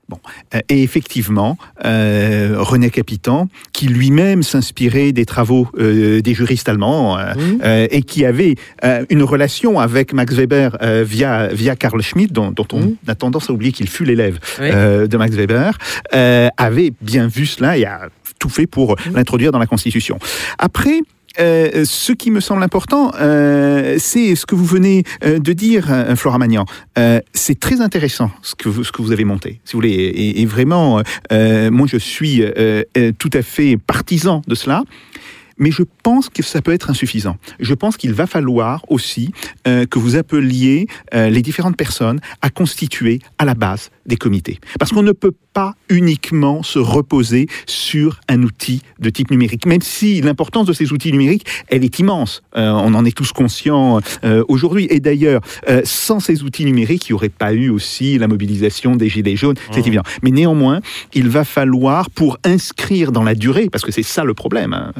Bon, 0.09 0.19
euh, 0.55 0.61
et 0.69 0.83
effectivement, 0.85 1.59
euh, 1.85 2.55
René 2.59 2.91
Capitan, 2.91 3.49
qui 3.73 3.89
lui-même 3.89 4.45
s'inspirait 4.45 5.11
des 5.11 5.25
travaux 5.25 5.69
euh, 5.79 6.21
des 6.23 6.33
juristes 6.35 6.69
allemands 6.69 7.19
euh, 7.19 7.35
Mmh. 7.35 7.59
euh, 7.65 7.89
et 7.91 8.03
qui 8.03 8.25
avait 8.25 8.55
une 9.11 9.23
relation 9.25 9.81
avec 9.81 10.13
Max 10.13 10.33
Weber 10.35 10.77
via 11.05 11.49
via 11.49 11.75
Karl 11.75 12.01
Schmitt, 12.03 12.33
dont, 12.33 12.53
dont 12.53 12.69
on 12.73 12.81
Mmh. 12.81 12.97
a 13.09 13.15
tendance 13.17 13.51
à 13.51 13.53
oublier 13.53 13.73
qu'il 13.73 13.89
fut 13.89 14.05
l'élève 14.05 14.39
Oui. 14.61 14.71
de 14.71 15.17
Max 15.17 15.35
Weber, 15.35 15.77
avait 16.13 16.93
bien 17.03 17.27
vu 17.27 17.47
cela 17.47 17.77
et 17.77 17.85
a 17.85 18.09
tout 18.39 18.49
fait 18.49 18.67
pour 18.67 18.93
Mmh. 18.97 19.17
l'introduire 19.17 19.51
dans 19.53 19.59
la 19.59 19.67
Constitution. 19.67 20.19
Après. 20.59 21.01
Euh, 21.39 21.85
ce 21.85 22.13
qui 22.13 22.31
me 22.31 22.41
semble 22.41 22.63
important, 22.63 23.13
euh, 23.21 23.97
c'est 23.99 24.35
ce 24.35 24.47
que 24.47 24.55
vous 24.55 24.65
venez 24.65 25.05
euh, 25.25 25.39
de 25.39 25.53
dire, 25.53 25.87
Flora 26.17 26.39
Magnan. 26.39 26.65
C'est 27.33 27.59
très 27.61 27.81
intéressant 27.81 28.31
ce 28.43 28.55
que 28.55 28.69
vous, 28.69 29.13
avez 29.13 29.25
monté, 29.25 29.61
si 29.65 29.73
vous 29.73 29.79
voulez. 29.79 30.35
Et, 30.37 30.47
vraiment, 30.47 31.03
moi, 31.31 31.87
je 31.87 31.99
suis 31.99 32.43
tout 33.19 33.31
à 33.33 33.43
fait 33.43 33.77
partisan 33.77 34.43
de 34.47 34.55
cela. 34.55 34.83
Mais 35.59 35.71
je 35.71 35.83
pense 36.03 36.29
que 36.29 36.43
ça 36.43 36.61
peut 36.61 36.73
être 36.73 36.91
insuffisant. 36.91 37.39
Je 37.61 37.73
pense 37.73 37.97
qu'il 37.97 38.13
va 38.13 38.27
falloir 38.27 38.85
aussi 38.89 39.33
que 39.65 39.99
vous 39.99 40.17
appeliez 40.17 40.87
les 41.13 41.43
différentes 41.43 41.77
personnes 41.77 42.21
à 42.43 42.51
constituer 42.51 43.21
à 43.39 43.45
la 43.45 43.55
base 43.55 43.91
des 44.05 44.17
comités. 44.17 44.59
Parce 44.79 44.93
qu'on 44.93 45.03
ne 45.03 45.13
peut 45.13 45.33
pas 45.57 45.75
uniquement 45.89 46.63
se 46.63 46.79
reposer 46.79 47.47
sur 47.65 48.21
un 48.29 48.43
outil 48.43 48.83
de 48.99 49.09
type 49.09 49.31
numérique, 49.31 49.65
même 49.65 49.81
si 49.81 50.21
l'importance 50.21 50.67
de 50.67 50.75
ces 50.75 50.93
outils 50.93 51.11
numériques, 51.11 51.47
elle 51.69 51.83
est 51.83 51.99
immense. 51.99 52.43
Euh, 52.59 52.69
on 52.73 52.93
en 52.93 53.07
est 53.07 53.17
tous 53.17 53.33
conscients 53.33 54.01
euh, 54.23 54.45
aujourd'hui. 54.49 54.87
Et 54.91 55.01
d'ailleurs, 55.01 55.41
euh, 55.71 55.81
sans 55.85 56.21
ces 56.21 56.43
outils 56.43 56.67
numériques, 56.67 57.09
il 57.09 57.13
n'y 57.13 57.15
aurait 57.15 57.31
pas 57.31 57.55
eu 57.55 57.71
aussi 57.71 58.19
la 58.19 58.29
mobilisation 58.29 58.97
des 58.97 59.09
Gilets 59.09 59.37
jaunes, 59.37 59.57
c'est 59.71 59.81
Mmh. 59.81 59.87
évident. 59.87 60.03
Mais 60.23 60.31
néanmoins, 60.31 60.81
il 61.15 61.31
va 61.31 61.45
falloir, 61.45 62.11
pour 62.11 62.37
inscrire 62.45 63.11
dans 63.11 63.23
la 63.23 63.35
durée, 63.35 63.71
parce 63.71 63.83
que 63.83 63.93
c'est 63.93 64.03
ça 64.03 64.25
le 64.25 64.35
problème, 64.35 64.75
hein, 64.75 64.93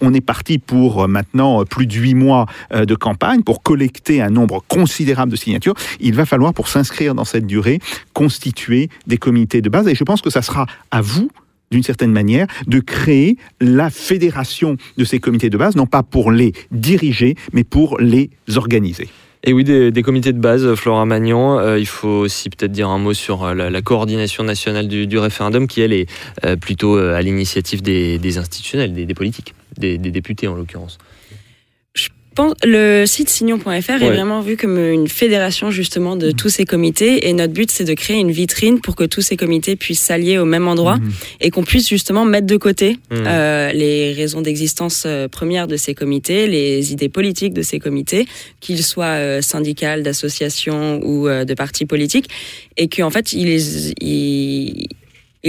on 0.00 0.14
est 0.14 0.22
parti 0.22 0.56
pour 0.56 1.06
maintenant 1.06 1.66
plus 1.66 1.86
de 1.86 1.92
huit 1.92 2.14
mois 2.14 2.46
de 2.72 2.94
campagne, 2.94 3.42
pour 3.42 3.62
collecter 3.62 4.22
un 4.22 4.30
nombre 4.30 4.62
considérable 4.68 5.32
de 5.32 5.36
signatures, 5.36 5.74
il 6.00 6.14
va 6.14 6.24
falloir, 6.24 6.54
pour 6.54 6.68
s'inscrire 6.68 7.14
dans 7.14 7.26
cette 7.26 7.46
durée, 7.46 7.78
constituer 8.14 8.88
des 9.06 9.18
comités 9.18 9.60
de 9.60 9.68
base. 9.68 9.86
Et 9.88 9.97
je 9.98 10.04
pense 10.04 10.22
que 10.22 10.30
ça 10.30 10.42
sera 10.42 10.66
à 10.90 11.00
vous 11.00 11.30
d'une 11.70 11.82
certaine 11.82 12.12
manière, 12.12 12.46
de 12.66 12.80
créer 12.80 13.36
la 13.60 13.90
fédération 13.90 14.76
de 14.96 15.04
ces 15.04 15.18
comités 15.20 15.50
de 15.50 15.58
base, 15.58 15.76
non 15.76 15.86
pas 15.86 16.02
pour 16.02 16.32
les 16.32 16.52
diriger, 16.70 17.34
mais 17.52 17.64
pour 17.64 17.98
les 17.98 18.30
organiser. 18.56 19.08
Et 19.44 19.52
oui, 19.52 19.62
des, 19.62 20.02
comités 20.02 20.32
de 20.32 20.40
base, 20.40 20.74
Flora 20.74 21.06
Magnan. 21.06 21.58
Euh, 21.60 21.78
il 21.78 21.86
faut 21.86 22.08
aussi 22.08 22.50
peut-être 22.50 22.72
dire 22.72 22.88
un 22.88 22.98
mot 22.98 23.14
sur 23.14 23.44
euh, 23.44 23.54
la, 23.54 23.82
coordination 23.82 24.42
nationale 24.42 24.88
du, 24.88 25.06
du 25.06 25.16
référendum, 25.16 25.68
qui 25.68 25.80
elle 25.80 25.92
est 25.92 26.06
euh, 26.44 26.56
plutôt 26.56 26.96
euh, 26.96 27.14
à 27.14 27.22
l'initiative 27.22 27.80
des, 27.80 28.38
institutionnels, 28.38 28.92
des, 28.92 29.14
politiques, 29.14 29.54
des 29.76 29.98
députés 29.98 30.48
en 30.48 30.54
l'occurrence. 30.54 30.98
Pense- 32.38 32.54
Le 32.64 33.04
site 33.04 33.28
signon.fr 33.30 33.68
est 34.00 34.10
vraiment 34.10 34.40
vu 34.42 34.56
comme 34.56 34.78
une 34.78 35.08
fédération 35.08 35.72
justement 35.72 36.14
de 36.14 36.30
tous 36.30 36.48
ces 36.50 36.64
comités 36.64 37.28
et 37.28 37.32
notre 37.32 37.52
but 37.52 37.68
c'est 37.68 37.82
de 37.82 37.94
créer 37.94 38.16
une 38.20 38.30
vitrine 38.30 38.80
pour 38.80 38.94
que 38.94 39.02
tous 39.02 39.22
ces 39.22 39.36
comités 39.36 39.74
puissent 39.74 40.02
s'allier 40.02 40.38
au 40.38 40.44
même 40.44 40.68
endroit 40.68 40.98
Mhm. 40.98 41.10
et 41.40 41.50
qu'on 41.50 41.64
puisse 41.64 41.88
justement 41.88 42.24
mettre 42.24 42.46
de 42.46 42.56
côté 42.56 42.90
Mhm. 43.10 43.24
euh, 43.26 43.72
les 43.72 44.12
raisons 44.12 44.40
d'existence 44.40 45.02
euh, 45.04 45.26
premières 45.26 45.66
de 45.66 45.76
ces 45.76 45.94
comités, 45.96 46.46
les 46.46 46.92
idées 46.92 47.08
politiques 47.08 47.54
de 47.54 47.62
ces 47.62 47.80
comités, 47.80 48.24
qu'ils 48.60 48.84
soient 48.84 49.16
euh, 49.18 49.42
syndicales, 49.42 50.04
d'associations 50.04 51.00
ou 51.04 51.26
de 51.28 51.54
partis 51.54 51.86
politiques, 51.86 52.28
et 52.76 52.86
qu'en 52.88 53.10
fait 53.10 53.32
ils, 53.32 53.92
ils, 54.00 54.86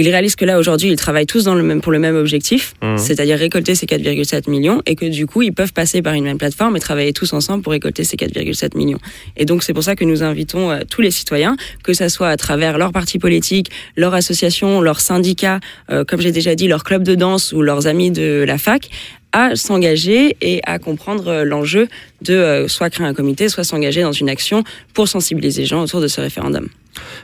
ils 0.00 0.08
réalisent 0.10 0.36
que 0.36 0.44
là 0.44 0.58
aujourd'hui 0.58 0.88
ils 0.90 0.96
travaillent 0.96 1.26
tous 1.26 1.44
dans 1.44 1.54
le 1.54 1.62
même, 1.62 1.80
pour 1.80 1.92
le 1.92 1.98
même 1.98 2.16
objectif, 2.16 2.74
Mhm. 2.82 2.98
c'est-à-dire 2.98 3.38
récolter 3.38 3.74
ces 3.74 3.86
4,7 3.86 4.48
millions, 4.48 4.82
et 4.86 4.94
que 4.96 5.06
du 5.06 5.26
coup 5.26 5.42
ils 5.42 5.52
peuvent 5.52 5.72
passer 5.72 6.02
par 6.02 6.14
une 6.14 6.24
même 6.24 6.38
plateforme 6.38 6.76
et 6.76 6.80
travailler 6.80 7.12
tous 7.12 7.32
ensemble 7.32 7.62
pour 7.62 7.72
récolter 7.72 8.04
ces 8.04 8.16
4,7 8.16 8.76
millions. 8.76 8.98
Et 9.36 9.44
donc 9.44 9.62
c'est 9.62 9.72
pour 9.74 9.82
ça 9.82 9.96
que 9.96 10.04
nous 10.04 10.22
invitons 10.22 10.70
euh, 10.70 10.80
tous 10.88 11.00
les 11.02 11.10
citoyens, 11.10 11.56
que 11.82 11.92
ça 11.92 12.08
soit 12.08 12.28
à 12.28 12.36
travers 12.36 12.78
leur 12.78 12.92
parti 12.92 13.18
politique, 13.18 13.70
leur 13.96 14.14
association, 14.14 14.80
leur 14.80 15.00
syndicat, 15.00 15.60
euh, 15.90 16.04
comme 16.04 16.20
j'ai 16.20 16.32
déjà 16.32 16.54
dit, 16.54 16.68
leur 16.68 16.84
club 16.84 17.02
de 17.02 17.14
danse 17.14 17.52
ou 17.52 17.62
leurs 17.62 17.86
amis 17.86 18.10
de 18.10 18.44
la 18.46 18.58
fac, 18.58 18.88
à 19.32 19.54
s'engager 19.54 20.36
et 20.40 20.60
à 20.66 20.78
comprendre 20.78 21.28
euh, 21.28 21.44
l'enjeu 21.44 21.88
de 22.22 22.66
soit 22.68 22.90
créer 22.90 23.06
un 23.06 23.14
comité, 23.14 23.48
soit 23.48 23.64
s'engager 23.64 24.02
dans 24.02 24.12
une 24.12 24.28
action 24.28 24.64
pour 24.94 25.08
sensibiliser 25.08 25.62
les 25.62 25.66
gens 25.68 25.82
autour 25.82 26.00
de 26.00 26.08
ce 26.08 26.20
référendum. 26.20 26.68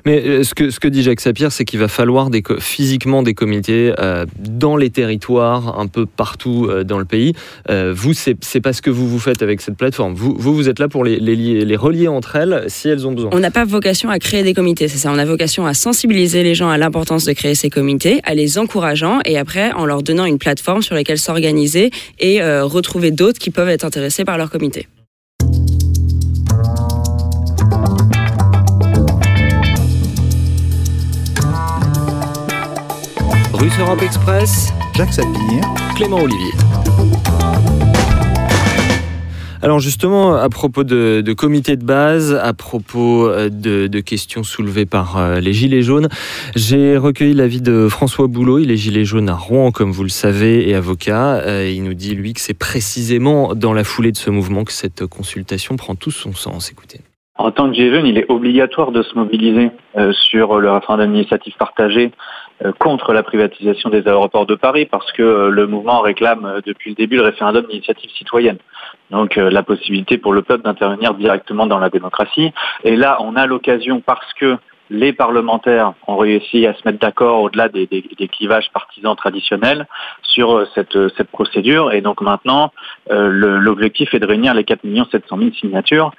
Mais 0.05 0.23
euh, 0.25 0.43
ce 0.45 0.55
que, 0.55 0.89
dit 0.89 1.03
Jacques 1.03 1.21
Sapir, 1.21 1.53
c'est 1.53 1.65
qu'il 1.65 1.79
va 1.81 1.89
falloir 1.89 2.31
des 2.31 2.43
physiquement 2.59 3.23
des 3.23 3.35
comités 3.35 3.93
euh, 3.99 4.25
dans 4.39 4.77
les 4.77 4.91
territoires, 4.91 5.79
un 5.79 5.87
peu 5.87 6.07
partout 6.07 6.69
euh, 6.71 6.85
dans 6.85 6.99
le 6.99 7.05
pays. 7.05 7.33
Vous, 7.69 8.15
c'est 8.15 8.37
c'est 8.41 8.61
pas 8.61 8.73
ce 8.73 8.83
que 8.83 8.91
vous 8.91 9.09
vous 9.09 9.19
faites 9.19 9.43
avec 9.43 9.61
cette 9.61 9.77
plateforme. 9.77 10.15
Vous, 10.15 10.35
vous, 10.39 10.69
êtes 10.69 10.79
là 10.79 10.89
pour 10.89 11.05
les, 11.05 11.19
les, 11.19 11.35
lier- 11.37 11.65
les 11.65 11.77
relier 11.77 12.09
entre 12.09 12.37
elles 12.37 12.65
si 12.69 12.89
elles 12.89 13.07
ont 13.07 13.13
besoin. 13.13 13.31
On 13.33 13.39
n'a 13.39 13.51
pas 13.51 13.65
vocation 13.65 14.09
à 14.11 14.19
créer 14.19 14.43
des 14.43 14.55
comités, 14.55 14.89
c'est 14.89 14.99
ça. 14.99 15.11
On 15.13 15.19
a 15.19 15.25
vocation 15.25 15.67
à 15.67 15.75
sensibiliser 15.75 16.43
les 16.43 16.55
gens 16.55 16.69
à 16.69 16.79
l'importance 16.79 17.25
de 17.25 17.33
créer 17.33 17.55
ces 17.55 17.71
comités, 17.71 18.21
à 18.25 18.35
les 18.35 18.59
encourageant 18.59 19.21
et 19.25 19.39
après 19.39 19.73
en 19.73 19.87
leur 19.87 20.03
donnant 20.03 20.27
une 20.27 20.39
plateforme 20.39 20.83
sur 20.83 20.95
laquelle 20.95 21.19
s'organiser 21.19 21.91
et 22.21 22.43
retrouver 22.43 23.11
d'autres 23.11 23.39
qui 23.39 23.51
peuvent 23.51 23.69
être 23.69 23.85
intéressés 23.85 24.25
par 24.25 24.39
leur 24.39 24.51
comité. 24.51 24.87
Russe 33.59 33.79
Europe 33.81 34.03
Express, 34.03 34.73
Jacques 34.95 35.15
Sapir. 35.15 35.63
Clément 35.97 36.19
Olivier. 36.19 36.53
Alors 39.63 39.79
justement, 39.79 40.35
à 40.35 40.49
propos 40.51 40.85
de, 40.85 41.23
de 41.23 41.33
comité 41.33 41.77
de 41.77 41.85
base, 41.85 42.35
à 42.35 42.53
propos 42.53 43.27
euh, 43.29 43.49
de, 43.49 43.87
de 43.87 44.01
questions 44.01 44.43
soulevées 44.43 44.85
par 44.85 45.17
euh, 45.17 45.41
les 45.41 45.55
Gilets 45.55 45.81
jaunes, 45.81 46.09
j'ai 46.55 46.99
recueilli 46.99 47.33
l'avis 47.33 47.63
de 47.63 47.89
François 47.89 48.27
Boulot. 48.27 48.59
Il 48.59 48.71
est 48.71 48.77
Gilet 48.77 49.07
jaune 49.07 49.31
à 49.31 49.35
Rouen, 49.35 49.71
comme 49.71 49.91
vous 49.91 50.03
le 50.03 50.11
savez, 50.11 50.69
et 50.69 50.75
avocat. 50.75 51.37
Euh, 51.37 51.73
Il 51.75 51.85
nous 51.85 51.95
dit, 51.95 52.15
lui, 52.15 52.35
que 52.35 52.41
c'est 52.41 52.59
précisément 52.59 53.55
dans 53.55 53.73
la 53.73 53.85
foulée 53.85 54.13
de 54.13 54.19
ce 54.19 54.29
mouvement 54.29 54.65
que 54.65 54.73
cette 54.73 55.07
consultation 55.07 55.77
prend 55.77 55.95
tout 55.95 56.11
son 56.11 56.35
sens. 56.35 56.71
Écoutez. 56.71 57.01
En 57.39 57.51
tant 57.51 57.69
que 57.69 57.75
gilet 57.75 57.95
jaune, 57.95 58.07
il 58.07 58.19
est 58.19 58.31
obligatoire 58.31 58.93
de 58.93 59.03
se 59.03 59.15
mobiliser 59.15 59.71
sur 60.13 60.59
le 60.59 60.71
référendum 60.71 61.15
initiative 61.15 61.55
partagé 61.59 62.13
contre 62.79 63.13
la 63.13 63.23
privatisation 63.23 63.91
des 63.91 64.07
aéroports 64.07 64.47
de 64.47 64.55
Paris 64.55 64.87
parce 64.87 65.13
que 65.13 65.23
euh, 65.23 65.51
le 65.51 65.67
mouvement 65.67 66.01
réclame 66.01 66.45
euh, 66.45 66.61
depuis 66.65 66.91
le 66.91 66.97
début 66.97 67.17
le 67.17 67.23
référendum 67.23 67.67
d'initiative 67.67 68.11
citoyenne. 68.11 68.59
Donc 69.11 69.37
euh, 69.37 69.51
la 69.51 69.63
possibilité 69.63 70.19
pour 70.19 70.33
le 70.33 70.43
peuple 70.43 70.65
d'intervenir 70.65 71.15
directement 71.15 71.67
dans 71.67 71.79
la 71.79 71.91
démocratie. 71.91 72.53
Et 72.85 72.97
là, 72.97 73.19
on 73.21 73.37
a 73.37 73.47
l'occasion 73.47 74.01
parce 74.01 74.33
que 74.35 74.57
les 74.91 75.13
parlementaires 75.13 75.95
ont 76.07 76.17
réussi 76.17 76.67
à 76.67 76.75
se 76.75 76.81
mettre 76.85 76.99
d'accord 76.99 77.43
au-delà 77.43 77.69
des, 77.69 77.89
clivages 78.33 78.71
partisans 78.73 79.17
traditionnels 79.17 79.87
sur 80.23 80.57
euh, 80.57 80.69
cette, 80.75 80.97
euh, 80.97 81.09
cette 81.17 81.31
procédure. 81.31 81.93
Et 81.93 82.01
donc 82.01 82.21
maintenant, 82.21 82.73
euh, 83.11 83.29
l'objectif 83.29 84.15
est 84.15 84.21
de 84.21 84.27
réunir 84.27 84.55
les 84.55 84.65
4 84.65 84.83
700 85.11 85.39
000 85.39 85.51
signatures. 85.53 86.13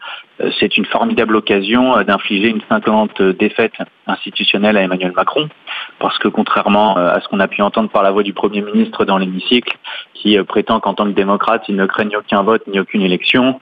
C'est 0.60 0.77
une 0.77 0.86
formidable 0.86 1.36
occasion 1.36 1.99
d'infliger 2.03 2.49
une 2.49 2.62
cinquante 2.69 3.21
défaite 3.21 3.73
institutionnelle 4.06 4.77
à 4.77 4.82
Emmanuel 4.82 5.12
Macron, 5.15 5.49
parce 5.97 6.19
que 6.19 6.27
contrairement 6.27 6.95
à 6.95 7.19
ce 7.21 7.27
qu'on 7.27 7.39
a 7.39 7.47
pu 7.47 7.63
entendre 7.63 7.89
par 7.89 8.03
la 8.03 8.12
voix 8.12 8.21
du 8.21 8.34
Premier 8.34 8.62
ministre 8.62 9.03
dans 9.03 9.17
l'hémicycle, 9.17 9.75
qui 10.13 10.38
prétend 10.43 10.80
qu'en 10.80 10.93
tant 10.93 11.06
que 11.06 11.15
démocrate, 11.15 11.63
il 11.69 11.75
ne 11.75 11.88
craigne 11.88 12.15
aucun 12.15 12.43
vote 12.43 12.62
ni 12.67 12.80
aucune 12.80 13.01
élection, 13.01 13.60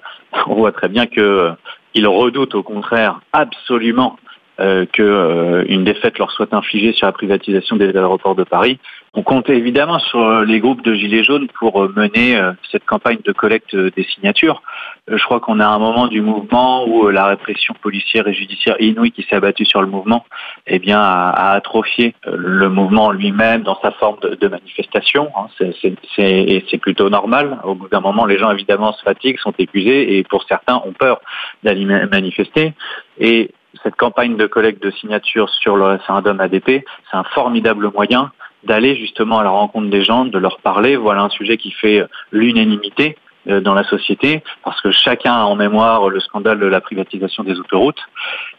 on 0.47 0.55
voit 0.55 0.73
très 0.73 0.89
bien 0.89 1.05
que 1.05 1.53
il 1.93 2.07
redoute 2.07 2.55
au 2.55 2.63
contraire 2.63 3.21
absolument 3.31 4.17
euh, 4.59 4.85
que 4.91 5.01
euh, 5.03 5.65
une 5.67 5.83
défaite 5.83 6.17
leur 6.17 6.31
soit 6.31 6.53
infligée 6.53 6.93
sur 6.93 7.07
la 7.07 7.11
privatisation 7.11 7.75
des 7.75 7.95
aéroports 7.95 8.35
de 8.35 8.43
Paris. 8.43 8.79
On 9.17 9.23
compte 9.23 9.49
évidemment 9.49 9.99
sur 9.99 10.19
euh, 10.19 10.45
les 10.45 10.59
groupes 10.59 10.81
de 10.83 10.93
gilets 10.93 11.23
jaunes 11.23 11.47
pour 11.57 11.81
euh, 11.83 11.93
mener 11.95 12.37
euh, 12.37 12.51
cette 12.71 12.85
campagne 12.85 13.19
de 13.23 13.31
collecte 13.31 13.75
des 13.75 14.03
signatures. 14.03 14.61
Je 15.07 15.23
crois 15.23 15.39
qu'on 15.39 15.59
a 15.59 15.67
un 15.67 15.79
moment 15.79 16.07
du 16.07 16.21
mouvement 16.21 16.85
où 16.87 17.09
la 17.09 17.25
répression 17.27 17.73
policière 17.81 18.27
et 18.27 18.33
judiciaire 18.33 18.75
inouïe 18.79 19.11
qui 19.11 19.23
s'est 19.23 19.35
abattue 19.35 19.65
sur 19.65 19.81
le 19.81 19.87
mouvement, 19.87 20.25
eh 20.67 20.79
bien, 20.79 20.99
a, 20.99 21.51
atrophié 21.51 22.15
le 22.25 22.69
mouvement 22.69 23.11
lui-même 23.11 23.61
dans 23.63 23.79
sa 23.81 23.91
forme 23.91 24.17
de, 24.21 24.47
manifestation. 24.47 25.29
hein. 25.37 25.47
C'est- 25.57 26.77
plutôt 26.81 27.09
normal. 27.09 27.59
Au 27.63 27.73
bout 27.73 27.87
d'un 27.87 27.99
moment, 28.01 28.25
les 28.25 28.37
gens 28.37 28.51
évidemment 28.51 28.93
se 28.93 29.01
fatiguent, 29.01 29.39
sont 29.39 29.53
épuisés 29.57 30.17
et 30.17 30.23
pour 30.23 30.43
certains 30.43 30.75
ont 30.85 30.93
peur 30.93 31.19
d'aller 31.63 31.85
ma- 31.85 32.05
manifester. 32.07 32.73
Et 33.19 33.51
cette 33.83 33.95
campagne 33.95 34.37
de 34.37 34.47
collecte 34.47 34.81
de 34.83 34.91
signatures 34.91 35.49
sur 35.49 35.75
le 35.75 35.85
référendum 35.85 36.39
ADP, 36.39 36.85
c'est 37.09 37.17
un 37.17 37.23
formidable 37.23 37.91
moyen 37.91 38.31
d'aller 38.63 38.95
justement 38.95 39.39
à 39.39 39.43
la 39.43 39.49
rencontre 39.49 39.89
des 39.89 40.03
gens, 40.03 40.25
de 40.25 40.37
leur 40.37 40.59
parler. 40.59 40.95
Voilà 40.95 41.21
un 41.21 41.29
sujet 41.29 41.57
qui 41.57 41.71
fait 41.71 42.01
euh, 42.01 42.07
l'unanimité 42.31 43.17
euh, 43.47 43.61
dans 43.61 43.73
la 43.73 43.83
société, 43.83 44.43
parce 44.63 44.81
que 44.81 44.91
chacun 44.91 45.33
a 45.33 45.43
en 45.43 45.55
mémoire 45.55 46.09
le 46.09 46.19
scandale 46.19 46.59
de 46.59 46.65
la 46.65 46.81
privatisation 46.81 47.43
des 47.43 47.59
autoroutes. 47.59 48.01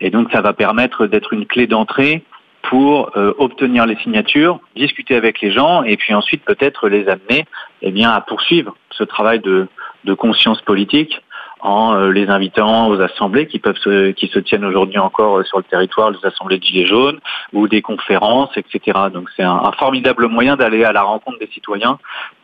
Et 0.01 0.11
donc 0.11 0.31
ça 0.33 0.41
va 0.41 0.53
permettre 0.53 1.07
d'être 1.07 1.33
une 1.33 1.47
clé 1.47 1.67
d'entrée 1.67 2.23
pour 2.63 3.17
euh, 3.17 3.33
obtenir 3.39 3.87
les 3.87 3.97
signatures, 3.97 4.61
discuter 4.75 5.17
avec 5.17 5.41
les 5.41 5.53
gens 5.53 5.83
et 5.83 5.97
puis 5.97 6.15
ensuite 6.15 6.45
peut-être 6.45 6.89
les 6.89 7.09
amener 7.09 7.47
eh 7.83 7.91
bien, 7.93 8.11
à 8.11 8.21
poursuivre 8.21 8.77
ce 8.91 9.05
travail 9.05 9.41
de, 9.41 9.69
de 10.05 10.15
conscience 10.15 10.61
politique 10.63 11.21
en 11.61 11.95
euh, 11.95 12.11
les 12.11 12.29
invitant 12.29 12.89
aux 12.89 13.01
assemblées 13.01 13.47
qui 13.47 13.59
peuvent 13.59 13.79
se, 13.79 14.11
qui 14.11 14.29
se 14.29 14.39
tiennent 14.39 14.65
aujourd'hui 14.65 14.99
encore 14.99 15.39
euh, 15.39 15.45
sur 15.45 15.59
le 15.59 15.65
territoire, 15.65 16.11
les 16.11 16.25
assemblées 16.25 16.59
de 16.59 16.65
Gilets 16.65 16.87
jaunes 16.87 17.19
ou 17.53 17.67
des 17.67 17.83
conférences, 17.83 18.51
etc. 18.57 18.99
Donc 19.13 19.29
c'est 19.37 19.43
un, 19.43 19.57
un 19.57 19.73
formidable 19.73 20.29
moyen 20.29 20.57
d'aller 20.57 20.85
à 20.85 20.93
la 20.93 21.03
rencontre 21.03 21.39
des 21.39 21.49
citoyens 21.49 21.99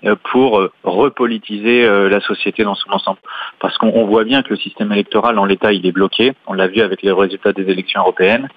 euh, 0.05 0.17
pour 0.31 0.67
repolitiser 0.85 1.87
la 2.09 2.21
société 2.21 2.65
dans 2.65 2.75
son 2.75 2.91
ensemble. 2.91 3.19
Parce 3.61 3.77
qu'on 3.79 3.93
on 3.95 4.07
voit 4.07 4.25
bien 4.25 4.43
que 4.43 4.51
le 4.51 4.57
système 4.57 4.93
électoral 4.93 5.39
en 5.39 5.45
l'état 5.45 5.73
il 5.73 5.87
est 5.87 5.93
bloqué. 5.93 6.33
On 6.47 6.53
l'a 6.55 6.67
vu 6.67 6.81
avec 6.81 7.03
les 7.03 7.13
résultats 7.13 7.53
des 7.53 7.69
élections 7.71 8.01
européennes 8.01 8.49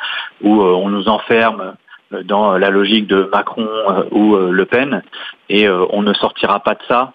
où 0.41 0.61
on 0.61 0.89
nous 0.89 1.07
enferme 1.07 1.75
dans 2.23 2.57
la 2.57 2.69
logique 2.69 3.07
de 3.07 3.29
Macron 3.31 3.67
ou 4.11 4.35
Le 4.35 4.65
Pen 4.65 5.03
et 5.49 5.69
on 5.69 6.01
ne 6.01 6.13
sortira 6.13 6.59
pas 6.59 6.75
de 6.75 6.83
ça 6.87 7.13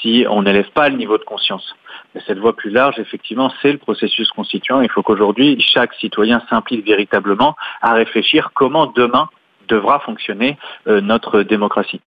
si 0.00 0.24
on 0.28 0.42
n'élève 0.42 0.70
pas 0.72 0.88
le 0.88 0.96
niveau 0.96 1.18
de 1.18 1.24
conscience. 1.24 1.74
Mais 2.14 2.22
cette 2.26 2.38
voie 2.38 2.54
plus 2.54 2.70
large, 2.70 2.98
effectivement, 2.98 3.52
c'est 3.60 3.72
le 3.72 3.78
processus 3.78 4.30
constituant. 4.30 4.80
Il 4.80 4.90
faut 4.90 5.02
qu'aujourd'hui, 5.02 5.60
chaque 5.60 5.92
citoyen 5.94 6.42
s'implique 6.48 6.84
véritablement 6.84 7.54
à 7.82 7.94
réfléchir 7.94 8.50
comment 8.54 8.86
demain 8.86 9.28
devra 9.68 10.00
fonctionner 10.00 10.56
euh, 10.86 11.00
notre 11.00 11.42
démocratie. 11.42 12.00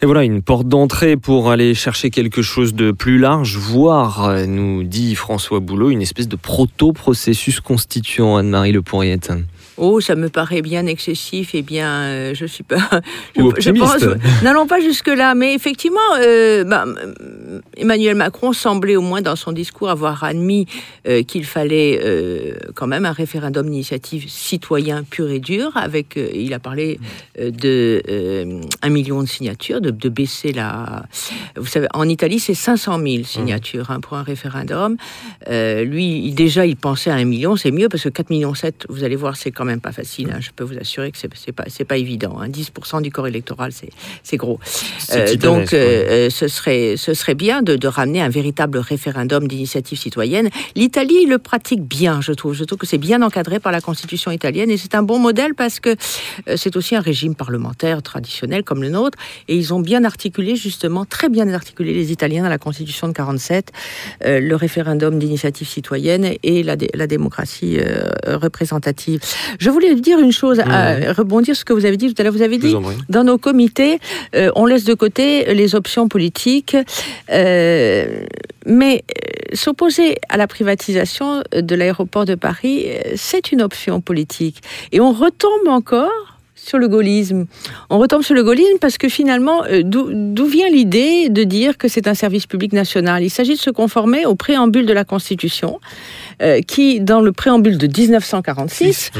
Et 0.00 0.06
voilà, 0.06 0.24
une 0.24 0.42
porte 0.42 0.66
d'entrée 0.66 1.16
pour 1.16 1.50
aller 1.50 1.74
chercher 1.74 2.10
quelque 2.10 2.42
chose 2.42 2.74
de 2.74 2.90
plus 2.90 3.18
large, 3.18 3.56
voire, 3.56 4.24
euh, 4.24 4.46
nous 4.46 4.82
dit 4.82 5.14
François 5.14 5.60
Boulot, 5.60 5.90
une 5.90 6.02
espèce 6.02 6.28
de 6.28 6.36
proto-processus 6.36 7.60
constituant, 7.60 8.36
Anne-Marie 8.36 8.72
Le. 8.72 8.82
Oh, 9.84 10.00
ça 10.00 10.14
me 10.14 10.28
paraît 10.28 10.62
bien 10.62 10.86
excessif 10.86 11.56
et 11.56 11.62
bien, 11.62 12.02
euh, 12.02 12.34
je 12.34 12.46
suis 12.46 12.62
pas. 12.62 13.02
Ou 13.36 13.48
optimiste. 13.48 14.06
n'allons 14.44 14.68
pas 14.68 14.78
jusque 14.78 15.08
là, 15.08 15.34
mais 15.34 15.54
effectivement, 15.54 15.98
euh, 16.20 16.62
bah, 16.62 16.84
Emmanuel 17.76 18.14
Macron 18.14 18.52
semblait 18.52 18.94
au 18.94 19.00
moins 19.00 19.22
dans 19.22 19.34
son 19.34 19.50
discours 19.50 19.90
avoir 19.90 20.22
admis 20.22 20.68
euh, 21.08 21.24
qu'il 21.24 21.44
fallait 21.44 22.00
euh, 22.00 22.54
quand 22.76 22.86
même 22.86 23.04
un 23.04 23.10
référendum 23.10 23.68
d'initiative 23.68 24.28
citoyen 24.28 25.02
pur 25.02 25.28
et 25.28 25.40
dur. 25.40 25.72
Avec, 25.74 26.16
il 26.32 26.54
a 26.54 26.60
parlé 26.60 27.00
de 27.36 28.00
un 28.82 28.88
million 28.88 29.20
de 29.20 29.28
signatures, 29.28 29.80
de, 29.80 29.90
de 29.90 30.08
baisser 30.08 30.52
la. 30.52 31.06
Vous 31.56 31.66
savez, 31.66 31.88
en 31.92 32.08
Italie, 32.08 32.38
c'est 32.38 32.54
500 32.54 33.00
000 33.04 33.24
signatures 33.24 33.90
hein, 33.90 33.98
pour 33.98 34.16
un 34.16 34.22
référendum. 34.22 34.96
Lui, 35.50 36.30
déjà, 36.30 36.66
il 36.66 36.76
pensait 36.76 37.10
à 37.10 37.14
un 37.14 37.24
million, 37.24 37.56
c'est 37.56 37.72
mieux 37.72 37.88
parce 37.88 38.04
que 38.04 38.10
4 38.10 38.30
millions 38.30 38.54
7, 38.54 38.86
vous 38.88 39.02
allez 39.02 39.16
voir, 39.16 39.34
c'est 39.34 39.50
quand 39.50 39.64
même 39.64 39.71
pas 39.80 39.92
facile. 39.92 40.30
hein. 40.32 40.40
Je 40.40 40.50
peux 40.54 40.64
vous 40.64 40.76
assurer 40.78 41.10
que 41.10 41.18
c'est 41.18 41.52
pas 41.52 41.64
c'est 41.68 41.84
pas 41.84 41.96
évident. 41.96 42.38
hein. 42.40 42.48
10% 42.48 43.02
du 43.02 43.10
corps 43.10 43.26
électoral, 43.26 43.72
c'est 43.72 43.90
c'est 44.22 44.36
gros. 44.36 44.58
Euh, 45.12 45.34
donc, 45.36 45.72
euh, 45.72 46.26
euh, 46.26 46.30
ce 46.30 46.48
serait 46.48 46.94
ce 46.96 47.14
serait 47.14 47.34
bien 47.34 47.62
de, 47.62 47.76
de 47.76 47.88
ramener 47.88 48.20
un 48.20 48.28
véritable 48.28 48.78
référendum 48.78 49.46
d'initiative 49.48 49.98
citoyenne. 49.98 50.48
L'Italie 50.76 51.26
le 51.26 51.38
pratique 51.38 51.82
bien, 51.82 52.20
je 52.20 52.32
trouve. 52.32 52.54
Je 52.54 52.64
trouve 52.64 52.78
que 52.78 52.86
c'est 52.86 52.98
bien 52.98 53.22
encadré 53.22 53.60
par 53.60 53.72
la 53.72 53.80
Constitution 53.80 54.30
italienne 54.30 54.70
et 54.70 54.76
c'est 54.76 54.94
un 54.94 55.02
bon 55.02 55.18
modèle 55.18 55.54
parce 55.54 55.80
que 55.80 55.96
c'est 56.56 56.76
aussi 56.76 56.96
un 56.96 57.00
régime 57.00 57.34
parlementaire 57.34 58.02
traditionnel 58.02 58.64
comme 58.64 58.82
le 58.82 58.88
nôtre 58.90 59.18
et 59.48 59.56
ils 59.56 59.72
ont 59.74 59.80
bien 59.80 60.04
articulé 60.04 60.56
justement 60.56 61.04
très 61.04 61.28
bien 61.28 61.48
articulé 61.52 61.92
les 61.94 62.12
Italiens 62.12 62.42
dans 62.42 62.48
la 62.48 62.58
Constitution 62.58 63.08
de 63.08 63.12
47 63.12 63.70
euh, 64.24 64.40
le 64.40 64.56
référendum 64.56 65.18
d'initiative 65.18 65.68
citoyenne 65.68 66.34
et 66.42 66.62
la, 66.62 66.76
la 66.94 67.06
démocratie 67.06 67.78
représentative. 68.26 69.20
Je 69.58 69.70
voulais 69.70 69.94
dire 69.94 70.18
une 70.18 70.32
chose, 70.32 70.60
à 70.60 71.12
rebondir 71.12 71.54
sur 71.54 71.60
ce 71.60 71.64
que 71.64 71.72
vous 71.72 71.84
avez 71.84 71.96
dit 71.96 72.12
tout 72.12 72.20
à 72.20 72.24
l'heure. 72.24 72.32
Vous 72.32 72.42
avez 72.42 72.58
dit 72.58 72.74
dans 73.08 73.24
nos 73.24 73.38
comités, 73.38 73.98
euh, 74.34 74.50
on 74.56 74.66
laisse 74.66 74.84
de 74.84 74.94
côté 74.94 75.54
les 75.54 75.74
options 75.74 76.08
politiques, 76.08 76.76
euh, 77.30 78.24
mais 78.66 79.04
euh, 79.10 79.54
s'opposer 79.54 80.16
à 80.28 80.36
la 80.36 80.46
privatisation 80.46 81.42
de 81.52 81.74
l'aéroport 81.74 82.24
de 82.24 82.34
Paris, 82.34 82.84
euh, 82.86 83.12
c'est 83.16 83.52
une 83.52 83.62
option 83.62 84.00
politique. 84.00 84.62
Et 84.92 85.00
on 85.00 85.12
retombe 85.12 85.68
encore 85.68 86.10
sur 86.54 86.78
le 86.78 86.86
gaullisme. 86.86 87.46
On 87.90 87.98
retombe 87.98 88.22
sur 88.22 88.36
le 88.36 88.44
gaullisme 88.44 88.78
parce 88.80 88.96
que 88.96 89.08
finalement, 89.08 89.64
euh, 89.64 89.82
d'où 89.84 90.46
vient 90.46 90.68
l'idée 90.68 91.28
de 91.28 91.42
dire 91.42 91.76
que 91.76 91.88
c'est 91.88 92.06
un 92.06 92.14
service 92.14 92.46
public 92.46 92.72
national? 92.72 93.24
Il 93.24 93.30
s'agit 93.30 93.54
de 93.54 93.58
se 93.58 93.70
conformer 93.70 94.26
au 94.26 94.36
préambule 94.36 94.86
de 94.86 94.92
la 94.92 95.04
Constitution, 95.04 95.80
euh, 96.40 96.60
qui, 96.60 97.00
dans 97.00 97.20
le 97.20 97.32
préambule 97.32 97.78
de 97.78 97.86
1946, 97.86 99.10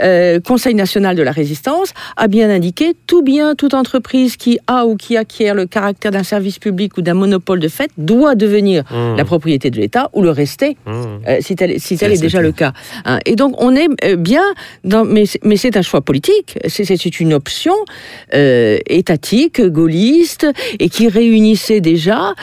euh, 0.00 0.40
Conseil 0.40 0.74
national 0.74 1.16
de 1.16 1.22
la 1.22 1.32
résistance, 1.32 1.92
a 2.16 2.28
bien 2.28 2.48
indiqué 2.50 2.94
tout 3.06 3.22
bien, 3.22 3.54
toute 3.54 3.74
entreprise 3.74 4.36
qui 4.36 4.58
a 4.66 4.86
ou 4.86 4.96
qui 4.96 5.16
acquiert 5.16 5.54
le 5.54 5.66
caractère 5.66 6.10
d'un 6.12 6.22
service 6.22 6.58
public 6.58 6.96
ou 6.96 7.02
d'un 7.02 7.14
monopole 7.14 7.60
de 7.60 7.68
fait 7.68 7.90
doit 7.98 8.34
devenir 8.34 8.82
Mmh. 8.90 9.16
la 9.16 9.24
propriété 9.24 9.70
de 9.70 9.76
l'État 9.78 10.08
ou 10.12 10.22
le 10.22 10.30
rester 10.30 10.76
Mmh. 10.86 10.90
euh, 11.28 11.36
si 11.40 11.56
tel, 11.56 11.78
si 11.80 11.96
tel 11.96 12.10
C'est 12.12 12.18
est 12.18 12.20
déjà 12.22 12.40
le 12.40 12.52
cas. 12.52 12.72
hein. 13.04 13.18
Et 13.26 13.36
donc 13.36 13.54
on 13.58 13.74
est 13.74 13.88
bien 14.16 14.42
dans, 14.84 15.04
mais, 15.04 15.26
c'est- 15.26 15.40
mais 15.44 15.56
c'est 15.56 15.76
un 15.76 15.82
choix 15.82 16.00
politique, 16.00 16.58
c'est 16.68 16.84
c'est 16.84 17.20
une 17.20 17.32
option 17.34 17.74
étatique, 18.86 19.60
gaulliste, 19.60 20.46
et 20.78 20.88
qui 20.88 21.08
réunissait 21.08 21.80
déjà 21.80 22.34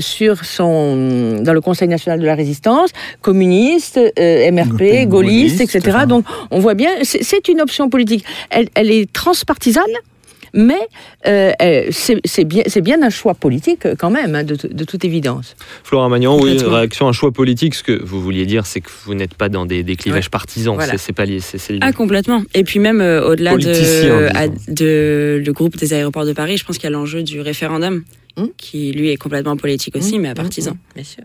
sur 0.00 0.44
son 0.44 1.40
dans 1.42 1.52
le 1.52 1.60
Conseil 1.60 1.88
national 1.88 2.20
de 2.20 2.26
la 2.26 2.34
résistance 2.34 2.90
communiste, 3.22 3.77
euh, 3.96 4.50
MRP, 4.50 5.06
Gaulliste, 5.06 5.08
gaulliste, 5.08 5.60
etc. 5.60 5.80
enfin. 5.88 6.06
Donc 6.06 6.24
on 6.50 6.58
voit 6.60 6.74
bien, 6.74 6.90
c'est 7.02 7.22
c'est 7.22 7.48
une 7.48 7.60
option 7.60 7.88
politique. 7.88 8.24
Elle, 8.50 8.68
elle 8.74 8.90
est 8.90 9.10
transpartisane. 9.12 9.84
Mais 10.54 10.78
euh, 11.26 11.52
c'est 11.90 12.44
bien, 12.82 13.02
un 13.02 13.10
choix 13.10 13.34
politique 13.34 13.84
euh, 13.84 13.94
quand 13.98 14.08
même, 14.08 14.34
hein, 14.34 14.44
de, 14.44 14.56
de 14.66 14.84
toute 14.84 15.04
évidence. 15.04 15.54
Flora 15.84 16.08
Magnan, 16.08 16.40
oui, 16.40 16.56
réaction 16.64 17.04
à 17.06 17.10
un 17.10 17.12
choix 17.12 17.32
politique. 17.32 17.74
Ce 17.74 17.82
que 17.82 18.02
vous 18.02 18.22
vouliez 18.22 18.46
dire, 18.46 18.64
c'est 18.64 18.80
que 18.80 18.88
vous 19.04 19.12
n'êtes 19.14 19.34
pas 19.34 19.50
dans 19.50 19.66
des, 19.66 19.82
des 19.82 19.94
clivages 19.94 20.30
partisans. 20.30 20.74
Voilà. 20.74 20.96
C'est- 20.96 21.12
pas 21.12 21.26
lié. 21.26 21.40
C'est 21.40 21.58
c'est 21.58 21.74
l'idée. 21.74 21.86
Ah, 21.86 21.92
complètement. 21.92 22.42
Et 22.54 22.64
puis 22.64 22.78
même 22.80 23.02
euh, 23.02 23.28
au-delà 23.28 23.56
de, 23.58 24.72
de 24.72 25.42
le 25.44 25.52
groupe 25.52 25.76
des 25.76 25.92
aéroports 25.92 26.24
de 26.24 26.32
Paris, 26.32 26.56
je 26.56 26.64
pense 26.64 26.78
qu'il 26.78 26.84
y 26.84 26.92
a 26.92 26.96
l'enjeu 26.96 27.22
du 27.22 27.42
référendum, 27.42 28.02
Hum. 28.38 28.50
qui 28.56 28.92
lui 28.92 29.10
est 29.10 29.16
complètement 29.16 29.56
politique 29.56 29.96
aussi, 29.96 30.18
mais 30.20 30.28
à 30.28 30.34
partisan. 30.34 30.76
Bien 30.94 31.02
sûr. 31.02 31.24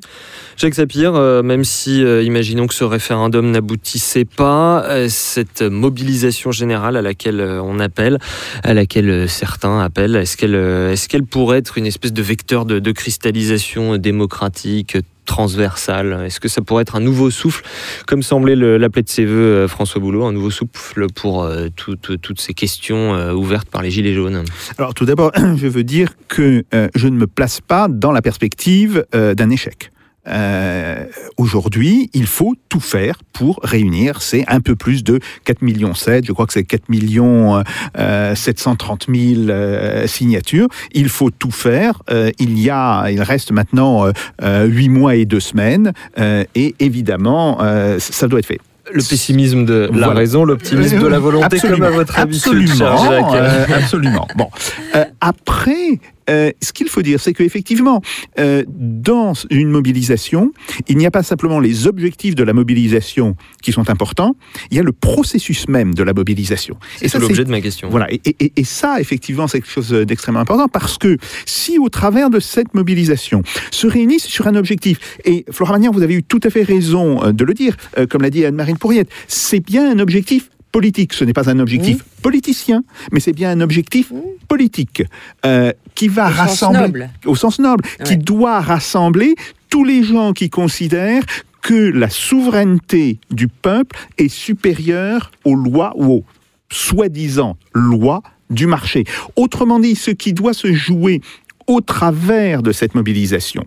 Jacques 0.57 0.73
Sapir, 0.73 1.13
euh, 1.13 1.43
même 1.43 1.63
si, 1.63 2.03
euh, 2.03 2.23
imaginons 2.23 2.65
que 2.65 2.73
ce 2.73 2.83
référendum 2.83 3.51
n'aboutissait 3.51 4.25
pas, 4.25 4.83
euh, 4.85 5.07
cette 5.09 5.61
mobilisation 5.61 6.51
générale 6.51 6.97
à 6.97 7.03
laquelle 7.03 7.39
euh, 7.39 7.61
on 7.61 7.79
appelle, 7.79 8.17
à 8.63 8.73
laquelle 8.73 9.09
euh, 9.09 9.27
certains 9.27 9.79
appellent, 9.79 10.15
est-ce 10.15 10.37
qu'elle 10.37 10.55
euh, 10.55 10.93
est 10.93 11.07
qu'elle 11.07 11.25
pourrait 11.25 11.59
être 11.59 11.77
une 11.77 11.85
espèce 11.85 12.13
de 12.13 12.21
vecteur 12.23 12.65
de, 12.65 12.79
de 12.79 12.91
cristallisation 12.91 13.97
démocratique 13.97 14.97
transversale 15.25 16.23
Est-ce 16.25 16.39
que 16.39 16.47
ça 16.49 16.61
pourrait 16.61 16.81
être 16.81 16.95
un 16.95 16.99
nouveau 16.99 17.29
souffle, 17.31 17.63
comme 18.07 18.23
semblait 18.23 18.55
le- 18.55 18.77
l'appeler 18.77 19.03
de 19.03 19.09
ses 19.09 19.25
voeux 19.25 19.35
euh, 19.63 19.67
François 19.67 20.01
Boulot, 20.01 20.25
un 20.25 20.31
nouveau 20.33 20.49
souffle 20.51 21.07
pour 21.13 21.43
euh, 21.43 21.67
toutes- 21.75 22.39
ces 22.39 22.53
questions 22.53 23.13
euh, 23.15 23.33
ouvertes 23.33 23.69
par 23.69 23.81
les 23.81 23.91
Gilets 23.91 24.13
jaunes? 24.13 24.43
Alors 24.77 24.93
tout 24.93 25.05
d'abord, 25.05 25.31
je 25.55 25.67
veux 25.67 25.83
dire 25.83 26.09
que 26.27 26.63
je 26.95 27.07
ne 27.07 27.15
me 27.17 27.27
place 27.27 27.61
pas 27.61 27.87
dans 27.87 28.11
la 28.11 28.21
perspective 28.21 29.05
d'un 29.13 29.49
échec. 29.49 29.91
Euh, 30.27 31.05
Aujourd'hui, 31.37 32.09
il 32.13 32.27
faut 32.27 32.53
tout 32.69 32.79
faire 32.79 33.15
pour 33.33 33.59
réunir 33.63 34.21
ces 34.21 34.45
un 34.47 34.61
peu 34.61 34.75
plus 34.75 35.03
de 35.03 35.19
4 35.45 35.61
millions 35.61 35.93
7, 35.93 36.25
je 36.25 36.31
crois 36.31 36.45
que 36.45 36.53
c'est 36.53 36.63
4 36.63 36.87
millions 36.89 37.61
euh, 37.97 38.35
730 38.35 39.07
000 39.13 39.49
euh, 39.49 40.07
signatures. 40.07 40.67
Il 40.93 41.09
faut 41.09 41.31
tout 41.31 41.51
faire. 41.51 42.01
Euh, 42.11 42.31
il 42.39 42.59
y 42.59 42.69
a, 42.69 43.09
il 43.09 43.21
reste 43.21 43.51
maintenant 43.51 44.05
euh, 44.05 44.11
euh, 44.43 44.65
8 44.65 44.89
mois 44.89 45.15
et 45.15 45.25
2 45.25 45.39
semaines, 45.39 45.91
euh, 46.19 46.43
et 46.55 46.75
évidemment, 46.79 47.57
euh, 47.61 47.97
ça 47.99 48.27
doit 48.27 48.39
être 48.39 48.45
fait. 48.45 48.59
Le 48.91 49.01
pessimisme 49.01 49.63
de 49.65 49.87
la 49.91 50.07
Voilà. 50.07 50.09
raison, 50.09 50.43
l'optimisme 50.43 50.99
de 50.99 51.07
la 51.07 51.17
volonté, 51.19 51.57
comme 51.59 51.83
à 51.83 51.89
votre 51.89 52.19
habitude, 52.19 52.51
absolument, 52.69 53.33
euh, 53.33 53.65
absolument. 53.73 54.27
Bon, 54.35 54.49
Euh, 54.95 55.05
après, 55.21 55.99
euh, 56.29 56.51
ce 56.61 56.73
qu'il 56.73 56.87
faut 56.89 57.01
dire, 57.01 57.19
c'est 57.19 57.33
qu'effectivement, 57.33 58.01
euh, 58.39 58.63
dans 58.67 59.33
une 59.49 59.69
mobilisation, 59.69 60.51
il 60.87 60.97
n'y 60.97 61.05
a 61.05 61.11
pas 61.11 61.23
simplement 61.23 61.59
les 61.59 61.87
objectifs 61.87 62.35
de 62.35 62.43
la 62.43 62.53
mobilisation 62.53 63.35
qui 63.61 63.71
sont 63.71 63.89
importants, 63.89 64.35
il 64.71 64.77
y 64.77 64.79
a 64.79 64.83
le 64.83 64.91
processus 64.91 65.67
même 65.67 65.93
de 65.93 66.03
la 66.03 66.13
mobilisation. 66.13 66.77
C'est 66.97 67.07
l'objet 67.19 67.43
de 67.45 67.51
ma 67.51 67.61
question. 67.61 67.89
Voilà, 67.89 68.11
et, 68.11 68.21
et- 68.39 68.51
et 68.55 68.63
ça, 68.63 68.99
effectivement, 68.99 69.47
c'est 69.47 69.59
quelque 69.61 69.71
chose 69.71 69.89
d'extrêmement 69.91 70.39
important 70.41 70.67
parce 70.67 70.97
que 70.97 71.17
si 71.45 71.77
au 71.79 71.89
travers 71.89 72.29
de 72.29 72.39
cette 72.39 72.73
mobilisation 72.73 73.41
se 73.71 73.87
réunissent 73.87 74.25
sur 74.27 74.47
un 74.47 74.55
objectif, 74.55 74.99
et 75.25 75.45
Flora 75.51 75.73
Magnan, 75.73 75.91
vous 75.91 76.01
avez 76.03 76.15
eu 76.15 76.23
tout 76.23 76.39
à 76.43 76.49
fait 76.49 76.63
raison 76.63 77.23
euh, 77.23 77.31
de 77.31 77.43
le 77.43 77.53
dire, 77.53 77.75
euh, 77.97 78.05
comme 78.07 78.21
l'a 78.21 78.29
dit 78.29 78.45
Anne-Marie 78.45 78.73
Pourriette, 78.75 79.09
c'est 79.27 79.59
bien 79.59 79.89
un 79.91 79.99
objectif 79.99 80.49
politique, 80.73 81.13
ce 81.13 81.23
n'est 81.23 81.33
pas 81.33 81.49
un 81.49 81.59
objectif 81.59 82.03
politicien, 82.21 82.83
mais 83.13 83.21
c'est 83.21 83.31
bien 83.31 83.51
un 83.51 83.61
objectif 83.61 84.11
politique 84.49 85.03
euh, 85.45 85.71
qui 85.95 86.09
va 86.09 86.25
Au 86.25 86.31
sens 86.31 86.37
rassembler 86.37 86.79
noble. 86.81 87.09
au 87.25 87.35
sens 87.35 87.59
noble, 87.59 87.85
qui 88.03 88.17
doit 88.17 88.59
rassembler 88.59 89.35
tous 89.69 89.85
les 89.85 90.03
gens 90.03 90.33
qui 90.33 90.49
considèrent 90.49 91.23
que 91.61 91.75
la 91.75 92.09
souveraineté 92.09 93.19
du 93.29 93.47
peuple 93.47 93.95
est 94.17 94.27
supérieure 94.27 95.31
aux 95.45 95.55
lois 95.55 95.93
ou 95.95 96.11
aux 96.11 96.23
soi-disant 96.71 97.55
loi 97.73 98.23
du 98.49 98.65
marché. 98.65 99.05
Autrement 99.35 99.79
dit, 99.79 99.95
ce 99.95 100.11
qui 100.11 100.33
doit 100.33 100.53
se 100.53 100.73
jouer 100.73 101.21
au 101.67 101.81
travers 101.81 102.63
de 102.63 102.71
cette 102.71 102.95
mobilisation, 102.95 103.63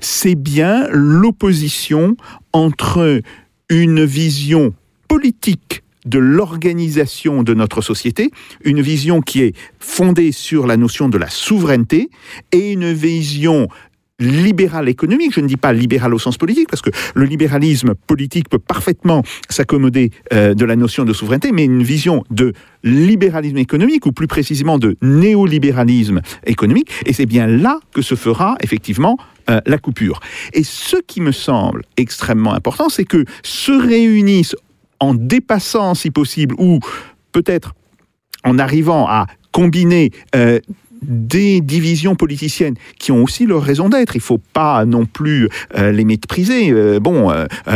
c'est 0.00 0.34
bien 0.34 0.88
l'opposition 0.90 2.16
entre 2.52 3.22
une 3.68 4.04
vision 4.04 4.74
politique 5.06 5.84
de 6.06 6.18
l'organisation 6.18 7.42
de 7.42 7.54
notre 7.54 7.82
société, 7.82 8.30
une 8.64 8.80
vision 8.80 9.20
qui 9.20 9.42
est 9.42 9.56
fondée 9.78 10.32
sur 10.32 10.66
la 10.66 10.76
notion 10.76 11.08
de 11.08 11.18
la 11.18 11.28
souveraineté 11.28 12.10
et 12.52 12.72
une 12.72 12.92
vision 12.92 13.68
libérale 14.20 14.88
économique, 14.88 15.32
je 15.34 15.40
ne 15.40 15.46
dis 15.46 15.56
pas 15.56 15.72
libéral 15.72 16.14
au 16.14 16.18
sens 16.18 16.36
politique, 16.36 16.68
parce 16.68 16.82
que 16.82 16.90
le 17.14 17.24
libéralisme 17.24 17.94
politique 18.06 18.48
peut 18.48 18.58
parfaitement 18.58 19.22
s'accommoder 19.48 20.10
euh, 20.32 20.54
de 20.54 20.64
la 20.64 20.76
notion 20.76 21.04
de 21.04 21.12
souveraineté, 21.12 21.52
mais 21.52 21.64
une 21.64 21.82
vision 21.82 22.22
de 22.30 22.52
libéralisme 22.84 23.56
économique, 23.56 24.06
ou 24.06 24.12
plus 24.12 24.26
précisément 24.26 24.78
de 24.78 24.96
néolibéralisme 25.02 26.20
économique, 26.46 26.90
et 27.06 27.12
c'est 27.12 27.26
bien 27.26 27.46
là 27.46 27.80
que 27.92 28.02
se 28.02 28.14
fera 28.14 28.56
effectivement 28.60 29.16
euh, 29.48 29.60
la 29.66 29.78
coupure. 29.78 30.20
Et 30.52 30.62
ce 30.64 30.96
qui 31.06 31.20
me 31.20 31.32
semble 31.32 31.82
extrêmement 31.96 32.52
important, 32.52 32.90
c'est 32.90 33.04
que 33.04 33.24
se 33.42 33.72
réunissent 33.72 34.54
en 35.00 35.14
dépassant, 35.14 35.94
si 35.94 36.10
possible, 36.10 36.54
ou 36.58 36.78
peut-être 37.32 37.74
en 38.44 38.58
arrivant 38.58 39.06
à 39.08 39.26
combiner 39.52 40.10
euh, 40.36 40.60
des 41.02 41.60
divisions 41.60 42.14
politiciennes 42.14 42.74
qui 42.98 43.10
ont 43.10 43.22
aussi 43.22 43.46
leur 43.46 43.62
raison 43.62 43.88
d'être. 43.88 44.14
Il 44.14 44.18
ne 44.18 44.22
faut 44.22 44.40
pas 44.52 44.84
non 44.84 45.06
plus 45.06 45.48
euh, 45.76 45.92
les 45.92 46.04
mépriser. 46.04 46.70
Euh, 46.70 47.00
bon, 47.00 47.32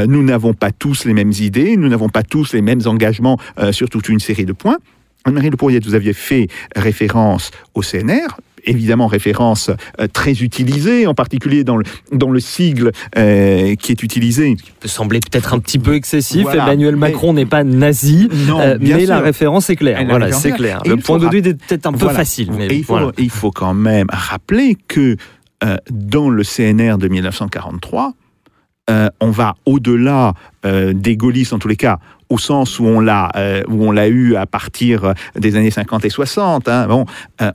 nous 0.07 0.23
n'avons 0.23 0.53
pas 0.53 0.71
tous 0.71 1.05
les 1.05 1.15
mêmes 1.15 1.33
idées, 1.33 1.77
nous 1.77 1.89
n'avons 1.89 2.09
pas 2.09 2.23
tous 2.23 2.53
les 2.53 2.63
mêmes 2.63 2.83
engagements 2.87 3.39
sur 3.73 3.89
toute 3.89 4.09
une 4.09 4.21
série 4.21 4.45
de 4.45 4.53
points. 4.53 4.77
Anne-Marie 5.25 5.51
Le 5.51 5.57
Pourrier, 5.57 5.81
vous 5.81 5.95
aviez 5.95 6.13
fait 6.13 6.49
référence 6.77 7.51
au 7.75 7.81
CNR 7.81 8.37
évidemment 8.67 9.07
référence 9.07 9.71
euh, 10.01 10.07
très 10.13 10.43
utilisée, 10.43 11.07
en 11.07 11.15
particulier 11.15 11.65
dans 11.65 11.77
le, 11.77 11.85
dans 12.13 12.31
le 12.31 12.41
sigle 12.41 12.93
euh, 13.17 13.75
qui 13.77 13.93
est 13.93 14.03
utilisé. 14.03 14.57
peut 14.81 14.89
sembler 14.89 15.21
peut-être 15.21 15.55
un 15.55 15.59
petit 15.59 15.79
peu 15.79 15.95
excessif. 15.95 16.43
Voilà. 16.43 16.65
Emmanuel 16.65 16.97
Macron 16.97 17.33
n'est 17.33 17.47
pas 17.47 17.65
nazi, 17.65 18.29
Non, 18.47 18.61
euh, 18.61 18.79
mais 18.81 19.07
la 19.07 19.21
référence 19.21 19.71
est 19.71 19.77
claire. 19.77 20.05
Voilà, 20.09 20.33
c'est 20.33 20.53
clair. 20.53 20.81
Et 20.85 20.89
Le 20.89 20.97
point 20.97 21.19
de 21.19 21.29
vue 21.29 21.39
est 21.39 21.55
peut-être 21.55 21.87
un 21.87 21.93
peu 21.93 22.09
facile, 22.09 22.51
mais 22.53 22.67
Et 22.67 22.77
il, 22.77 22.85
faut, 22.85 22.95
voilà. 22.95 23.13
il 23.19 23.31
faut 23.31 23.51
quand 23.51 23.75
même 23.75 24.07
rappeler 24.11 24.77
que 24.89 25.17
euh, 25.63 25.77
dans 25.91 26.29
le 26.29 26.43
CNR 26.43 26.99
de 26.99 27.09
1943, 27.09 28.13
euh, 28.91 29.09
on 29.21 29.31
va 29.31 29.55
au-delà 29.65 30.35
euh, 30.67 30.93
des 30.93 31.17
gaullistes, 31.17 31.55
en 31.55 31.59
tous 31.59 31.69
les 31.69 31.77
cas, 31.77 31.99
au 32.29 32.37
sens 32.37 32.79
où 32.79 32.85
on 32.85 33.01
l'a 33.01 33.31
euh, 33.37 33.63
où 33.69 33.83
on 33.85 33.93
l'a 33.93 34.09
eu 34.09 34.37
à 34.37 34.45
partir 34.45 35.15
des 35.37 35.57
années 35.57 35.71
50 35.71 36.05
et 36.05 36.11
60. 36.11 36.69
hein. 36.69 36.87
bon, 36.87 37.07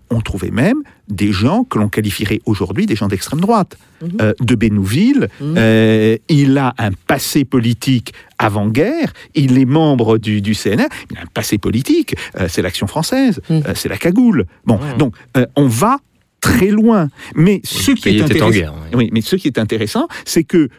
on 0.09 0.21
trouvait 0.21 0.51
même 0.51 0.77
des 1.09 1.31
gens 1.31 1.63
que 1.63 1.79
l'on 1.79 1.89
qualifierait 1.89 2.39
aujourd'hui 2.45 2.85
des 2.85 2.95
gens 2.95 3.07
d'extrême 3.07 3.41
droite. 3.41 3.77
Euh, 4.21 4.33
de 4.39 4.55
Bénouville, 4.55 5.27
euh, 5.41 6.17
il 6.29 6.57
a 6.57 6.73
un 6.77 6.91
passé 6.91 7.43
politique 7.43 8.13
avant-guerre, 8.37 9.11
il 9.35 9.57
est 9.57 9.65
membre 9.65 10.17
du, 10.17 10.41
du 10.41 10.55
CNR, 10.55 10.87
il 11.11 11.17
a 11.17 11.21
un 11.23 11.25
passé 11.33 11.57
politique, 11.57 12.15
euh, 12.39 12.47
c'est 12.47 12.61
l'Action 12.61 12.87
française, 12.87 13.41
euh, 13.51 13.61
c'est 13.75 13.89
la 13.89 13.97
cagoule. 13.97 14.45
Bon, 14.65 14.79
donc 14.97 15.15
euh, 15.35 15.45
on 15.57 15.67
va 15.67 15.97
très 16.39 16.67
loin. 16.67 17.09
Mais 17.35 17.59
ce 17.65 17.91
qui 17.91 18.01
pays 18.03 18.19
est 18.19 18.23
intéressant, 18.23 18.51
guerre, 18.51 18.73
oui. 18.93 18.97
oui, 18.97 19.09
mais 19.11 19.19
ce 19.19 19.35
qui 19.35 19.47
est 19.47 19.59
intéressant, 19.59 20.07
c'est 20.23 20.45
que 20.45 20.69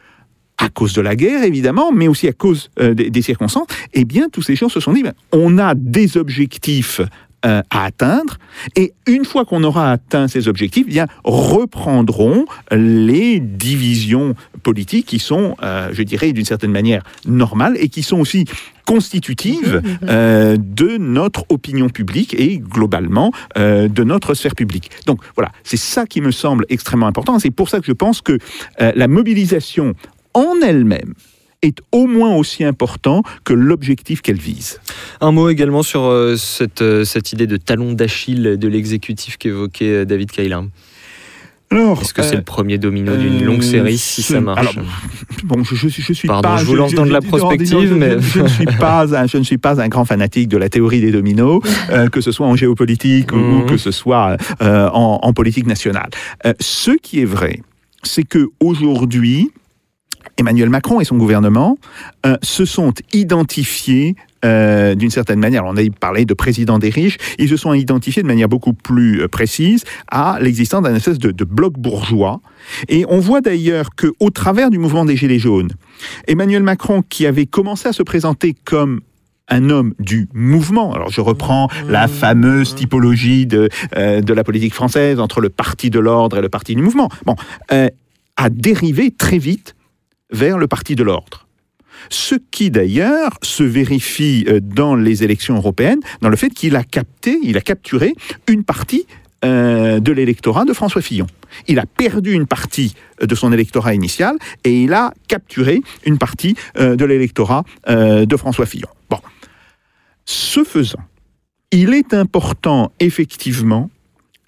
à 0.57 0.69
cause 0.69 0.93
de 0.93 1.01
la 1.01 1.17
guerre, 1.17 1.43
évidemment, 1.45 1.91
mais 1.93 2.09
aussi 2.09 2.29
à 2.29 2.33
cause 2.33 2.71
euh, 2.81 2.95
des, 2.95 3.11
des 3.11 3.23
circonstances, 3.23 3.67
eh 3.95 4.05
bien, 4.05 4.29
tous 4.31 4.43
ces 4.43 4.57
gens 4.57 4.69
se 4.69 4.81
sont 4.81 4.93
dit, 4.93 5.03
ben, 5.03 5.15
on 5.33 5.59
a 5.59 5.75
des 5.75 6.17
objectifs 6.17 7.01
euh, 7.47 7.63
à 7.71 7.85
atteindre, 7.85 8.39
et 8.77 8.93
une 9.07 9.25
fois 9.25 9.45
qu'on 9.45 9.65
aura 9.65 9.93
atteint 9.93 10.29
ces 10.29 10.49
objectifs, 10.49 10.85
eh 10.89 10.91
bien, 10.91 11.07
reprendront 11.25 12.45
les 12.71 13.41
divisions 13.41 14.35
politiques 14.63 15.07
qui 15.07 15.19
sont, 15.19 15.57
euh, 15.63 15.89
je 15.93 16.03
dirais, 16.03 16.33
d'une 16.33 16.45
certaine 16.45 16.71
manière 16.71 17.03
normales, 17.27 17.77
et 17.79 17.89
qui 17.89 18.03
sont 18.03 18.19
aussi 18.19 18.45
constitutives 18.87 19.83
euh, 20.03 20.57
de 20.59 20.97
notre 20.99 21.45
opinion 21.49 21.89
publique 21.89 22.35
et 22.39 22.59
globalement 22.59 23.33
euh, 23.57 23.89
de 23.89 24.05
notre 24.05 24.35
sphère 24.35 24.55
publique. 24.55 24.91
Donc 25.07 25.21
voilà, 25.37 25.53
c'est 25.65 25.77
ça 25.77 26.07
qui 26.07 26.21
me 26.21 26.33
semble 26.33 26.67
extrêmement 26.69 27.07
important. 27.07 27.39
C'est 27.39 27.51
pour 27.51 27.69
ça 27.69 27.81
que 27.81 27.87
je 27.87 27.93
pense 27.93 28.21
que 28.21 28.39
la 28.79 29.09
mobilisation 29.09 29.95
en 30.35 30.55
elle-même 30.63 31.15
est 31.63 31.79
au 31.93 32.07
moins 32.07 32.35
aussi 32.37 32.65
important 32.65 33.23
que 33.45 33.53
l'objectif 33.53 34.23
qu'elle 34.23 34.39
vise. 34.39 34.81
Un 35.21 35.33
mot 35.33 35.49
également 35.49 35.83
sur 35.83 36.05
euh, 36.05 36.37
cette, 36.37 36.83
euh, 36.83 37.05
cette 37.05 37.33
idée 37.33 37.47
de 37.47 37.57
talon 37.59 37.93
d'Achille 37.93 38.57
de 38.59 38.69
l'exécutif 38.69 39.37
qu'évoquait 39.37 39.85
euh, 39.91 40.05
David. 40.05 40.31
Alors, 41.73 42.03
Est-ce 42.03 42.13
que 42.15 42.23
c'est 42.23 42.35
le 42.35 42.43
premier 42.43 42.79
domino 42.79 43.15
d'une 43.17 43.43
euh, 43.43 43.45
longue 43.45 43.63
série 43.63 43.97
si 43.97 44.23
ça 44.23 44.41
marche 44.41 44.59
alors, 44.59 44.75
bon, 45.45 45.63
je, 45.63 45.77
je, 45.77 45.89
je 45.89 46.13
suis 46.13 46.27
Pardon, 46.27 46.49
pas. 46.49 46.57
je 46.57 46.65
vous 46.65 46.75
lance 46.75 46.95
dans 46.95 47.07
de 47.07 47.13
la 47.13 47.21
prospective, 47.21 47.89
je- 47.91 47.95
mais- 47.95 48.21
je, 48.21 48.41
ne 48.41 48.49
suis 48.49 48.65
pas, 48.81 49.05
un, 49.17 49.27
je 49.29 49.37
ne 49.37 49.45
suis 49.45 49.59
pas 49.59 49.81
un 49.81 49.87
grand 49.89 50.05
fanatique 50.05 50.49
de 50.49 50.57
la 50.57 50.69
théorie 50.69 51.01
des 51.01 51.13
dominos, 51.13 51.61
euh, 51.91 52.09
que 52.09 52.21
ce 52.21 52.33
soit 52.33 52.47
en 52.49 52.57
géopolitique 52.57 53.33
ou- 53.33 53.37
ou 53.37 53.59
Mhm. 53.61 53.67
que 53.67 53.77
ce 53.77 53.93
soit 53.93 54.37
en, 54.61 55.21
en 55.23 55.33
politique 55.33 55.67
nationale. 55.67 56.11
Ce 56.59 56.91
qui 56.91 57.21
est 57.21 57.25
vrai, 57.25 57.61
c'est 58.03 58.25
que 58.25 58.49
aujourd'hui, 58.59 59.51
Emmanuel 60.37 60.69
Macron 60.69 61.01
et 61.01 61.05
son 61.05 61.17
gouvernement 61.17 61.77
euh, 62.27 62.37
se 62.43 62.65
sont 62.65 62.93
identifiés 63.13 64.17
euh, 64.45 64.95
d'une 64.95 65.11
certaine 65.11 65.39
manière, 65.39 65.65
on 65.67 65.77
a 65.77 65.83
parlé 65.99 66.25
de 66.25 66.35
président 66.35 66.79
des 66.79 66.91
riches, 66.91 67.19
ils 67.39 67.49
se 67.49 67.57
sont 67.57 67.75
identifiés 67.75 68.23
de 68.23 68.27
manière 68.27 68.49
beaucoup 68.49 68.73
plus 68.73 69.23
euh, 69.23 69.29
précise 69.29 69.85
à 70.11 70.39
l'existence 70.41 70.83
d'un 70.83 70.95
espèce 70.95 71.19
de, 71.19 71.31
de 71.31 71.45
bloc 71.45 71.75
bourgeois. 71.75 72.41
Et 72.89 73.05
on 73.09 73.19
voit 73.19 73.43
d'ailleurs 73.43 73.91
qu'au 73.95 74.31
travers 74.31 74.71
du 74.71 74.79
mouvement 74.79 75.05
des 75.05 75.17
Gilets 75.17 75.39
jaunes, 75.39 75.71
Emmanuel 76.27 76.63
Macron, 76.63 77.03
qui 77.03 77.27
avait 77.27 77.47
commencé 77.47 77.89
à 77.89 77.93
se 77.93 78.03
présenter 78.03 78.55
comme 78.65 79.01
un 79.49 79.69
homme 79.69 79.95
du 79.99 80.29
mouvement. 80.33 80.95
Alors 80.95 81.11
je 81.11 81.21
reprends 81.21 81.69
la 81.89 82.07
fameuse 82.07 82.75
typologie 82.75 83.47
de, 83.47 83.69
euh, 83.97 84.21
de 84.21 84.33
la 84.33 84.45
politique 84.45 84.73
française 84.73 85.19
entre 85.19 85.41
le 85.41 85.49
parti 85.49 85.91
de 85.91 85.99
l'ordre 85.99 86.39
et 86.39 86.41
le 86.41 86.49
parti 86.49 86.75
du 86.77 86.83
mouvement. 86.83 87.09
Bon, 87.27 87.35
a 87.69 88.49
dérivé 88.49 89.11
très 89.11 89.39
vite 89.39 89.75
vers 90.33 90.59
le 90.59 90.67
parti 90.67 90.95
de 90.95 91.03
l'ordre. 91.03 91.47
Ce 92.09 92.35
qui 92.51 92.71
d'ailleurs 92.71 93.39
se 93.43 93.63
vérifie 93.63 94.45
euh, 94.49 94.61
dans 94.63 94.95
les 94.95 95.23
élections 95.23 95.57
européennes, 95.57 96.01
dans 96.21 96.29
le 96.29 96.37
fait 96.37 96.51
qu'il 96.51 96.77
a 96.77 96.85
capté, 96.85 97.39
il 97.43 97.57
a 97.57 97.61
capturé 97.61 98.15
une 98.49 98.65
partie 98.65 99.07
euh, 99.45 100.01
de 100.01 100.13
l'électorat 100.13 100.65
de 100.65 100.73
François 100.73 101.03
Fillon. 101.03 101.27
Il 101.67 101.79
a 101.79 101.87
perdu 101.87 102.33
une 102.33 102.47
partie 102.47 102.95
euh, 103.23 103.27
de 103.27 103.35
son 103.35 103.53
électorat 103.53 103.95
initial 103.95 104.37
et 104.65 104.83
il 104.83 104.93
a 104.95 105.13
capturé 105.29 105.83
une 106.07 106.19
partie 106.19 106.55
de 106.77 107.05
l'électorat 107.05 107.65
de 107.87 108.37
François 108.37 108.67
Fillon. 108.67 108.89
Bon. 109.09 109.19
Ce 110.25 110.65
faisant, 110.65 111.05
il 111.71 111.95
est 111.95 112.15
important 112.15 112.93
effectivement 113.01 113.91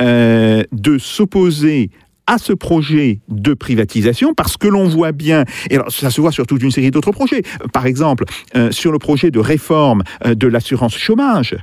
de 0.01 0.99
s'opposer 0.99 1.91
à 2.27 2.39
ce 2.39 2.53
projet 2.53 3.21
de 3.29 3.55
privatisation 3.55 4.35
parce 4.35 4.57
que 4.57 4.69
l'on 4.69 4.89
voit 4.89 5.13
bien, 5.13 5.45
et 5.71 5.79
ça 5.89 6.11
se 6.11 6.21
voit 6.21 6.33
sur 6.33 6.47
toute 6.47 6.63
une 6.63 6.71
série 6.71 6.91
d'autres 6.91 7.13
projets, 7.13 7.43
par 7.73 7.87
exemple 7.87 8.25
euh, 8.57 8.71
sur 8.71 8.93
le 8.93 8.99
projet 8.99 9.31
de 9.31 9.39
réforme 9.39 10.03
euh, 10.25 10.35
de 10.35 10.47
l'assurance 10.47 10.97
chômage, 10.97 11.57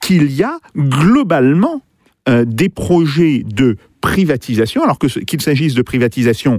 qu'il 0.00 0.30
y 0.30 0.42
a 0.42 0.58
globalement 0.76 1.82
euh, 2.28 2.44
des 2.46 2.68
projets 2.68 3.42
de 3.44 3.76
privatisation, 4.00 4.82
alors 4.82 4.98
qu'il 4.98 5.40
s'agisse 5.40 5.74
de 5.74 5.82
privatisation 5.82 6.58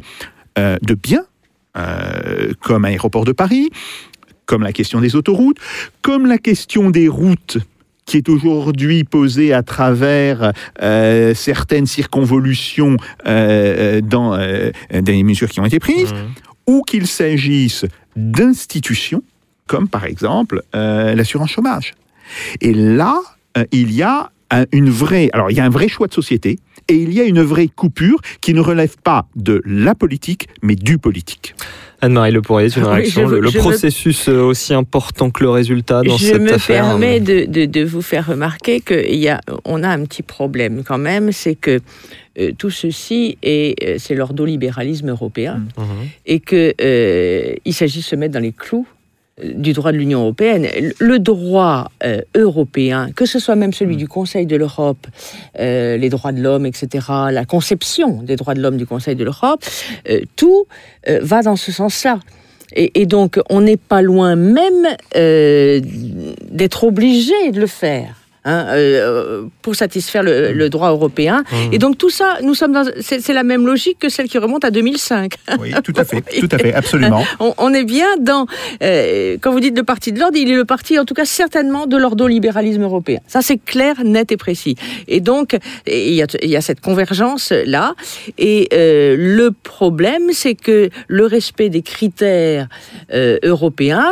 de 0.55 0.93
biens, 0.93 1.25
comme 2.61 2.85
Aéroport 2.85 3.25
de 3.25 3.31
Paris, 3.31 3.71
comme 4.45 4.61
la 4.61 4.71
question 4.71 5.01
des 5.01 5.15
autoroutes, 5.15 5.57
comme 6.01 6.27
la 6.27 6.37
question 6.37 6.89
des 6.91 7.07
routes 7.07 7.57
qui 8.05 8.17
est 8.17 8.29
aujourd'hui 8.29 9.03
posée 9.03 9.53
à 9.53 9.63
travers 9.63 10.51
euh, 10.81 11.33
certaines 11.33 11.85
circonvolutions 11.85 12.97
euh, 13.25 13.99
euh, 13.99 14.01
dans 14.01 14.37
des 14.93 15.23
mesures 15.23 15.49
qui 15.49 15.59
ont 15.59 15.65
été 15.65 15.79
prises, 15.79 16.13
ou 16.67 16.81
qu'il 16.83 17.07
s'agisse 17.07 17.85
d'institutions, 18.15 19.23
comme 19.67 19.87
par 19.87 20.05
exemple 20.05 20.61
l'assurance 20.73 21.51
chômage. 21.51 21.93
Et 22.61 22.73
là, 22.73 23.19
il 23.71 23.91
y 23.91 24.01
a 24.01 24.31
un- 24.51 24.65
une 24.71 24.89
vraie, 24.89 25.29
alors 25.33 25.51
il 25.51 25.57
y 25.57 25.59
a 25.59 25.65
un 25.65 25.69
vrai 25.69 25.87
choix 25.87 26.07
de 26.07 26.13
société, 26.13 26.59
et 26.89 26.95
il 26.95 27.13
y 27.13 27.21
a 27.21 27.23
une 27.23 27.41
vraie 27.41 27.67
coupure 27.69 28.19
qui 28.41 28.53
ne 28.53 28.59
relève 28.59 28.95
pas 29.03 29.25
de 29.35 29.61
la 29.65 29.95
politique, 29.95 30.47
mais 30.61 30.75
du 30.75 30.97
politique. 30.97 31.55
Anne-Marie 32.03 32.31
Le 32.31 32.41
Pourrier, 32.41 32.69
une 32.75 32.83
Oui, 32.83 32.89
réaction. 32.95 33.27
je 33.29 33.35
le 33.35 33.49
je 33.49 33.57
processus 33.59 34.27
euh, 34.27 34.41
aussi 34.41 34.73
important 34.73 35.29
que 35.29 35.43
le 35.43 35.49
résultat 35.49 36.01
dans 36.03 36.17
Je 36.17 36.25
cette 36.25 36.41
me 36.41 36.53
affaire. 36.53 36.83
permets 36.83 37.19
de, 37.19 37.45
de- 37.45 37.65
de 37.65 37.83
vous 37.83 38.01
faire 38.01 38.27
remarquer 38.27 38.81
qu'on 38.81 39.83
a, 39.83 39.87
un 39.89 40.03
petit 40.05 40.21
problème 40.23 40.83
quand 40.85 40.97
même, 40.97 41.31
c'est 41.31 41.55
que 41.55 41.79
euh, 42.39 42.51
tout 42.57 42.69
ceci 42.71 43.37
est, 43.43 43.81
euh, 43.83 43.95
c'est 43.99 44.15
l'ordolibéralisme 44.15 45.09
européen 45.09 45.61
Mhm. 45.77 45.85
et 46.25 46.39
que 46.39 46.73
euh, 46.81 47.53
il 47.63 47.73
s'agit 47.73 47.99
de 47.99 48.03
se 48.03 48.15
mettre 48.15 48.33
dans 48.33 48.39
les 48.39 48.51
clous 48.51 48.87
du 49.41 49.73
droit 49.73 49.91
de 49.91 49.97
l'Union 49.97 50.21
européenne. 50.21 50.67
Le 50.99 51.19
droit 51.19 51.91
euh, 52.03 52.21
européen, 52.35 53.09
que 53.15 53.25
ce 53.25 53.39
soit 53.39 53.55
même 53.55 53.73
celui 53.73 53.97
du 53.97 54.07
Conseil 54.07 54.45
de 54.45 54.55
l'Europe, 54.55 55.07
euh, 55.59 55.97
les 55.97 56.09
droits 56.09 56.31
de 56.31 56.41
l'homme, 56.41 56.65
etc., 56.65 57.07
la 57.31 57.45
conception 57.45 58.21
des 58.21 58.35
droits 58.35 58.53
de 58.53 58.61
l'homme 58.61 58.77
du 58.77 58.85
Conseil 58.85 59.15
de 59.15 59.23
l'Europe, 59.23 59.63
euh, 60.09 60.21
tout 60.35 60.65
va 61.21 61.41
dans 61.41 61.55
ce 61.55 61.71
sens-là. 61.71 62.19
Et, 62.75 63.01
et 63.01 63.05
donc, 63.05 63.39
on 63.49 63.61
n'est 63.61 63.77
pas 63.77 64.01
loin 64.01 64.35
même 64.35 64.87
d'être 65.13 66.83
obligé 66.83 67.51
de 67.51 67.59
le 67.59 67.67
faire. 67.67 68.22
Hein, 68.45 68.65
euh, 68.69 69.43
pour 69.61 69.75
satisfaire 69.75 70.23
le, 70.23 70.51
le 70.51 70.69
droit 70.69 70.89
européen. 70.89 71.43
Et 71.71 71.77
donc 71.77 71.97
tout 71.97 72.09
ça, 72.09 72.37
nous 72.41 72.53
sommes 72.55 72.73
dans, 72.73 72.85
c'est 72.99 73.19
c'est 73.21 73.33
la 73.33 73.43
même 73.43 73.65
logique 73.65 73.99
que 73.99 74.09
celle 74.09 74.27
qui 74.27 74.37
remonte 74.37 74.65
à 74.65 74.71
2005. 74.71 75.33
Oui, 75.59 75.73
tout 75.83 75.93
à 75.95 76.03
fait, 76.03 76.21
tout 76.39 76.49
à 76.51 76.57
fait, 76.57 76.73
absolument. 76.73 77.23
On, 77.39 77.53
on 77.57 77.73
est 77.73 77.83
bien 77.83 78.07
dans, 78.19 78.45
euh, 78.81 79.37
quand 79.41 79.51
vous 79.51 79.59
dites 79.59 79.77
le 79.77 79.83
parti 79.83 80.11
de 80.11 80.19
l'ordre, 80.19 80.37
il 80.37 80.51
est 80.51 80.55
le 80.55 80.65
parti, 80.65 80.99
en 80.99 81.05
tout 81.05 81.13
cas 81.13 81.25
certainement, 81.25 81.85
de 81.87 81.97
l'ordolibéralisme 81.97 82.83
européen. 82.83 83.19
Ça 83.27 83.41
c'est 83.41 83.57
clair, 83.57 84.03
net 84.03 84.31
et 84.31 84.37
précis. 84.37 84.75
Et 85.07 85.19
donc, 85.19 85.57
il 85.87 86.13
y 86.13 86.21
a, 86.21 86.27
y 86.41 86.55
a 86.55 86.61
cette 86.61 86.81
convergence-là. 86.81 87.95
Et 88.37 88.69
euh, 88.73 89.15
le 89.17 89.51
problème, 89.51 90.29
c'est 90.31 90.55
que 90.55 90.89
le 91.07 91.25
respect 91.25 91.69
des 91.69 91.81
critères 91.81 92.67
euh, 93.13 93.37
européens, 93.43 94.11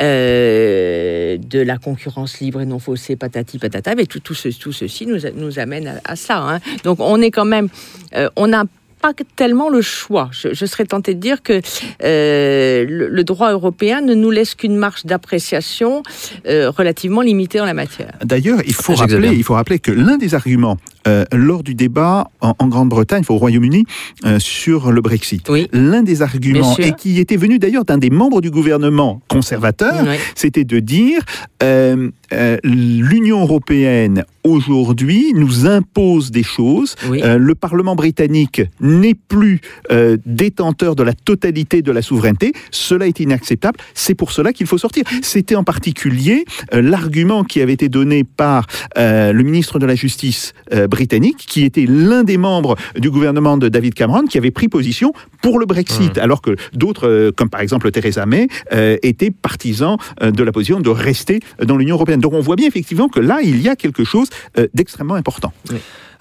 euh, 0.00 1.36
de 1.38 1.60
la 1.60 1.78
concurrence 1.78 2.40
libre 2.40 2.60
et 2.60 2.66
non 2.66 2.78
faussée, 2.78 3.16
patati 3.16 3.58
patata, 3.58 3.94
mais 3.94 4.06
tout, 4.06 4.20
tout, 4.20 4.34
ce- 4.34 4.48
tout 4.48 4.72
ceci 4.72 5.06
nous, 5.06 5.24
a- 5.26 5.30
nous 5.30 5.58
amène 5.58 6.00
à, 6.04 6.16
ça. 6.16 6.38
hein. 6.38 6.60
Donc 6.84 6.98
on 7.00 7.20
est 7.20 7.30
quand 7.30 7.44
même, 7.44 7.68
euh, 8.14 8.28
on 8.36 8.48
n'a 8.48 8.64
pas 9.04 9.12
tellement 9.36 9.68
le 9.68 9.82
choix. 9.82 10.30
Je, 10.32 10.54
je 10.54 10.64
serais 10.64 10.86
tentée 10.86 11.12
de 11.14 11.20
dire 11.20 11.42
que 11.42 11.60
euh, 12.02 12.86
le, 12.88 13.08
le 13.08 13.24
droit 13.24 13.52
européen 13.52 14.00
ne 14.00 14.14
nous 14.14 14.30
laisse 14.30 14.54
qu'une 14.54 14.76
marge 14.76 15.04
d'appréciation 15.04 16.02
euh, 16.46 16.70
relativement 16.70 17.20
limitée 17.20 17.60
en 17.60 17.66
la 17.66 17.74
matière. 17.74 18.12
D'ailleurs, 18.24 18.60
il 18.66 18.72
faut 18.72 18.94
J'exagère. 18.94 19.20
rappeler, 19.20 19.36
il 19.36 19.44
faut 19.44 19.54
rappeler 19.54 19.78
que 19.78 19.90
l'un 19.92 20.16
des 20.16 20.34
arguments 20.34 20.78
euh, 21.06 21.26
lors 21.32 21.62
du 21.62 21.74
débat 21.74 22.28
en, 22.40 22.54
en 22.58 22.66
Grande-Bretagne, 22.68 23.20
enfin, 23.20 23.34
au 23.34 23.36
Royaume-Uni, 23.36 23.84
euh, 24.24 24.38
sur 24.38 24.90
le 24.90 25.02
Brexit, 25.02 25.46
Oui. 25.50 25.68
l'un 25.72 26.02
des 26.02 26.22
arguments 26.22 26.74
et 26.78 26.92
qui 26.92 27.20
était 27.20 27.36
venu 27.36 27.58
d'ailleurs 27.58 27.84
d'un 27.84 27.98
des 27.98 28.08
membres 28.08 28.40
du 28.40 28.50
gouvernement 28.50 29.20
conservateur, 29.28 29.94
c'était 30.34 30.64
de 30.64 30.78
dire 30.80 31.20
euh, 32.34 32.56
l'Union 32.64 33.42
européenne 33.42 34.24
aujourd'hui 34.42 35.32
nous 35.34 35.66
impose 35.66 36.30
des 36.30 36.42
choses. 36.42 36.96
Oui. 37.08 37.22
Euh, 37.22 37.38
le 37.38 37.54
Parlement 37.54 37.96
britannique 37.96 38.62
n'est 38.80 39.14
plus 39.14 39.60
euh, 39.90 40.16
détenteur 40.26 40.96
de 40.96 41.02
la 41.02 41.14
totalité 41.14 41.80
de 41.80 41.92
la 41.92 42.02
souveraineté. 42.02 42.52
Cela 42.70 43.06
est 43.06 43.20
inacceptable. 43.20 43.78
C'est 43.94 44.14
pour 44.14 44.32
cela 44.32 44.52
qu'il 44.52 44.66
faut 44.66 44.78
sortir. 44.78 45.04
C'était 45.22 45.54
en 45.54 45.64
particulier 45.64 46.44
l'argument 46.72 47.44
qui 47.44 47.60
avait 47.60 47.72
été 47.72 47.88
donné 47.88 48.24
par 48.24 48.66
le 48.96 49.42
ministre 49.42 49.78
de 49.78 49.86
la 49.86 49.94
Justice 49.94 50.52
britannique, 50.90 51.44
qui 51.46 51.64
était 51.64 51.86
l'un 51.86 52.24
des 52.24 52.36
membres 52.36 52.76
du 52.96 53.10
gouvernement 53.10 53.56
de 53.56 53.68
David 53.68 53.94
Cameron, 53.94 54.24
qui 54.26 54.38
avait 54.38 54.50
pris 54.50 54.68
position 54.68 55.12
pour 55.42 55.58
le 55.58 55.66
Brexit, 55.66 56.18
alors 56.18 56.42
que 56.42 56.56
d'autres, 56.72 57.32
comme 57.36 57.48
par 57.48 57.60
exemple 57.60 57.90
Theresa 57.90 58.26
May, 58.26 58.48
étaient 59.02 59.30
partisans 59.30 59.96
de 60.20 60.42
la 60.42 60.52
position 60.52 60.80
de 60.80 60.90
rester 60.90 61.40
dans 61.62 61.76
l'Union 61.76 61.96
européenne. 61.96 62.20
Donc 62.24 62.32
on 62.32 62.40
voit 62.40 62.56
bien 62.56 62.66
effectivement 62.66 63.10
que 63.10 63.20
là, 63.20 63.40
il 63.42 63.60
y 63.60 63.68
a 63.68 63.76
quelque 63.76 64.02
chose 64.02 64.30
euh, 64.56 64.66
d'extrêmement 64.72 65.14
important. 65.14 65.52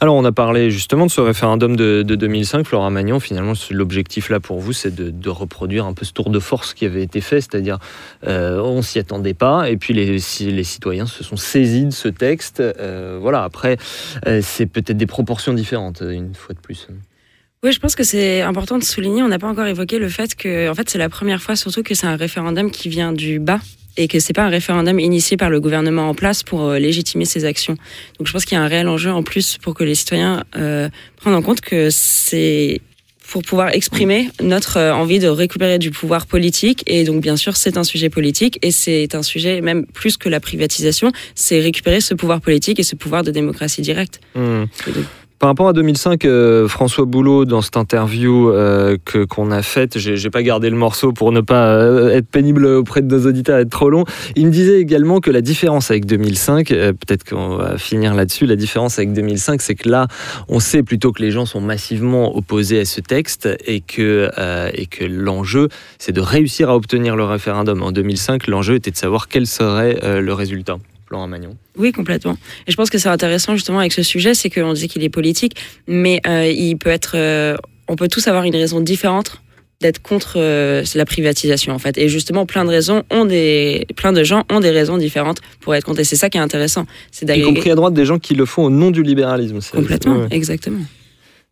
Alors, 0.01 0.15
on 0.15 0.25
a 0.25 0.33
parlé 0.33 0.69
justement 0.69 1.05
de 1.05 1.11
ce 1.11 1.21
référendum 1.21 1.77
de, 1.77 2.03
de 2.05 2.15
2005, 2.15 2.67
Flora 2.67 2.89
Magnon. 2.89 3.21
Finalement, 3.21 3.53
l'objectif 3.71 4.29
là 4.29 4.41
pour 4.41 4.59
vous, 4.59 4.73
c'est 4.73 4.93
de, 4.93 5.11
de 5.11 5.29
reproduire 5.29 5.85
un 5.85 5.93
peu 5.93 6.03
ce 6.03 6.11
tour 6.11 6.29
de 6.29 6.39
force 6.39 6.73
qui 6.73 6.85
avait 6.85 7.03
été 7.03 7.21
fait, 7.21 7.39
c'est-à-dire 7.39 7.79
euh, 8.27 8.59
on 8.59 8.81
s'y 8.81 8.99
attendait 8.99 9.33
pas, 9.33 9.69
et 9.69 9.77
puis 9.77 9.93
les, 9.93 10.19
citoyens 10.19 11.05
se 11.05 11.23
sont 11.23 11.37
saisis 11.37 11.85
de 11.85 11.91
ce 11.91 12.09
texte. 12.09 12.59
Euh, 12.59 13.17
voilà, 13.21 13.45
après, 13.45 13.77
euh, 14.27 14.41
c'est 14.43 14.65
peut-être 14.65 14.97
des 14.97 15.07
proportions 15.07 15.53
différentes, 15.53 16.03
une 16.05 16.35
fois 16.35 16.53
de 16.53 16.59
plus. 16.59 16.89
Oui, 17.63 17.71
je 17.71 17.79
pense 17.79 17.95
que 17.95 18.03
c'est 18.03 18.41
important 18.41 18.77
de 18.77 18.83
souligner, 18.83 19.23
on 19.23 19.29
n'a 19.29 19.39
pas 19.39 19.47
encore 19.47 19.67
évoqué 19.67 19.99
le 19.99 20.09
fait 20.09 20.35
que, 20.35 20.69
en 20.69 20.75
fait, 20.75 20.89
c'est 20.89 20.97
la 20.97 21.07
première 21.07 21.41
fois 21.41 21.55
surtout 21.55 21.81
que 21.81 21.95
c'est 21.95 22.07
un 22.07 22.17
référendum 22.17 22.71
qui 22.71 22.89
vient 22.89 23.13
du 23.13 23.39
bas 23.39 23.61
et 23.97 24.07
que 24.07 24.19
c'est 24.19 24.33
pas 24.33 24.43
un 24.43 24.49
référendum 24.49 24.99
initié 24.99 25.37
par 25.37 25.49
le 25.49 25.59
gouvernement 25.59 26.09
en 26.09 26.15
place 26.15 26.43
pour 26.43 26.63
euh, 26.63 26.79
légitimer 26.79 27.25
ses 27.25 27.45
actions. 27.45 27.75
Donc 28.17 28.27
je 28.27 28.33
pense 28.33 28.45
qu'il 28.45 28.57
y 28.57 28.61
a 28.61 28.63
un 28.63 28.67
réel 28.67 28.87
enjeu 28.87 29.11
en 29.11 29.23
plus 29.23 29.57
pour 29.57 29.73
que 29.73 29.83
les 29.83 29.95
citoyens 29.95 30.43
euh, 30.55 30.89
prennent 31.17 31.35
en 31.35 31.41
compte 31.41 31.61
que 31.61 31.89
c'est 31.89 32.81
pour 33.33 33.41
pouvoir 33.41 33.69
exprimer 33.69 34.29
notre 34.41 34.77
euh, 34.77 34.93
envie 34.93 35.19
de 35.19 35.27
récupérer 35.27 35.79
du 35.79 35.91
pouvoir 35.91 36.27
politique. 36.27 36.83
Et 36.85 37.03
donc, 37.03 37.21
bien 37.21 37.35
sûr, 37.35 37.55
c'est 37.55 37.77
un 37.77 37.83
sujet 37.83 38.09
politique 38.09 38.59
et 38.61 38.71
c'est 38.71 39.15
un 39.15 39.23
sujet 39.23 39.61
même 39.61 39.85
plus 39.85 40.17
que 40.17 40.29
la 40.29 40.39
privatisation, 40.39 41.11
c'est 41.33 41.59
récupérer 41.59 42.01
ce 42.01 42.13
pouvoir 42.13 42.41
politique 42.41 42.79
et 42.79 42.83
ce 42.83 42.95
pouvoir 42.95 43.23
de 43.23 43.31
démocratie 43.31 43.81
directe. 43.81 44.19
Hmm. 44.35 44.65
Par 45.43 45.49
rapport 45.49 45.67
à 45.67 45.73
2005, 45.73 46.23
euh, 46.23 46.69
François 46.69 47.03
Boulot, 47.03 47.43
dans 47.43 47.61
cette 47.61 47.75
interview 47.75 48.49
euh, 48.49 48.95
que 49.03 49.25
qu'on 49.25 49.51
a 49.51 49.61
faite, 49.61 49.97
j'ai 49.97 50.29
pas 50.29 50.41
gardé 50.41 50.69
le 50.69 50.77
morceau 50.77 51.11
pour 51.11 51.33
ne 51.33 51.41
pas 51.41 51.67
euh, 51.67 52.15
être 52.15 52.29
pénible 52.29 52.65
auprès 52.65 53.01
de 53.01 53.13
nos 53.13 53.27
auditeurs, 53.27 53.59
être 53.59 53.69
trop 53.69 53.89
long. 53.89 54.05
Il 54.37 54.45
me 54.45 54.51
disait 54.51 54.79
également 54.79 55.19
que 55.19 55.31
la 55.31 55.41
différence 55.41 55.91
avec 55.91 56.05
2005, 56.05 56.71
euh, 56.71 56.93
peut-être 56.93 57.25
qu'on 57.25 57.57
va 57.57 57.77
finir 57.77 58.15
là-dessus, 58.15 58.45
la 58.45 58.55
différence 58.55 58.97
avec 58.99 59.11
2005, 59.11 59.61
c'est 59.61 59.75
que 59.75 59.89
là, 59.89 60.07
on 60.47 60.61
sait 60.61 60.81
plutôt 60.81 61.11
que 61.11 61.21
les 61.21 61.31
gens 61.31 61.45
sont 61.45 61.59
massivement 61.59 62.37
opposés 62.37 62.79
à 62.79 62.85
ce 62.85 63.01
texte 63.01 63.49
et 63.65 63.81
que 63.81 64.29
et 64.73 64.85
que 64.85 65.03
l'enjeu, 65.03 65.67
c'est 65.99 66.13
de 66.13 66.21
réussir 66.21 66.69
à 66.69 66.75
obtenir 66.77 67.17
le 67.17 67.25
référendum. 67.25 67.83
En 67.83 67.91
2005, 67.91 68.47
l'enjeu 68.47 68.75
était 68.75 68.91
de 68.91 68.95
savoir 68.95 69.27
quel 69.27 69.45
serait 69.45 70.21
le 70.21 70.33
résultat. 70.33 70.77
Magnon. 71.28 71.55
Oui, 71.78 71.91
complètement. 71.91 72.38
Et 72.68 72.72
je 72.72 72.76
pense 72.76 72.89
que 72.89 72.97
c'est 72.97 73.09
intéressant 73.09 73.55
justement 73.55 73.80
avec 73.80 73.93
ce 73.93 74.03
sujet, 74.03 74.34
c'est 74.34 74.49
qu'on 74.49 74.74
dit 74.74 74.88
qu'il 74.88 75.03
est 75.03 75.09
politique, 75.09 75.55
mais 75.88 76.22
euh, 76.28 76.47
il 76.47 76.78
peut 76.78 76.89
être. 76.89 77.14
euh, 77.16 77.55
on 77.88 77.95
peut 77.95 78.07
tous 78.07 78.28
avoir 78.28 78.43
une 78.45 78.55
raison 78.55 78.80
différente 78.82 79.41
d'être 79.82 80.01
contre 80.01 80.36
euh, 80.38 80.84
la 80.95 81.05
privatisation 81.05 81.74
en 81.74 81.80
fait. 81.80 81.97
Et 81.97 82.07
justement, 82.07 82.45
plein 82.45 82.64
de 82.64 82.70
raisons 82.70 83.03
ont 83.11 83.26
des, 83.26 83.86
plein 83.97 84.14
de 84.14 84.24
gens 84.24 84.43
ont 84.49 84.61
des 84.61 84.70
raisons 84.70 84.97
différentes 84.97 85.39
pour 85.59 85.76
être 85.76 85.84
contre. 85.84 85.99
Et 85.99 86.03
c'est 86.05 86.16
ça 86.16 86.30
qui 86.30 86.38
est 86.38 86.41
intéressant, 86.41 86.86
c'est 87.11 87.30
Y 87.30 87.43
compris 87.43 87.70
à 87.72 87.76
droite 87.76 87.93
des 87.93 88.05
gens 88.05 88.20
qui 88.20 88.34
le 88.34 88.45
font 88.45 88.66
au 88.66 88.70
nom 88.70 88.91
du 88.91 89.03
libéralisme. 89.03 89.59
C'est- 89.61 89.76
complètement, 89.76 90.18
ouais. 90.20 90.28
exactement. 90.32 90.80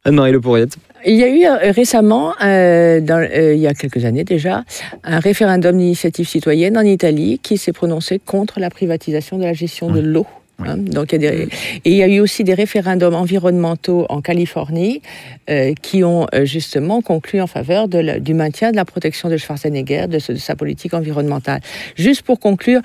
Anne-Marie 0.05 0.32
Le 0.32 0.41
Pourriette. 0.41 0.78
Il 1.05 1.15
y 1.15 1.23
a 1.23 1.27
eu 1.29 1.45
euh, 1.45 1.71
récemment, 1.71 2.33
euh, 2.43 2.99
dans, 3.01 3.17
euh, 3.21 3.53
il 3.55 3.59
y 3.61 3.67
a 3.67 3.73
quelques 3.73 4.05
années 4.05 4.23
déjà, 4.23 4.63
un 5.03 5.19
référendum 5.19 5.77
d'initiative 5.77 6.27
citoyenne 6.27 6.77
en 6.77 6.81
Italie 6.85 7.39
qui 7.41 7.57
s'est 7.57 7.73
prononcé 7.73 8.19
contre 8.19 8.59
la 8.59 8.69
privatisation 8.69 9.37
de 9.37 9.43
la 9.43 9.53
gestion 9.53 9.89
de 9.89 9.99
l'eau. 9.99 10.27
hein. 10.59 10.77
Donc, 10.77 11.11
il 11.13 11.21
y 11.23 11.27
a 11.27 11.31
des- 11.31 11.43
et 11.85 11.91
il 11.91 11.95
y 11.95 12.03
a 12.03 12.07
eu 12.07 12.19
aussi 12.19 12.43
des 12.43 12.53
référendums 12.53 13.15
environnementaux 13.15 14.05
en 14.09 14.21
Californie 14.21 15.01
euh, 15.49 15.73
qui 15.81 16.03
ont 16.03 16.27
justement 16.43 17.01
conclu 17.01 17.41
en 17.41 17.47
faveur 17.47 17.87
de 17.87 17.97
la- 17.97 18.19
du 18.19 18.35
maintien 18.35 18.69
de 18.71 18.75
la 18.75 18.85
protection 18.85 19.27
de 19.29 19.37
Schwarzenegger, 19.37 20.05
de, 20.07 20.19
ce- 20.19 20.33
de 20.33 20.37
sa 20.37 20.55
politique 20.55 20.93
environnementale. 20.93 21.61
Juste 21.95 22.21
pour 22.21 22.39
conclure, 22.39 22.81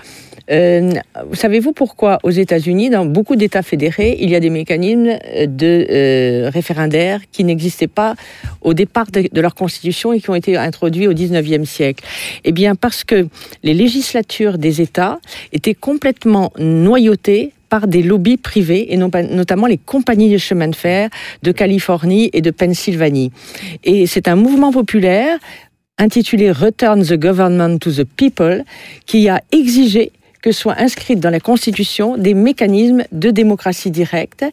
euh, 0.50 0.92
savez-vous 1.32 1.72
pourquoi 1.72 2.18
aux 2.22 2.30
États-Unis, 2.30 2.90
dans 2.90 3.04
beaucoup 3.04 3.36
d'États 3.36 3.62
fédérés, 3.62 4.16
il 4.20 4.30
y 4.30 4.36
a 4.36 4.40
des 4.40 4.50
mécanismes 4.50 5.18
de 5.46 5.86
euh, 5.90 6.50
référendaires 6.50 7.20
qui 7.32 7.44
n'existaient 7.44 7.88
pas 7.88 8.14
au 8.60 8.74
départ 8.74 9.06
de, 9.10 9.40
leur 9.40 9.54
constitution 9.54 10.12
et 10.12 10.20
qui 10.20 10.30
ont 10.30 10.34
été 10.34 10.56
introduits 10.56 11.08
au 11.08 11.12
19e 11.12 11.64
siècle? 11.64 12.04
Eh 12.44 12.52
bien, 12.52 12.74
parce 12.74 13.04
que 13.04 13.28
les 13.62 13.74
législatures 13.74 14.58
des 14.58 14.80
États 14.80 15.18
étaient 15.52 15.74
complètement 15.74 16.52
noyautées 16.58 17.52
par 17.68 17.88
des 17.88 18.02
lobbies 18.02 18.36
privés, 18.36 18.94
et 18.94 18.96
notamment 18.96 19.66
les 19.66 19.78
compagnies 19.78 20.30
de 20.30 20.38
chemin 20.38 20.68
de 20.68 20.76
fer 20.76 21.10
de 21.42 21.50
Californie 21.50 22.30
et 22.32 22.40
de 22.40 22.52
Pennsylvanie. 22.52 23.32
Et 23.82 24.06
c'est 24.06 24.28
un 24.28 24.36
mouvement 24.36 24.70
populaire 24.70 25.38
intitulé 25.98 26.50
Return 26.52 27.02
the 27.02 27.14
Government 27.14 27.78
to 27.78 27.90
the 27.90 28.04
People 28.04 28.64
qui 29.06 29.28
a 29.28 29.42
exigé 29.50 30.12
que 30.46 30.52
soient 30.52 30.78
inscrites 30.78 31.18
dans 31.18 31.30
la 31.30 31.40
Constitution 31.40 32.16
des 32.16 32.32
mécanismes 32.32 33.02
de 33.10 33.32
démocratie 33.32 33.90
directe 33.90 34.44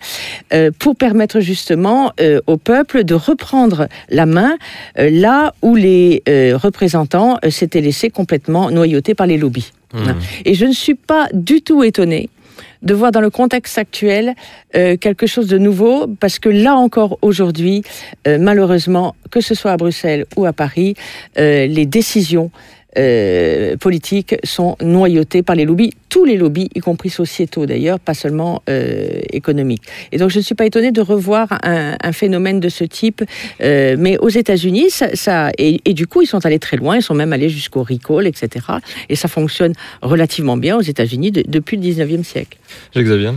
euh, 0.52 0.72
pour 0.80 0.96
permettre 0.96 1.40
justement 1.40 2.12
euh, 2.20 2.42
au 2.48 2.58
peuple 2.58 3.04
de 3.04 3.14
reprendre 3.14 3.88
la 4.10 4.26
main 4.26 4.58
euh, 4.98 5.12
là 5.12 5.54
où 5.62 5.76
les 5.76 6.24
représentants 6.56 7.38
s'étaient 7.48 7.82
laissés 7.82 8.10
complètement 8.10 8.72
noyautés 8.72 9.14
par 9.14 9.28
les 9.28 9.38
lobbies. 9.38 9.72
Mmh. 9.94 10.00
Et 10.46 10.56
je 10.56 10.66
ne 10.66 10.72
suis 10.72 10.96
pas 10.96 11.28
du 11.32 11.62
tout 11.62 11.84
étonnée 11.84 12.32
de 12.84 12.94
voir 12.94 13.12
dans 13.12 13.22
le 13.22 13.30
contexte 13.30 13.78
actuel 13.78 14.36
euh, 14.76 14.98
quelque 14.98 15.26
chose 15.26 15.48
de 15.48 15.58
nouveau, 15.58 16.08
parce 16.20 16.40
que 16.40 16.50
là 16.50 16.76
encore 16.76 17.18
aujourd'hui, 17.22 17.82
euh, 18.28 18.38
malheureusement, 18.40 19.16
que 19.32 19.42
ce 19.42 19.56
soit 19.56 19.72
à 19.72 19.78
Bruxelles 19.78 20.26
ou 20.36 20.46
à 20.46 20.54
Paris, 20.54 20.96
euh, 21.38 21.66
les 21.66 21.86
décisions 21.86 22.52
euh, 22.98 23.78
politiques 23.78 24.36
sont 24.44 24.76
noyautés 24.82 25.44
par 25.44 25.56
les 25.56 25.66
lobbies, 25.66 25.92
tous 26.10 26.26
les 26.26 26.38
lobbies, 26.38 26.70
y 26.76 26.80
compris 26.80 27.10
sociétaux 27.10 27.66
d'ailleurs, 27.66 28.00
pas 28.00 28.14
seulement 28.14 28.62
euh, 28.70 29.22
économiques. 29.32 29.84
Et 30.12 30.18
donc 30.18 30.30
je 30.30 30.38
ne 30.38 30.44
suis 30.44 30.56
pas 30.56 30.66
étonnée 30.66 30.92
de 30.92 31.02
revoir 31.02 31.48
un, 31.64 31.96
un 32.02 32.12
phénomène 32.12 32.60
de 32.60 32.70
ce 32.70 32.84
type, 32.84 33.24
euh, 33.62 33.96
mais 33.98 34.18
aux 34.18 34.30
États-Unis, 34.30 34.90
ça, 34.90 35.16
ça 35.16 35.52
et, 35.58 35.82
et, 35.86 35.94
du 35.94 36.08
coup 36.08 36.22
ils 36.22 36.28
sont 36.28 36.46
allés 36.46 36.60
très 36.60 36.78
loin, 36.78 36.98
ils 36.98 37.02
sont 37.02 37.16
même 37.16 37.34
allés 37.34 37.50
jusqu'au 37.50 37.84
recall, 37.84 38.28
etc. 38.28 38.66
Et 39.10 39.16
ça 39.16 39.28
fonctionne 39.28 39.74
relativement 40.02 40.58
bien 40.58 40.78
aux 40.78 40.82
États-Unis 40.82 41.32
de, 41.32 41.44
depuis 41.48 41.78
le 41.78 41.84
19e 41.84 42.24
siècle. 42.24 42.58
Jacques 42.94 43.06
Xavier. 43.06 43.32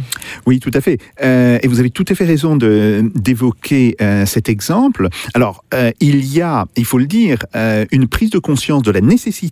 Oui, 0.46 0.60
tout 0.60 0.70
à 0.74 0.80
fait. 0.80 0.98
Euh, 1.22 1.58
et 1.62 1.68
vous 1.68 1.80
avez 1.80 1.90
tout 1.90 2.04
à 2.08 2.14
fait 2.14 2.24
raison 2.24 2.56
d'évoquer 2.56 3.96
euh, 4.00 4.26
cet 4.26 4.48
exemple. 4.48 5.08
Alors, 5.34 5.64
euh, 5.74 5.90
il 6.00 6.26
y 6.26 6.40
a, 6.40 6.66
il 6.76 6.84
faut 6.84 6.98
le 6.98 7.06
dire, 7.06 7.38
euh, 7.54 7.84
une 7.90 8.08
prise 8.08 8.30
de 8.30 8.38
conscience 8.38 8.82
de 8.82 8.90
la 8.90 9.00
nécessité 9.00 9.45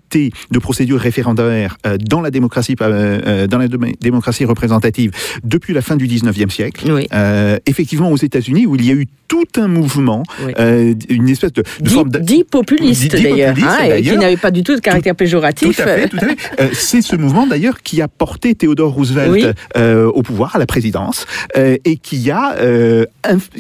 de 0.50 0.58
procédures 0.58 0.98
référendaires 1.00 1.76
euh, 1.86 1.96
dans 1.98 2.20
la 2.20 2.30
démocratie, 2.30 2.76
euh, 2.80 3.46
dans 3.46 3.58
la 3.58 3.68
démocratie 4.00 4.44
représentative 4.44 5.10
depuis 5.42 5.72
la 5.74 5.82
fin 5.82 5.96
du 5.96 6.06
19e 6.06 6.50
siècle. 6.50 6.90
Oui. 6.92 7.06
effectivement, 7.66 8.10
aux 8.10 8.16
États-Unis, 8.16 8.66
où 8.66 8.76
il 8.76 8.84
y 8.86 8.90
a 8.90 8.94
eu 8.94 9.06
tout 9.28 9.44
un 9.56 9.68
mouvement, 9.68 10.22
Oui. 10.46 10.52
une 11.08 11.28
espèce 11.28 11.52
de, 11.52 11.62
de 11.62 11.84
Dit, 11.88 11.94
forme 11.94 12.10
de- 12.10 12.18
dit 12.18 12.44
populiste 12.44 13.10
d'ailleurs, 13.12 13.54
hein, 13.62 14.00
qui 14.00 14.16
n'avait 14.16 14.36
pas 14.36 14.50
du 14.50 14.62
tout 14.62 14.74
de 14.74 14.80
caractère 14.80 15.14
péjoratif. 15.16 15.76
Tout 15.76 15.82
à 15.82 15.86
fait, 15.86 16.08
tout 16.08 16.16
à 16.18 16.20
fait. 16.28 16.36
Euh, 16.60 16.68
c'est 16.72 17.02
ce 17.02 17.16
mouvement 17.16 17.46
d'ailleurs 17.46 17.82
qui 17.82 18.00
a 18.02 18.08
porté 18.08 18.54
Theodore 18.54 18.92
Roosevelt 18.92 19.32
Oui. 19.32 19.44
euh, 19.76 20.06
au 20.06 20.22
pouvoir, 20.22 20.54
à 20.54 20.58
la 20.58 20.66
présidence, 20.66 21.26
euh, 21.56 21.76
et 21.84 21.96
qui 21.96 22.30
a, 22.30 22.54
euh, 22.58 23.06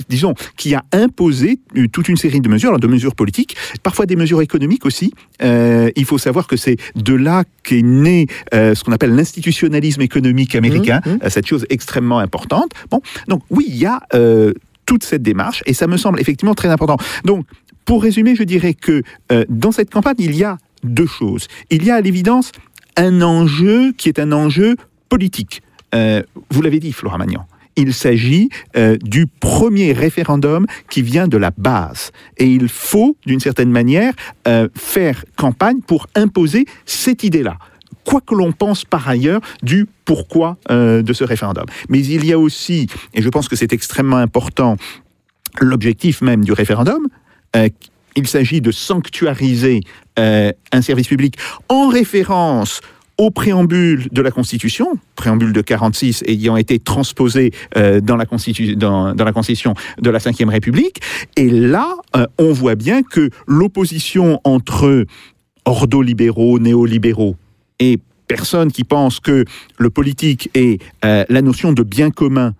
disons, 0.08 0.34
qui 0.56 0.74
a 0.74 0.82
imposé 0.92 1.58
euh, 1.76 1.86
toute 1.88 2.08
une 2.08 2.16
série 2.16 2.40
de 2.40 2.48
mesures, 2.48 2.68
alors 2.70 2.80
de 2.80 2.86
mesures 2.86 3.14
politiques, 3.14 3.56
parfois 3.82 4.06
des 4.06 4.16
mesures 4.16 4.42
économiques 4.42 4.84
aussi. 4.86 5.12
Euh, 5.42 5.90
il 5.96 6.04
faut 6.04 6.18
savoir 6.24 6.46
que 6.46 6.56
c'est 6.56 6.76
de 6.96 7.14
là 7.14 7.44
qu'est 7.62 7.82
né 7.82 8.26
euh, 8.52 8.74
ce 8.74 8.82
qu'on 8.84 8.92
appelle 8.92 9.14
l'institutionnalisme 9.14 10.02
économique 10.02 10.54
américain, 10.54 11.00
Mmh, 11.04 11.10
mmh. 11.10 11.18
euh, 11.24 11.30
cette 11.30 11.46
chose 11.46 11.66
extrêmement 11.70 12.18
importante. 12.18 12.70
Bon, 12.90 13.00
donc 13.28 13.42
oui, 13.50 13.64
il 13.68 13.76
y 13.76 13.86
a 13.86 14.00
euh, 14.14 14.52
toute 14.86 15.04
cette 15.04 15.22
démarche, 15.22 15.62
et 15.66 15.74
ça 15.74 15.86
me 15.86 15.96
semble 15.96 16.20
effectivement 16.20 16.54
très 16.54 16.68
important. 16.68 16.96
Donc, 17.24 17.46
pour 17.84 18.02
résumer, 18.02 18.34
je 18.34 18.44
dirais 18.44 18.74
que 18.74 19.02
euh, 19.32 19.44
dans 19.48 19.72
cette 19.72 19.90
campagne, 19.90 20.16
il 20.18 20.34
y 20.34 20.44
a 20.44 20.58
deux 20.82 21.06
choses. 21.06 21.46
Il 21.70 21.84
y 21.84 21.90
a 21.90 21.96
à 21.96 22.00
l'évidence 22.00 22.52
un 22.96 23.22
enjeu 23.22 23.92
qui 23.96 24.08
est 24.08 24.18
un 24.18 24.32
enjeu 24.32 24.76
politique. 25.08 25.62
Vous 26.50 26.60
l'avez 26.60 26.80
dit, 26.80 26.92
Flora 26.92 27.18
Magnan. 27.18 27.46
Il 27.76 27.92
s'agit 27.92 28.48
euh, 28.76 28.96
du 29.02 29.26
premier 29.26 29.92
référendum 29.92 30.66
qui 30.90 31.02
vient 31.02 31.28
de 31.28 31.36
la 31.36 31.50
base. 31.56 32.12
Et 32.38 32.46
il 32.46 32.68
faut, 32.68 33.16
d'une 33.26 33.40
certaine 33.40 33.70
manière, 33.70 34.12
euh, 34.46 34.68
faire 34.74 35.24
campagne 35.36 35.80
pour 35.80 36.06
imposer 36.14 36.66
cette 36.86 37.24
idée-là. 37.24 37.56
Quoi 38.04 38.20
que 38.20 38.34
l'on 38.34 38.52
pense 38.52 38.84
par 38.84 39.08
ailleurs 39.08 39.40
du 39.62 39.86
pourquoi 40.04 40.58
euh, 40.70 41.02
de 41.02 41.12
ce 41.12 41.24
référendum. 41.24 41.64
Mais 41.88 42.04
il 42.04 42.24
y 42.26 42.32
a 42.32 42.38
aussi, 42.38 42.86
et 43.14 43.22
je 43.22 43.28
pense 43.28 43.48
que 43.48 43.56
c'est 43.56 43.72
extrêmement 43.72 44.18
important, 44.18 44.76
l'objectif 45.60 46.20
même 46.20 46.44
du 46.44 46.52
référendum. 46.52 47.08
il 48.16 48.26
s'agit 48.26 48.60
de 48.60 48.70
sanctuariser 48.70 49.80
un 50.16 50.82
service 50.82 51.08
public 51.08 51.36
en 51.68 51.88
référence 51.88 52.80
au 53.18 53.30
préambule 53.30 54.08
de 54.10 54.22
la 54.22 54.30
Constitution, 54.30 54.98
préambule 55.14 55.52
de 55.52 55.60
46 55.60 56.24
ayant 56.26 56.56
été 56.56 56.78
transposé 56.78 57.52
euh, 57.76 58.00
dans, 58.00 58.16
la 58.16 58.26
Constitution 58.26 59.74
de 60.00 60.10
la 60.10 60.18
Ve 60.18 60.48
République. 60.48 61.00
Et 61.36 61.48
là, 61.48 61.94
euh, 62.16 62.26
on 62.38 62.52
voit 62.52 62.74
bien 62.74 63.02
que 63.02 63.30
l'opposition 63.46 64.40
entre 64.44 65.06
ordo-libéraux, 65.64 66.58
néolibéraux 66.58 67.36
et 67.78 67.98
personnes 68.26 68.72
qui 68.72 68.84
pensent 68.84 69.20
que 69.20 69.44
le 69.78 69.90
politique 69.90 70.50
est 70.54 70.80
euh, 71.04 71.24
la 71.28 71.42
notion 71.42 71.72
de 71.72 71.82
bien 71.82 72.10
commun 72.10 72.54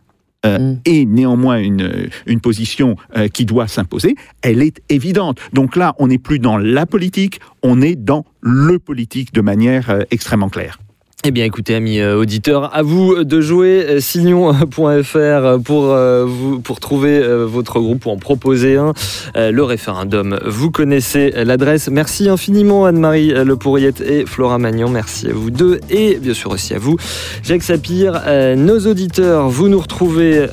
euh, 0.45 0.59
Mm. 0.59 0.79
est 0.85 1.05
néanmoins 1.05 1.59
une, 1.59 2.09
une 2.27 2.41
position 2.41 2.97
euh, 3.17 3.29
qui 3.29 3.45
doit 3.45 3.69
s'imposer, 3.69 4.15
elle 4.43 4.63
est 4.63 4.81
évidente. 4.89 5.39
Donc 5.53 5.77
là, 5.77 5.95
on 5.99 6.09
n'est 6.09 6.19
plus 6.19 6.39
dans 6.39 6.59
la 6.59 6.87
politique, 6.87 7.41
on 7.63 7.83
est 7.83 7.97
dans 7.97 8.25
le 8.41 8.79
politique 8.79 9.33
de 9.33 9.41
manière 9.41 9.91
euh, 9.91 10.03
extrêmement 10.11 10.49
claire. 10.49 10.79
Eh 11.27 11.31
bien, 11.31 11.47
écoutez, 11.47 11.75
amis 11.75 12.01
euh, 12.01 12.19
auditeurs, 12.19 12.77
à 12.77 12.83
vous 12.83 13.25
de 13.25 13.41
jouer 13.41 13.87
euh, 13.89 13.99
signon.fr 13.99 15.59
pour, 15.65 15.91
euh, 15.91 16.27
vous, 16.27 16.61
pour 16.61 16.81
trouver 16.81 17.19
votre 17.47 17.81
groupe, 17.81 18.01
pour 18.01 18.13
en 18.13 18.19
proposer 18.19 18.77
un. 18.77 18.93
Le 19.35 19.63
référendum, 19.63 20.39
vous 20.45 20.71
connaissez 20.71 21.33
l'adresse. 21.35 21.89
Merci 21.91 22.29
infiniment 22.29 22.85
Anne-Marie 22.85 23.31
Le 23.31 23.57
Pourriette 23.57 24.03
et 24.03 24.27
Flora 24.27 24.59
Magnan. 24.59 24.91
Merci 24.91 25.29
à 25.29 25.33
vous 25.33 25.51
deux 25.51 25.81
et 25.89 26.17
bien 26.17 26.35
sûr 26.35 26.51
aussi 26.51 26.75
à 26.75 26.79
vous, 26.79 26.99
Jacques 27.43 27.63
Sapir. 27.63 28.21
Nos 28.57 28.81
auditeurs, 28.81 29.49
vous 29.49 29.69
nous 29.69 29.81
retrouvez 29.81 30.47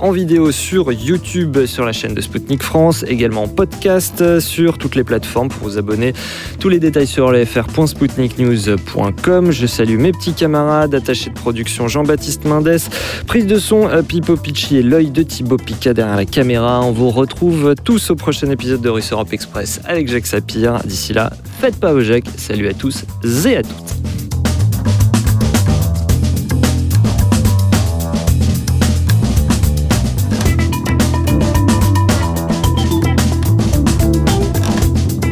en 0.00 0.10
vidéo 0.10 0.52
sur 0.52 0.92
YouTube, 0.92 1.64
sur 1.64 1.86
la 1.86 1.92
chaîne 1.92 2.12
de 2.14 2.20
Spoutnik 2.20 2.62
France, 2.62 3.02
également 3.08 3.44
en 3.44 3.48
podcast 3.48 4.40
sur 4.40 4.76
toutes 4.76 4.94
les 4.94 5.04
plateformes 5.04 5.48
pour 5.48 5.68
vous 5.68 5.78
abonner. 5.78 6.12
Tous 6.60 6.68
les 6.68 6.80
détails 6.80 7.06
sur 7.06 7.32
le 7.32 7.42
fr.spoutniknews.com. 7.44 9.52
Je 9.52 9.66
salue 9.66 9.98
mes 9.98 10.12
petits 10.18 10.34
camarades, 10.34 10.94
attachés 10.94 11.30
de 11.30 11.34
production 11.34 11.86
Jean-Baptiste 11.86 12.44
Mendes, 12.44 12.78
prise 13.26 13.46
de 13.46 13.58
son 13.58 13.88
euh, 13.88 14.02
Pipo 14.02 14.36
Picci 14.36 14.76
et 14.76 14.82
l'œil 14.82 15.10
de 15.10 15.22
Thibaut 15.22 15.56
Pica 15.56 15.94
derrière 15.94 16.16
la 16.16 16.24
caméra. 16.24 16.80
On 16.82 16.90
vous 16.90 17.10
retrouve 17.10 17.76
tous 17.84 18.10
au 18.10 18.16
prochain 18.16 18.50
épisode 18.50 18.80
de 18.80 18.88
Russe 18.88 19.12
Europe 19.12 19.32
Express 19.32 19.80
avec 19.84 20.08
Jacques 20.08 20.26
Sapir. 20.26 20.80
D'ici 20.84 21.12
là, 21.12 21.30
faites 21.60 21.78
pas 21.78 21.92
vos 21.92 22.00
Jacques. 22.00 22.26
Salut 22.36 22.66
à 22.68 22.74
tous 22.74 23.04
et 23.46 23.56
à 23.56 23.62
toutes. 23.62 23.76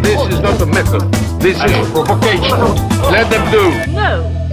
This 0.03 0.21
is 0.33 0.41
not 0.41 0.63
a 0.63 0.67
method. 0.67 1.03
This 1.41 1.57
is 1.57 1.91
provocation. 1.91 2.61
Let 3.11 3.29
them 3.31 3.51
do. 3.51 3.93
No. 3.93 4.46